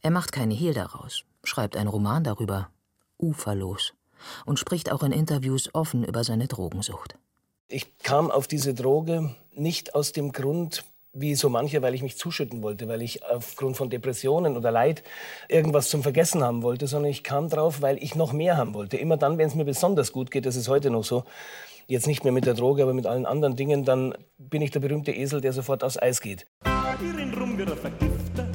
Er 0.02 0.10
macht 0.10 0.32
keine 0.32 0.52
Hehl 0.52 0.74
daraus, 0.74 1.22
schreibt 1.44 1.76
einen 1.76 1.86
Roman 1.86 2.24
darüber, 2.24 2.68
uferlos, 3.16 3.94
und 4.44 4.58
spricht 4.58 4.90
auch 4.90 5.04
in 5.04 5.12
Interviews 5.12 5.72
offen 5.72 6.02
über 6.02 6.24
seine 6.24 6.48
Drogensucht. 6.48 7.16
Ich 7.68 7.96
kam 7.98 8.32
auf 8.32 8.48
diese 8.48 8.74
Droge 8.74 9.36
nicht 9.54 9.94
aus 9.94 10.10
dem 10.10 10.32
Grund, 10.32 10.82
wie 11.12 11.36
so 11.36 11.48
manche, 11.48 11.80
weil 11.80 11.94
ich 11.94 12.02
mich 12.02 12.18
zuschütten 12.18 12.60
wollte, 12.60 12.88
weil 12.88 13.02
ich 13.02 13.24
aufgrund 13.24 13.76
von 13.76 13.88
Depressionen 13.88 14.56
oder 14.56 14.72
Leid 14.72 15.04
irgendwas 15.48 15.88
zum 15.90 16.02
Vergessen 16.02 16.42
haben 16.42 16.64
wollte, 16.64 16.88
sondern 16.88 17.12
ich 17.12 17.22
kam 17.22 17.48
drauf, 17.48 17.82
weil 17.82 18.02
ich 18.02 18.16
noch 18.16 18.32
mehr 18.32 18.56
haben 18.56 18.74
wollte. 18.74 18.96
Immer 18.96 19.16
dann, 19.16 19.38
wenn 19.38 19.46
es 19.46 19.54
mir 19.54 19.64
besonders 19.64 20.10
gut 20.10 20.32
geht, 20.32 20.44
das 20.44 20.56
ist 20.56 20.66
heute 20.66 20.90
noch 20.90 21.04
so, 21.04 21.22
jetzt 21.86 22.06
nicht 22.06 22.24
mehr 22.24 22.32
mit 22.32 22.46
der 22.46 22.54
Droge, 22.54 22.82
aber 22.82 22.94
mit 22.94 23.06
allen 23.06 23.26
anderen 23.26 23.56
Dingen, 23.56 23.84
dann 23.84 24.14
bin 24.38 24.62
ich 24.62 24.70
der 24.70 24.80
berühmte 24.80 25.12
Esel, 25.12 25.40
der 25.40 25.52
sofort 25.52 25.84
aufs 25.84 25.98
Eis 25.98 26.20
geht. 26.20 26.46
Renn 26.64 27.34
rum 27.34 27.58
wie 27.58 27.62
ein 27.62 27.68
Vergifter, 27.68 28.46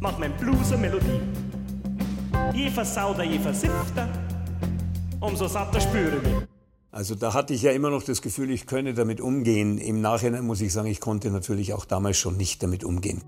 mach 0.00 0.18
mein 0.18 0.32
Blues 0.36 0.72
eine 0.72 0.82
Melodie. 0.82 1.20
Je 2.54 2.70
versauter, 2.70 3.24
je 3.24 3.38
versiffter, 3.38 4.08
umso 5.20 5.46
satter 5.46 5.80
spüre 5.80 6.16
ich 6.16 6.22
mich. 6.22 6.48
Also 6.90 7.14
da 7.14 7.34
hatte 7.34 7.52
ich 7.52 7.60
ja 7.60 7.72
immer 7.72 7.90
noch 7.90 8.02
das 8.02 8.22
Gefühl, 8.22 8.50
ich 8.50 8.66
könne 8.66 8.94
damit 8.94 9.20
umgehen. 9.20 9.76
Im 9.76 10.00
Nachhinein 10.00 10.46
muss 10.46 10.62
ich 10.62 10.72
sagen, 10.72 10.88
ich 10.88 11.00
konnte 11.00 11.30
natürlich 11.30 11.74
auch 11.74 11.84
damals 11.84 12.16
schon 12.16 12.38
nicht 12.38 12.62
damit 12.62 12.84
umgehen. 12.84 13.22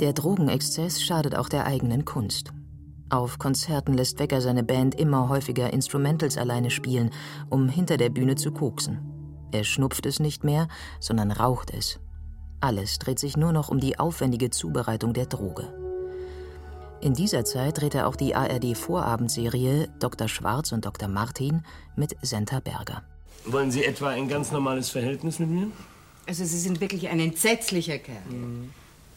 Der 0.00 0.12
Drogenexzess 0.12 1.00
schadet 1.00 1.36
auch 1.36 1.48
der 1.48 1.66
eigenen 1.66 2.04
Kunst. 2.04 2.52
Auf 3.10 3.40
Konzerten 3.40 3.94
lässt 3.94 4.20
Wecker 4.20 4.40
seine 4.40 4.62
Band 4.62 4.94
immer 4.94 5.28
häufiger 5.28 5.72
Instrumentals 5.72 6.38
alleine 6.38 6.70
spielen, 6.70 7.10
um 7.48 7.68
hinter 7.68 7.96
der 7.96 8.08
Bühne 8.08 8.36
zu 8.36 8.52
koksen. 8.52 9.00
Er 9.50 9.64
schnupft 9.64 10.06
es 10.06 10.20
nicht 10.20 10.44
mehr, 10.44 10.68
sondern 11.00 11.32
raucht 11.32 11.72
es. 11.74 11.98
Alles 12.60 13.00
dreht 13.00 13.18
sich 13.18 13.36
nur 13.36 13.52
noch 13.52 13.68
um 13.68 13.80
die 13.80 13.98
aufwendige 13.98 14.50
Zubereitung 14.50 15.12
der 15.12 15.26
Droge. 15.26 15.74
In 17.00 17.14
dieser 17.14 17.44
Zeit 17.44 17.80
dreht 17.80 17.96
er 17.96 18.06
auch 18.06 18.14
die 18.14 18.36
ARD-Vorabendserie 18.36 19.88
Dr. 19.98 20.28
Schwarz 20.28 20.70
und 20.70 20.84
Dr. 20.84 21.08
Martin 21.08 21.64
mit 21.96 22.14
Senta 22.22 22.60
Berger. 22.60 23.02
Wollen 23.44 23.72
Sie 23.72 23.84
etwa 23.84 24.10
ein 24.10 24.28
ganz 24.28 24.52
normales 24.52 24.88
Verhältnis 24.90 25.40
mit 25.40 25.48
mir? 25.48 25.66
Also 26.28 26.44
Sie 26.44 26.58
sind 26.58 26.80
wirklich 26.80 27.08
ein 27.08 27.18
entsetzlicher 27.18 27.98
Kerl. 27.98 28.22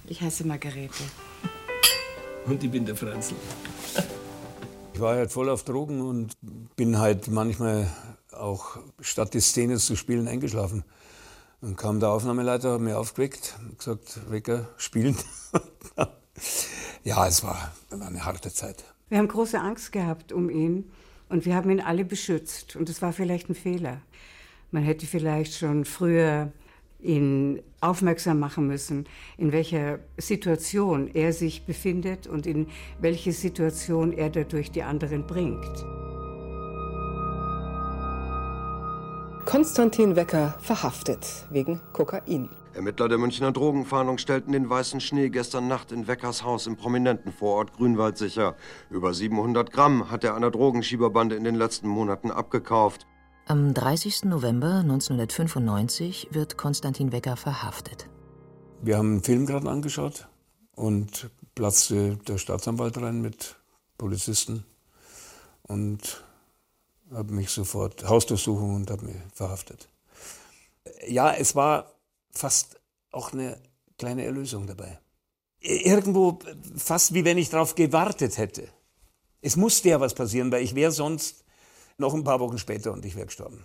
Ich 0.08 0.22
heiße 0.22 0.48
Margarete. 0.48 1.04
Und 2.46 2.64
ich 2.64 2.72
bin 2.72 2.86
der 2.86 2.96
Franzl. 2.96 3.36
Ich 4.94 5.00
war 5.00 5.16
halt 5.16 5.32
voll 5.32 5.50
auf 5.50 5.64
Drogen 5.64 6.02
und 6.02 6.38
bin 6.76 7.00
halt 7.00 7.28
manchmal 7.28 7.88
auch 8.32 8.78
statt 9.00 9.34
die 9.34 9.40
Szene 9.40 9.78
zu 9.78 9.96
spielen 9.96 10.28
eingeschlafen. 10.28 10.84
Dann 11.62 11.76
kam 11.76 12.00
der 12.00 12.10
Aufnahmeleiter, 12.10 12.74
hat 12.74 12.82
mich 12.82 12.94
aufgeweckt 12.94 13.58
gesagt, 13.78 14.20
Wecker, 14.30 14.68
spielen. 14.78 15.18
ja, 17.04 17.28
es 17.28 17.44
war, 17.44 17.72
war 17.90 18.08
eine 18.08 18.24
harte 18.24 18.54
Zeit. 18.54 18.84
Wir 19.10 19.18
haben 19.18 19.28
große 19.28 19.60
Angst 19.60 19.92
gehabt 19.92 20.32
um 20.32 20.50
ihn 20.50 20.92
und 21.30 21.46
wir 21.46 21.56
haben 21.56 21.72
ihn 21.72 21.82
alle 21.82 22.06
beschützt. 22.06 22.76
Und 22.76 22.88
es 22.88 23.02
war 23.02 23.14
vielleicht 23.14 23.50
ein 23.50 23.56
Fehler. 23.56 24.02
Man 24.70 24.84
hätte 24.84 25.08
vielleicht 25.08 25.56
schon 25.56 25.86
früher 25.86 26.52
ihn 27.04 27.62
aufmerksam 27.82 28.40
machen 28.40 28.68
müssen, 28.68 29.06
in 29.38 29.52
welcher 29.52 30.00
Situation 30.18 31.10
er 31.14 31.34
sich 31.34 31.66
befindet 31.66 32.28
und 32.28 32.48
in 32.48 32.68
welche 33.00 33.32
Situation 33.34 34.14
er 34.14 34.30
dadurch 34.30 34.72
die 34.72 34.84
anderen 34.84 35.28
bringt. 35.28 35.86
Konstantin 39.46 40.16
Wecker 40.16 40.56
verhaftet 40.62 41.46
wegen 41.52 41.82
Kokain. 41.92 42.50
Ermittler 42.74 43.08
der 43.08 43.20
Münchner 43.20 43.52
Drogenfahndung 43.52 44.18
stellten 44.18 44.52
den 44.52 44.68
weißen 44.68 45.00
Schnee 45.00 45.30
gestern 45.30 45.68
Nacht 45.68 45.92
in 45.92 46.08
Weckers 46.08 46.44
Haus 46.44 46.66
im 46.66 46.76
prominenten 46.76 47.32
Vorort 47.32 47.74
Grünwald 47.74 48.18
sicher. 48.18 48.56
Über 48.90 49.14
700 49.14 49.72
Gramm 49.72 50.10
hat 50.10 50.24
er 50.24 50.36
einer 50.36 50.50
Drogenschieberbande 50.50 51.36
in 51.36 51.44
den 51.44 51.54
letzten 51.54 51.88
Monaten 51.88 52.32
abgekauft. 52.32 53.06
Am 53.46 53.74
30. 53.74 54.24
November 54.24 54.80
1995 54.80 56.30
wird 56.32 56.58
Konstantin 56.58 57.12
Wecker 57.12 57.36
verhaftet. 57.36 58.08
Wir 58.82 58.98
haben 58.98 59.12
einen 59.12 59.24
Film 59.24 59.46
gerade 59.46 59.70
angeschaut 59.70 60.30
und 60.76 61.30
platzte 61.54 62.16
der 62.26 62.38
Staatsanwalt 62.38 62.98
rein 63.00 63.22
mit 63.22 63.58
Polizisten 63.98 64.64
und 65.64 66.24
habe 67.12 67.34
mich 67.34 67.50
sofort 67.50 68.08
Hausdurchsuchung 68.08 68.76
und 68.76 68.90
habe 68.90 69.08
mich 69.08 69.18
verhaftet. 69.34 69.90
Ja, 71.06 71.34
es 71.34 71.54
war 71.54 71.92
fast 72.32 72.80
auch 73.12 73.34
eine 73.34 73.62
kleine 73.98 74.24
Erlösung 74.24 74.68
dabei. 74.68 75.00
Irgendwo 75.60 76.40
fast 76.78 77.14
wie 77.14 77.26
wenn 77.26 77.38
ich 77.38 77.50
darauf 77.50 77.76
gewartet 77.76 78.38
hätte. 78.38 78.70
Es 79.42 79.58
musste 79.58 79.90
ja 79.90 80.00
was 80.00 80.14
passieren, 80.14 80.50
weil 80.50 80.64
ich 80.64 80.76
wäre 80.76 80.94
sonst 80.94 81.43
noch 81.98 82.14
ein 82.14 82.24
paar 82.24 82.40
Wochen 82.40 82.58
später 82.58 82.92
und 82.94 83.06
ich 83.06 83.16
wäre 83.16 83.28
gestorben. 83.28 83.64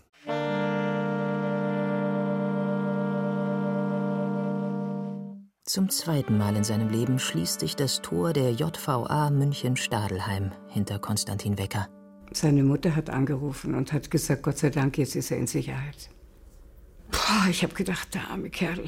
Zum 5.69 5.91
zweiten 5.91 6.39
Mal 6.39 6.57
in 6.57 6.65
seinem 6.65 6.89
Leben 6.89 7.19
schließt 7.19 7.61
sich 7.61 7.77
das 7.77 8.01
Tor 8.01 8.33
der 8.33 8.53
JVA 8.53 9.29
München-Stadelheim 9.29 10.53
hinter 10.69 10.99
Konstantin 10.99 11.59
Wecker. 11.59 11.89
Seine 12.33 12.63
Mutter 12.63 12.97
hat 12.97 13.11
angerufen 13.11 13.75
und 13.75 13.93
hat 13.93 14.11
gesagt, 14.11 14.43
Gott 14.43 14.57
sei 14.57 14.71
Dank, 14.71 14.97
jetzt 14.97 15.15
ist 15.15 15.31
er 15.31 15.37
in 15.37 15.47
Sicherheit. 15.47 16.09
Puh, 17.11 17.51
ich 17.51 17.63
habe 17.63 17.75
gedacht, 17.75 18.15
der 18.15 18.31
arme 18.31 18.49
Kerl. 18.49 18.83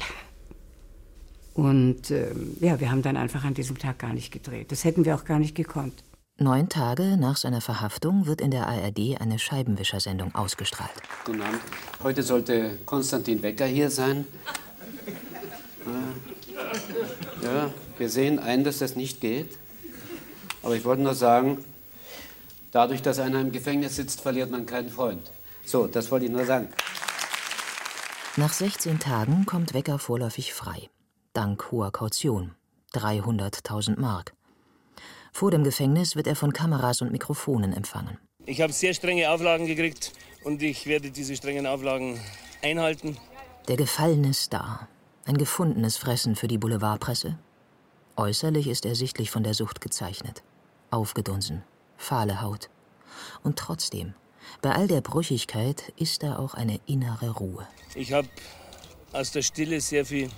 Und 1.53 2.09
ähm, 2.09 2.57
ja, 2.59 2.79
wir 2.79 2.89
haben 2.89 3.03
dann 3.03 3.15
einfach 3.17 3.43
an 3.43 3.53
diesem 3.53 3.77
Tag 3.77 3.99
gar 3.99 4.13
nicht 4.13 4.31
gedreht. 4.31 4.71
Das 4.71 4.83
hätten 4.83 5.05
wir 5.05 5.15
auch 5.15 5.25
gar 5.25 5.37
nicht 5.37 5.53
gekonnt. 5.53 6.03
Neun 6.37 6.69
Tage 6.69 7.17
nach 7.17 7.37
seiner 7.37 7.61
Verhaftung 7.61 8.25
wird 8.25 8.41
in 8.41 8.49
der 8.49 8.67
ARD 8.67 9.19
eine 9.19 9.37
Scheibenwischersendung 9.37 10.33
ausgestrahlt. 10.33 10.91
Guten 11.23 11.41
Abend. 11.41 11.61
Heute 12.01 12.23
sollte 12.23 12.79
Konstantin 12.85 13.43
Wecker 13.43 13.65
hier 13.65 13.91
sein. 13.91 14.25
Ja, 17.43 17.69
wir 17.97 18.09
sehen 18.09 18.39
ein, 18.39 18.63
dass 18.63 18.79
das 18.79 18.95
nicht 18.95 19.21
geht. 19.21 19.57
Aber 20.63 20.75
ich 20.75 20.83
wollte 20.83 21.03
nur 21.03 21.15
sagen, 21.15 21.63
dadurch, 22.71 23.01
dass 23.01 23.19
einer 23.19 23.39
im 23.39 23.51
Gefängnis 23.51 23.95
sitzt, 23.95 24.21
verliert 24.21 24.49
man 24.49 24.65
keinen 24.65 24.89
Freund. 24.89 25.31
So, 25.65 25.85
das 25.85 26.09
wollte 26.09 26.25
ich 26.25 26.31
nur 26.31 26.45
sagen. 26.45 26.69
Nach 28.35 28.53
16 28.53 28.99
Tagen 28.99 29.45
kommt 29.45 29.73
Wecker 29.73 29.99
vorläufig 29.99 30.53
frei. 30.53 30.89
Dank 31.33 31.71
hoher 31.71 31.91
Kaution. 31.91 32.55
300.000 32.93 33.99
Mark. 33.99 34.33
Vor 35.31 35.51
dem 35.51 35.63
Gefängnis 35.63 36.15
wird 36.15 36.27
er 36.27 36.35
von 36.35 36.53
Kameras 36.53 37.01
und 37.01 37.11
Mikrofonen 37.11 37.73
empfangen. 37.73 38.17
Ich 38.45 38.61
habe 38.61 38.73
sehr 38.73 38.93
strenge 38.93 39.29
Auflagen 39.29 39.65
gekriegt 39.65 40.11
und 40.43 40.61
ich 40.61 40.85
werde 40.87 41.11
diese 41.11 41.35
strengen 41.35 41.65
Auflagen 41.65 42.19
einhalten. 42.61 43.17
Der 43.67 43.77
gefallene 43.77 44.33
Star. 44.33 44.87
Ein 45.25 45.37
gefundenes 45.37 45.97
Fressen 45.97 46.35
für 46.35 46.47
die 46.47 46.57
Boulevardpresse. 46.57 47.37
Äußerlich 48.17 48.67
ist 48.67 48.85
er 48.85 48.95
sichtlich 48.95 49.31
von 49.31 49.43
der 49.43 49.53
Sucht 49.53 49.79
gezeichnet. 49.81 50.43
Aufgedunsen, 50.89 51.63
fahle 51.97 52.41
Haut. 52.41 52.69
Und 53.43 53.57
trotzdem, 53.57 54.13
bei 54.61 54.71
all 54.71 54.87
der 54.87 55.01
Brüchigkeit 55.01 55.93
ist 55.95 56.23
da 56.23 56.37
auch 56.37 56.55
eine 56.55 56.79
innere 56.87 57.29
Ruhe. 57.29 57.67
Ich 57.95 58.13
habe 58.13 58.27
aus 59.13 59.31
der 59.31 59.43
Stille 59.43 59.79
sehr 59.79 60.05
viel 60.05 60.29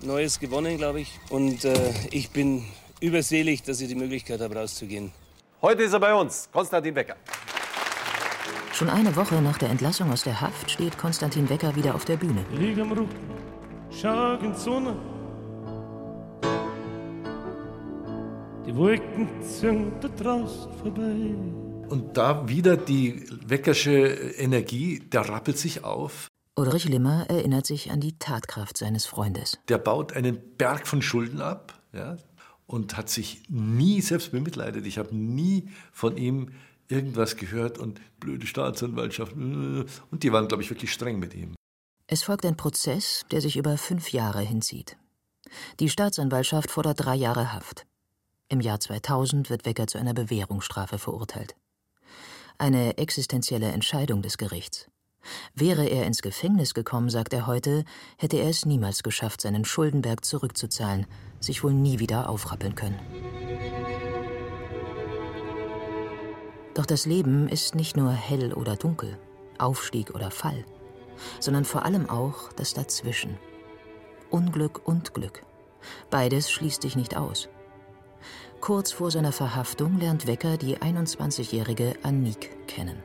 Neues 0.00 0.38
gewonnen, 0.38 0.78
glaube 0.78 1.00
ich. 1.00 1.18
Und 1.30 1.64
äh, 1.64 1.92
ich 2.10 2.30
bin 2.30 2.64
überselig, 3.00 3.62
dass 3.62 3.80
ich 3.80 3.88
die 3.88 3.94
Möglichkeit 3.94 4.40
habe, 4.40 4.56
rauszugehen. 4.56 5.12
Heute 5.62 5.82
ist 5.82 5.92
er 5.92 6.00
bei 6.00 6.14
uns, 6.14 6.48
Konstantin 6.52 6.94
Wecker. 6.94 7.16
Schon 8.72 8.88
eine 8.88 9.14
Woche 9.16 9.42
nach 9.42 9.58
der 9.58 9.70
Entlassung 9.70 10.12
aus 10.12 10.22
der 10.22 10.40
Haft 10.40 10.70
steht 10.70 10.96
Konstantin 10.98 11.48
Wecker 11.48 11.74
wieder 11.74 11.94
auf 11.94 12.04
der 12.04 12.16
Bühne. 12.16 12.44
Lieg 12.52 12.78
am 12.78 12.92
Rücken, 12.92 13.08
schau 13.90 14.34
in 14.34 14.52
die 14.52 14.58
Sonne. 14.58 14.96
Die 18.66 18.76
Wolken 18.76 19.28
ziehen 19.42 19.92
da 20.00 20.08
draußen 20.08 20.72
vorbei. 20.74 21.34
Und 21.88 22.16
da 22.16 22.46
wieder 22.48 22.76
die 22.76 23.24
Weckersche 23.46 24.08
Energie, 24.36 25.00
der 25.00 25.28
rappelt 25.28 25.58
sich 25.58 25.84
auf. 25.84 26.28
Ulrich 26.54 26.84
Limmer 26.84 27.26
erinnert 27.28 27.66
sich 27.66 27.90
an 27.90 28.00
die 28.00 28.18
Tatkraft 28.18 28.76
seines 28.76 29.06
Freundes. 29.06 29.58
Der 29.68 29.78
baut 29.78 30.12
einen 30.12 30.38
Berg 30.56 30.86
von 30.86 31.02
Schulden 31.02 31.40
ab 31.40 31.78
ja, 31.92 32.16
und 32.68 32.96
hat 32.96 33.08
sich 33.08 33.42
nie 33.48 34.00
selbst 34.00 34.30
bemitleidet. 34.30 34.86
Ich 34.86 34.98
habe 34.98 35.16
nie 35.16 35.68
von 35.90 36.16
ihm 36.16 36.52
irgendwas 36.86 37.36
gehört 37.36 37.78
und 37.78 38.00
blöde 38.20 38.46
Staatsanwaltschaft. 38.46 39.32
Und 39.32 39.88
die 40.12 40.32
waren, 40.32 40.46
glaube 40.46 40.62
ich, 40.62 40.70
wirklich 40.70 40.92
streng 40.92 41.18
mit 41.18 41.34
ihm. 41.34 41.54
Es 42.06 42.22
folgt 42.22 42.44
ein 42.44 42.56
Prozess, 42.56 43.24
der 43.30 43.40
sich 43.40 43.56
über 43.56 43.76
fünf 43.78 44.12
Jahre 44.12 44.42
hinzieht. 44.42 44.96
Die 45.80 45.88
Staatsanwaltschaft 45.88 46.70
fordert 46.70 47.04
drei 47.04 47.16
Jahre 47.16 47.52
Haft. 47.52 47.86
Im 48.50 48.60
Jahr 48.60 48.80
2000 48.80 49.50
wird 49.50 49.64
Wecker 49.64 49.86
zu 49.86 49.98
einer 49.98 50.14
Bewährungsstrafe 50.14 50.98
verurteilt. 50.98 51.56
Eine 52.58 52.98
existenzielle 52.98 53.68
Entscheidung 53.72 54.20
des 54.20 54.36
Gerichts. 54.36 54.88
Wäre 55.54 55.86
er 55.86 56.06
ins 56.06 56.22
Gefängnis 56.22 56.74
gekommen, 56.74 57.10
sagt 57.10 57.32
er 57.32 57.46
heute, 57.46 57.84
hätte 58.18 58.38
er 58.38 58.48
es 58.48 58.66
niemals 58.66 59.02
geschafft, 59.02 59.40
seinen 59.40 59.64
Schuldenberg 59.64 60.24
zurückzuzahlen, 60.24 61.06
sich 61.40 61.62
wohl 61.62 61.72
nie 61.72 61.98
wieder 61.98 62.28
aufrappeln 62.28 62.74
können. 62.74 62.98
Doch 66.74 66.86
das 66.86 67.06
Leben 67.06 67.48
ist 67.48 67.74
nicht 67.74 67.96
nur 67.96 68.12
hell 68.12 68.52
oder 68.52 68.76
dunkel, 68.76 69.18
Aufstieg 69.58 70.14
oder 70.14 70.30
Fall, 70.30 70.64
sondern 71.40 71.64
vor 71.64 71.84
allem 71.84 72.08
auch 72.08 72.52
das 72.52 72.74
Dazwischen. 72.74 73.36
Unglück 74.30 74.86
und 74.86 75.14
Glück. 75.14 75.42
Beides 76.10 76.50
schließt 76.50 76.82
sich 76.82 76.96
nicht 76.96 77.16
aus. 77.16 77.48
Kurz 78.60 78.92
vor 78.92 79.10
seiner 79.10 79.32
Verhaftung 79.32 79.98
lernt 79.98 80.26
Wecker 80.26 80.56
die 80.56 80.78
21-jährige 80.78 81.94
Anik 82.02 82.66
kennen. 82.66 83.02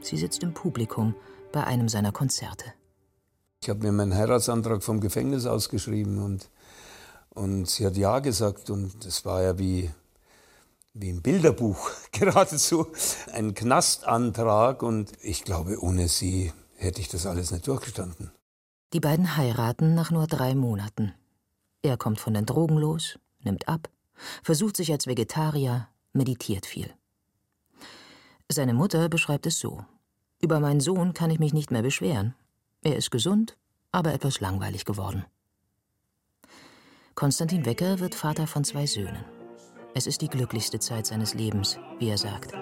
Sie 0.00 0.16
sitzt 0.16 0.42
im 0.42 0.52
Publikum 0.52 1.14
bei 1.52 1.64
einem 1.64 1.88
seiner 1.88 2.12
Konzerte. 2.12 2.66
Ich 3.62 3.68
habe 3.68 3.80
mir 3.80 3.92
meinen 3.92 4.14
Heiratsantrag 4.14 4.82
vom 4.82 5.00
Gefängnis 5.00 5.46
ausgeschrieben 5.46 6.22
und, 6.22 6.50
und 7.30 7.66
sie 7.68 7.86
hat 7.86 7.96
Ja 7.96 8.18
gesagt 8.18 8.70
und 8.70 9.04
es 9.04 9.24
war 9.24 9.42
ja 9.42 9.58
wie, 9.58 9.90
wie 10.94 11.10
ein 11.10 11.22
Bilderbuch, 11.22 11.90
geradezu 12.12 12.88
ein 13.32 13.54
Knastantrag 13.54 14.82
und 14.82 15.12
ich 15.22 15.44
glaube, 15.44 15.82
ohne 15.82 16.08
sie 16.08 16.52
hätte 16.76 17.00
ich 17.00 17.08
das 17.08 17.26
alles 17.26 17.50
nicht 17.50 17.66
durchgestanden. 17.66 18.32
Die 18.92 19.00
beiden 19.00 19.36
heiraten 19.36 19.94
nach 19.94 20.10
nur 20.10 20.26
drei 20.26 20.54
Monaten. 20.54 21.14
Er 21.82 21.96
kommt 21.96 22.20
von 22.20 22.34
den 22.34 22.46
Drogen 22.46 22.76
los, 22.76 23.18
nimmt 23.42 23.68
ab, 23.68 23.88
versucht 24.42 24.76
sich 24.76 24.90
als 24.90 25.06
Vegetarier, 25.06 25.88
meditiert 26.12 26.66
viel. 26.66 26.92
Seine 28.48 28.74
Mutter 28.74 29.08
beschreibt 29.08 29.46
es 29.46 29.60
so. 29.60 29.84
Über 30.40 30.58
meinen 30.58 30.80
Sohn 30.80 31.14
kann 31.14 31.30
ich 31.30 31.38
mich 31.38 31.52
nicht 31.52 31.70
mehr 31.70 31.82
beschweren. 31.82 32.34
Er 32.82 32.96
ist 32.96 33.10
gesund, 33.10 33.56
aber 33.92 34.12
etwas 34.12 34.40
langweilig 34.40 34.84
geworden. 34.84 35.24
Konstantin 37.14 37.66
Wecker 37.66 38.00
wird 38.00 38.14
Vater 38.14 38.46
von 38.46 38.64
zwei 38.64 38.86
Söhnen. 38.86 39.24
Es 39.94 40.06
ist 40.06 40.22
die 40.22 40.28
glücklichste 40.28 40.78
Zeit 40.78 41.06
seines 41.06 41.34
Lebens, 41.34 41.78
wie 41.98 42.08
er 42.08 42.16
sagt. 42.16 42.52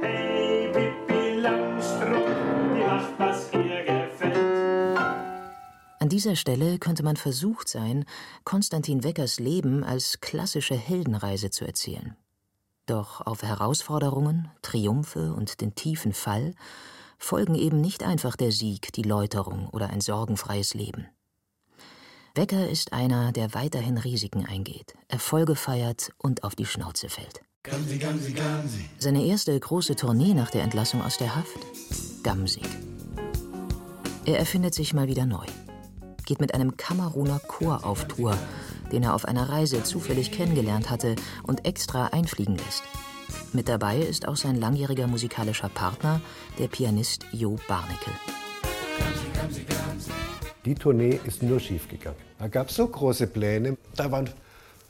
Hey, 0.00 0.72
Pippi 0.72 1.40
Langstrumpf, 1.40 2.26
die 2.74 3.18
was 3.18 3.52
ihr 3.52 3.84
gefällt. 3.84 4.98
An 6.00 6.08
dieser 6.08 6.34
Stelle 6.34 6.78
könnte 6.78 7.02
man 7.02 7.16
versucht 7.16 7.68
sein, 7.68 8.04
Konstantin 8.44 9.04
Weckers 9.04 9.38
Leben 9.38 9.84
als 9.84 10.20
klassische 10.20 10.74
Heldenreise 10.74 11.50
zu 11.50 11.64
erzählen. 11.64 12.16
Doch 12.86 13.20
auf 13.20 13.42
Herausforderungen, 13.42 14.50
Triumphe 14.62 15.32
und 15.34 15.60
den 15.60 15.74
tiefen 15.74 16.12
Fall 16.12 16.54
folgen 17.18 17.54
eben 17.54 17.80
nicht 17.80 18.02
einfach 18.02 18.36
der 18.36 18.52
Sieg, 18.52 18.92
die 18.92 19.02
Läuterung 19.02 19.68
oder 19.70 19.90
ein 19.90 20.00
sorgenfreies 20.00 20.74
Leben. 20.74 21.08
Wecker 22.36 22.68
ist 22.68 22.92
einer, 22.92 23.30
der 23.30 23.54
weiterhin 23.54 23.96
Risiken 23.96 24.44
eingeht, 24.44 24.94
Erfolge 25.06 25.54
feiert 25.54 26.10
und 26.18 26.42
auf 26.42 26.56
die 26.56 26.66
Schnauze 26.66 27.08
fällt. 27.08 27.42
Gamsi, 27.62 27.96
Gamsi, 27.98 28.32
Gamsi. 28.32 28.84
Seine 28.98 29.24
erste 29.24 29.58
große 29.58 29.94
Tournee 29.94 30.34
nach 30.34 30.50
der 30.50 30.64
Entlassung 30.64 31.00
aus 31.00 31.16
der 31.16 31.36
Haft? 31.36 31.60
Gamsig. 32.24 32.64
Er 34.24 34.40
erfindet 34.40 34.74
sich 34.74 34.94
mal 34.94 35.06
wieder 35.06 35.26
neu. 35.26 35.46
Geht 36.26 36.40
mit 36.40 36.54
einem 36.54 36.76
Kameruner 36.76 37.38
Chor 37.38 37.84
auf 37.84 38.08
Tour, 38.08 38.36
den 38.90 39.04
er 39.04 39.14
auf 39.14 39.26
einer 39.26 39.48
Reise 39.48 39.84
zufällig 39.84 40.32
kennengelernt 40.32 40.90
hatte 40.90 41.14
und 41.44 41.64
extra 41.64 42.06
einfliegen 42.08 42.56
lässt. 42.56 42.82
Mit 43.52 43.68
dabei 43.68 43.98
ist 43.98 44.26
auch 44.26 44.36
sein 44.36 44.56
langjähriger 44.56 45.06
musikalischer 45.06 45.68
Partner, 45.68 46.20
der 46.58 46.66
Pianist 46.66 47.26
Jo 47.30 47.60
Barnickel. 47.68 48.12
Die 50.64 50.74
Tournee 50.74 51.20
ist 51.26 51.42
nur 51.42 51.60
schiefgegangen. 51.60 52.18
Da 52.38 52.48
gab 52.48 52.70
es 52.70 52.76
so 52.76 52.88
große 52.88 53.26
Pläne. 53.26 53.76
Da 53.96 54.10
waren 54.10 54.30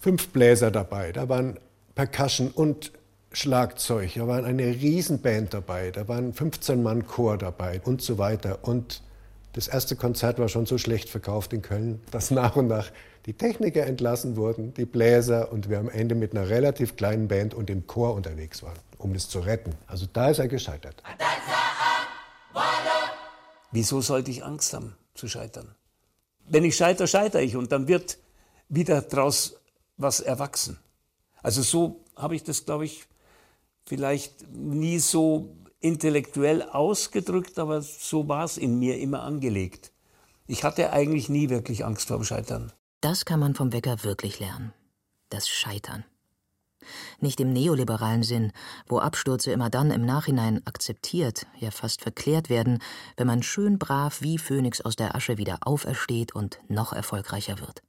fünf 0.00 0.28
Bläser 0.28 0.70
dabei, 0.70 1.10
da 1.10 1.28
waren 1.28 1.58
Percussion 1.94 2.50
und 2.50 2.92
Schlagzeug, 3.32 4.12
da 4.14 4.28
war 4.28 4.44
eine 4.44 4.66
Riesenband 4.66 5.52
dabei, 5.52 5.90
da 5.90 6.06
waren 6.06 6.32
15 6.32 6.80
Mann 6.82 7.06
Chor 7.06 7.38
dabei 7.38 7.80
und 7.84 8.02
so 8.02 8.18
weiter. 8.18 8.60
Und 8.62 9.02
das 9.54 9.66
erste 9.66 9.96
Konzert 9.96 10.38
war 10.38 10.48
schon 10.48 10.66
so 10.66 10.78
schlecht 10.78 11.08
verkauft 11.08 11.52
in 11.52 11.62
Köln, 11.62 12.00
dass 12.12 12.30
nach 12.30 12.54
und 12.54 12.68
nach 12.68 12.92
die 13.26 13.32
Techniker 13.32 13.84
entlassen 13.84 14.36
wurden, 14.36 14.74
die 14.74 14.84
Bläser 14.84 15.50
und 15.50 15.68
wir 15.68 15.80
am 15.80 15.88
Ende 15.88 16.14
mit 16.14 16.36
einer 16.36 16.48
relativ 16.48 16.94
kleinen 16.94 17.26
Band 17.26 17.54
und 17.54 17.68
dem 17.68 17.88
Chor 17.88 18.14
unterwegs 18.14 18.62
waren, 18.62 18.78
um 18.98 19.12
das 19.12 19.28
zu 19.28 19.40
retten. 19.40 19.72
Also 19.88 20.06
da 20.12 20.30
ist 20.30 20.38
er 20.38 20.48
gescheitert. 20.48 21.02
Wieso 23.72 24.00
sollte 24.00 24.30
ich 24.30 24.44
Angst 24.44 24.72
haben 24.74 24.94
zu 25.14 25.28
scheitern? 25.28 25.74
Wenn 26.46 26.64
ich 26.64 26.76
scheitere, 26.76 27.06
scheitere 27.06 27.42
ich 27.42 27.56
und 27.56 27.72
dann 27.72 27.88
wird 27.88 28.18
wieder 28.68 29.02
daraus 29.02 29.56
was 29.96 30.20
erwachsen. 30.20 30.78
Also 31.42 31.62
so 31.62 32.04
habe 32.16 32.36
ich 32.36 32.42
das, 32.42 32.64
glaube 32.64 32.84
ich, 32.84 33.06
vielleicht 33.86 34.50
nie 34.50 34.98
so 34.98 35.56
intellektuell 35.80 36.62
ausgedrückt, 36.62 37.58
aber 37.58 37.82
so 37.82 38.28
war 38.28 38.44
es 38.44 38.56
in 38.56 38.78
mir 38.78 38.98
immer 38.98 39.22
angelegt. 39.22 39.92
Ich 40.46 40.64
hatte 40.64 40.92
eigentlich 40.92 41.28
nie 41.28 41.50
wirklich 41.50 41.84
Angst 41.84 42.08
vor 42.08 42.18
dem 42.18 42.24
Scheitern. 42.24 42.72
Das 43.00 43.24
kann 43.24 43.40
man 43.40 43.54
vom 43.54 43.72
Wecker 43.72 44.02
wirklich 44.02 44.40
lernen. 44.40 44.72
Das 45.28 45.48
Scheitern. 45.48 46.04
Nicht 47.20 47.40
im 47.40 47.52
neoliberalen 47.52 48.22
Sinn, 48.22 48.52
wo 48.86 48.98
Abstürze 48.98 49.52
immer 49.52 49.70
dann 49.70 49.90
im 49.90 50.04
Nachhinein 50.04 50.66
akzeptiert, 50.66 51.46
ja 51.58 51.70
fast 51.70 52.02
verklärt 52.02 52.48
werden, 52.48 52.78
wenn 53.16 53.26
man 53.26 53.42
schön 53.42 53.78
brav 53.78 54.20
wie 54.20 54.38
Phönix 54.38 54.80
aus 54.80 54.96
der 54.96 55.14
Asche 55.14 55.38
wieder 55.38 55.58
aufersteht 55.62 56.34
und 56.34 56.58
noch 56.68 56.92
erfolgreicher 56.92 57.60
wird. 57.60 57.82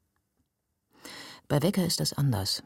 Bei 1.48 1.62
Wecker 1.62 1.86
ist 1.86 2.00
das 2.00 2.14
anders. 2.14 2.64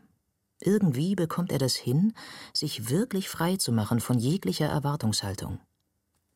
Irgendwie 0.62 1.16
bekommt 1.16 1.52
er 1.52 1.60
das 1.60 1.76
hin, 1.76 2.14
sich 2.54 2.90
wirklich 2.90 3.30
frei 3.30 3.58
zu 3.58 3.72
machen 3.72 4.00
von 4.00 4.20
jeglicher 4.20 4.68
Erwartungshaltung. 4.68 5.60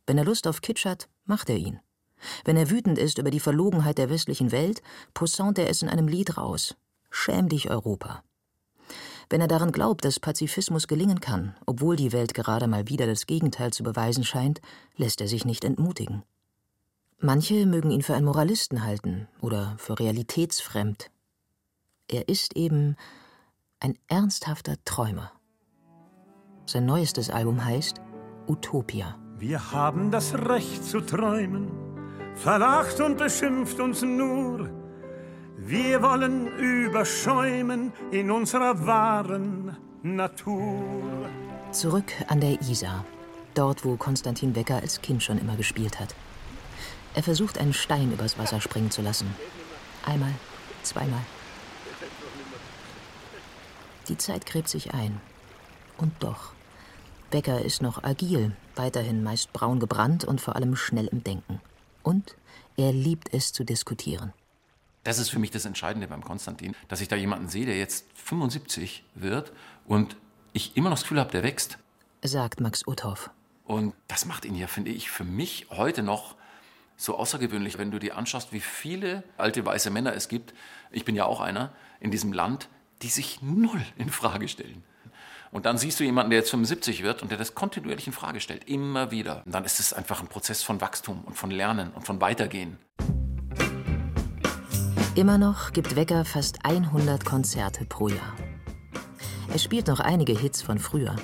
Wenn 0.07 0.17
er 0.17 0.25
Lust 0.25 0.47
auf 0.47 0.61
Kitsch 0.61 0.85
hat, 0.85 1.09
macht 1.25 1.49
er 1.49 1.57
ihn. 1.57 1.79
Wenn 2.45 2.57
er 2.57 2.69
wütend 2.69 2.97
ist 2.97 3.17
über 3.17 3.31
die 3.31 3.39
Verlogenheit 3.39 3.97
der 3.97 4.09
westlichen 4.09 4.51
Welt, 4.51 4.81
posaunt 5.13 5.57
er 5.59 5.69
es 5.69 5.81
in 5.81 5.89
einem 5.89 6.07
Lied 6.07 6.37
raus. 6.37 6.75
Schäm 7.09 7.49
dich, 7.49 7.69
Europa. 7.69 8.23
Wenn 9.34 9.41
er 9.41 9.47
daran 9.47 9.71
glaubt, 9.71 10.05
dass 10.05 10.19
Pazifismus 10.19 10.88
gelingen 10.88 11.19
kann, 11.19 11.55
obwohl 11.65 11.95
die 11.95 12.11
Welt 12.11 12.36
gerade 12.36 12.67
mal 12.67 12.88
wieder 12.88 13.07
das 13.07 13.25
Gegenteil 13.25 13.73
zu 13.73 13.81
beweisen 13.81 14.23
scheint, 14.23 14.61
lässt 14.95 15.21
er 15.21 15.27
sich 15.27 15.43
nicht 15.43 15.65
entmutigen. 15.65 16.21
Manche 17.17 17.65
mögen 17.65 17.89
ihn 17.89 18.03
für 18.03 18.13
einen 18.13 18.27
Moralisten 18.27 18.84
halten 18.84 19.27
oder 19.41 19.73
für 19.79 19.99
realitätsfremd. 19.99 21.09
Er 22.07 22.29
ist 22.29 22.55
eben 22.55 22.95
ein 23.79 23.97
ernsthafter 24.07 24.75
Träumer. 24.86 25.31
Sein 26.67 26.86
neuestes 26.86 27.31
Album 27.31 27.65
heißt 27.65 27.95
Utopia. 28.47 29.17
Wir 29.39 29.71
haben 29.71 30.11
das 30.11 30.36
Recht 30.36 30.84
zu 30.86 31.01
träumen, 31.01 31.71
verlacht 32.36 33.01
und 33.01 33.17
beschimpft 33.17 33.79
uns 33.79 34.03
nur. 34.03 34.82
Wir 35.66 36.01
wollen 36.01 36.47
überschäumen 36.57 37.93
in 38.11 38.32
unserer 38.32 38.86
wahren 38.86 39.78
Natur. 40.01 41.30
Zurück 41.72 42.11
an 42.28 42.41
der 42.41 42.59
Isar, 42.61 43.05
dort 43.53 43.86
wo 43.86 43.95
Konstantin 43.95 44.55
Wecker 44.57 44.76
als 44.76 45.01
Kind 45.01 45.24
schon 45.24 45.38
immer 45.38 45.55
gespielt 45.55 46.01
hat. 46.01 46.16
Er 47.16 47.24
versucht, 47.24 47.57
einen 47.59 47.72
Stein 47.72 48.11
übers 48.11 48.38
Wasser 48.38 48.59
springen 48.59 48.91
zu 48.91 49.01
lassen. 49.01 49.34
Einmal, 50.05 50.34
zweimal. 50.82 51.22
Die 54.09 54.18
Zeit 54.18 54.45
gräbt 54.45 54.68
sich 54.68 54.93
ein. 54.93 55.22
Und 55.97 56.11
doch. 56.20 56.51
Becker 57.32 57.61
ist 57.61 57.82
noch 57.82 58.03
agil, 58.03 58.51
weiterhin 58.76 59.24
meist 59.24 59.53
braun 59.53 59.80
gebrannt 59.80 60.26
und 60.26 60.41
vor 60.41 60.57
allem 60.57 60.76
schnell 60.76 61.07
im 61.07 61.24
Denken. 61.24 61.61
Und 62.03 62.36
er 62.76 62.91
liebt 62.91 63.34
es 63.34 63.53
zu 63.53 63.64
diskutieren. 63.64 64.34
Das 65.03 65.19
ist 65.19 65.29
für 65.29 65.39
mich 65.39 65.51
das 65.51 65.65
Entscheidende 65.65 66.07
beim 66.07 66.23
Konstantin, 66.23 66.75
dass 66.87 67.01
ich 67.01 67.07
da 67.07 67.15
jemanden 67.15 67.49
sehe, 67.49 67.65
der 67.65 67.77
jetzt 67.77 68.05
75 68.15 69.03
wird 69.15 69.51
und 69.85 70.15
ich 70.53 70.77
immer 70.77 70.89
noch 70.89 70.97
das 70.97 71.03
Gefühl 71.03 71.19
habe, 71.19 71.31
der 71.31 71.43
wächst. 71.43 71.77
Sagt 72.23 72.61
Max 72.61 72.87
Uthoff. 72.87 73.29
Und 73.65 73.93
das 74.07 74.25
macht 74.25 74.45
ihn 74.45 74.55
ja, 74.55 74.67
finde 74.67 74.91
ich, 74.91 75.09
für 75.09 75.23
mich 75.23 75.67
heute 75.69 76.03
noch 76.03 76.35
so 76.95 77.17
außergewöhnlich, 77.17 77.77
wenn 77.77 77.91
du 77.91 77.99
dir 77.99 78.17
anschaust, 78.17 78.53
wie 78.53 78.59
viele 78.59 79.23
alte 79.37 79.65
weiße 79.65 79.89
Männer 79.89 80.13
es 80.13 80.29
gibt. 80.29 80.53
Ich 80.91 81.05
bin 81.05 81.15
ja 81.15 81.25
auch 81.25 81.41
einer 81.41 81.73
in 81.99 82.11
diesem 82.11 82.31
Land, 82.31 82.69
die 83.01 83.09
sich 83.09 83.41
null 83.41 83.81
in 83.97 84.09
Frage 84.09 84.47
stellen. 84.47 84.83
Und 85.51 85.65
dann 85.65 85.77
siehst 85.77 85.99
du 85.99 86.03
jemanden, 86.03 86.31
der 86.31 86.39
jetzt 86.39 86.49
75 86.49 87.03
wird 87.03 87.21
und 87.21 87.29
der 87.29 87.37
das 87.37 87.55
kontinuierlich 87.55 88.07
in 88.07 88.13
Frage 88.13 88.39
stellt, 88.39 88.67
immer 88.67 89.11
wieder. 89.11 89.43
Und 89.45 89.53
dann 89.53 89.65
ist 89.65 89.79
es 89.79 89.93
einfach 89.93 90.21
ein 90.21 90.27
Prozess 90.27 90.63
von 90.63 90.81
Wachstum 90.81 91.23
und 91.25 91.35
von 91.35 91.51
Lernen 91.51 91.91
und 91.91 92.05
von 92.05 92.21
Weitergehen. 92.21 92.77
Immer 95.16 95.38
noch 95.38 95.74
gibt 95.74 95.95
Wecker 95.95 96.26
fast 96.26 96.66
100 96.66 97.24
Konzerte 97.24 97.86
pro 97.86 98.07
Jahr. 98.07 98.36
Er 99.51 99.59
spielt 99.59 99.86
noch 99.86 99.99
einige 99.99 100.36
Hits 100.36 100.64
von 100.64 100.80
früher. 100.80 101.16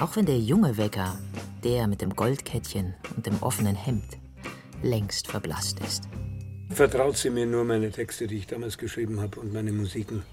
Auch 0.00 0.16
wenn 0.16 0.26
der 0.26 0.40
junge 0.40 0.76
Wecker, 0.76 1.16
der 1.62 1.86
mit 1.86 2.00
dem 2.00 2.16
Goldkettchen 2.16 2.96
und 3.14 3.26
dem 3.26 3.40
offenen 3.40 3.76
Hemd, 3.76 4.18
längst 4.82 5.28
verblasst 5.28 5.78
ist. 5.78 6.08
Vertraut 6.70 7.16
sie 7.16 7.30
mir 7.30 7.46
nur 7.46 7.64
meine 7.64 7.92
Texte, 7.92 8.26
die 8.26 8.38
ich 8.38 8.48
damals 8.48 8.78
geschrieben 8.78 9.20
habe 9.20 9.38
und 9.38 9.52
meine 9.52 9.70
Musiken. 9.70 10.24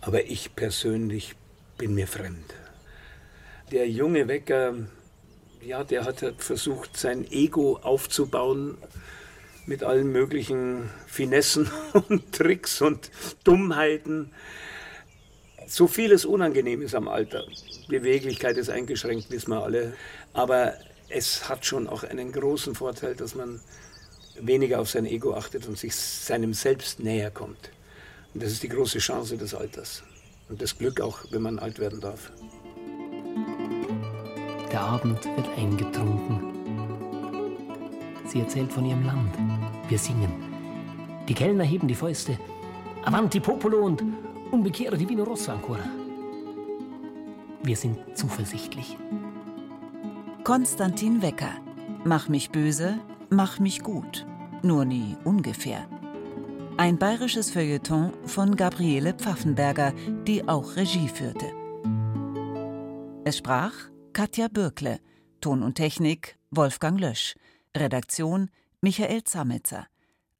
Aber 0.00 0.24
ich 0.24 0.56
persönlich 0.56 1.36
bin 1.78 1.94
mir 1.94 2.08
fremd. 2.08 2.54
Der 3.70 3.88
junge 3.88 4.26
Wecker, 4.26 4.74
ja, 5.64 5.84
der 5.84 6.06
hat 6.06 6.24
versucht, 6.38 6.96
sein 6.96 7.24
Ego 7.30 7.78
aufzubauen 7.82 8.78
mit 9.66 9.82
allen 9.82 10.10
möglichen 10.10 10.90
Finessen 11.06 11.70
und 12.08 12.32
Tricks 12.32 12.80
und 12.80 13.10
Dummheiten. 13.44 14.32
So 15.66 15.88
vieles 15.88 16.24
Unangenehmes 16.24 16.94
am 16.94 17.08
Alter. 17.08 17.44
Beweglichkeit 17.88 18.56
ist 18.56 18.70
eingeschränkt, 18.70 19.30
wissen 19.30 19.50
wir 19.50 19.62
alle. 19.62 19.94
Aber 20.32 20.74
es 21.08 21.48
hat 21.48 21.66
schon 21.66 21.88
auch 21.88 22.04
einen 22.04 22.32
großen 22.32 22.74
Vorteil, 22.74 23.14
dass 23.16 23.34
man 23.34 23.60
weniger 24.40 24.80
auf 24.80 24.90
sein 24.90 25.06
Ego 25.06 25.34
achtet 25.34 25.66
und 25.66 25.78
sich 25.78 25.94
seinem 25.94 26.54
Selbst 26.54 27.00
näher 27.00 27.30
kommt. 27.30 27.70
Und 28.34 28.42
das 28.42 28.52
ist 28.52 28.62
die 28.62 28.68
große 28.68 28.98
Chance 28.98 29.36
des 29.36 29.54
Alters. 29.54 30.02
Und 30.48 30.62
das 30.62 30.78
Glück 30.78 31.00
auch, 31.00 31.20
wenn 31.30 31.42
man 31.42 31.58
alt 31.58 31.78
werden 31.78 32.00
darf. 32.00 32.30
Der 34.70 34.80
Abend 34.80 35.24
wird 35.24 35.48
eingetrunken. 35.56 36.52
Sie 38.26 38.40
erzählt 38.40 38.72
von 38.72 38.84
ihrem 38.84 39.04
Land. 39.04 39.34
Wir 39.88 39.98
singen. 39.98 40.32
Die 41.28 41.34
Kellner 41.34 41.64
heben 41.64 41.86
die 41.86 41.94
Fäuste. 41.94 42.38
Avanti 43.04 43.38
Popolo 43.40 43.84
und 43.84 44.02
Unbekehre 44.50 44.96
Divino 44.96 45.24
Rossa 45.24 45.54
ancora. 45.54 45.84
Wir 47.62 47.76
sind 47.76 47.98
zuversichtlich. 48.14 48.96
Konstantin 50.44 51.22
Wecker. 51.22 51.50
Mach 52.04 52.28
mich 52.28 52.50
böse, 52.50 52.98
mach 53.30 53.58
mich 53.58 53.82
gut. 53.82 54.26
Nur 54.62 54.84
nie 54.84 55.16
ungefähr. 55.24 55.88
Ein 56.76 56.98
bayerisches 56.98 57.50
Feuilleton 57.50 58.12
von 58.24 58.56
Gabriele 58.56 59.14
Pfaffenberger, 59.14 59.92
die 60.26 60.48
auch 60.48 60.76
Regie 60.76 61.08
führte. 61.08 61.46
Es 63.24 63.38
sprach 63.38 63.72
Katja 64.12 64.48
Bürkle, 64.48 65.00
Ton 65.40 65.62
und 65.62 65.74
Technik 65.74 66.38
Wolfgang 66.50 67.00
Lösch, 67.00 67.34
Redaktion 67.76 68.50
Michael 68.82 69.24
Zametzer. 69.24 69.86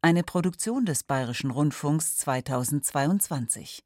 Eine 0.03 0.23
Produktion 0.23 0.85
des 0.85 1.05
Bayerischen 1.05 1.51
Rundfunks 1.51 2.17
2022. 2.17 3.86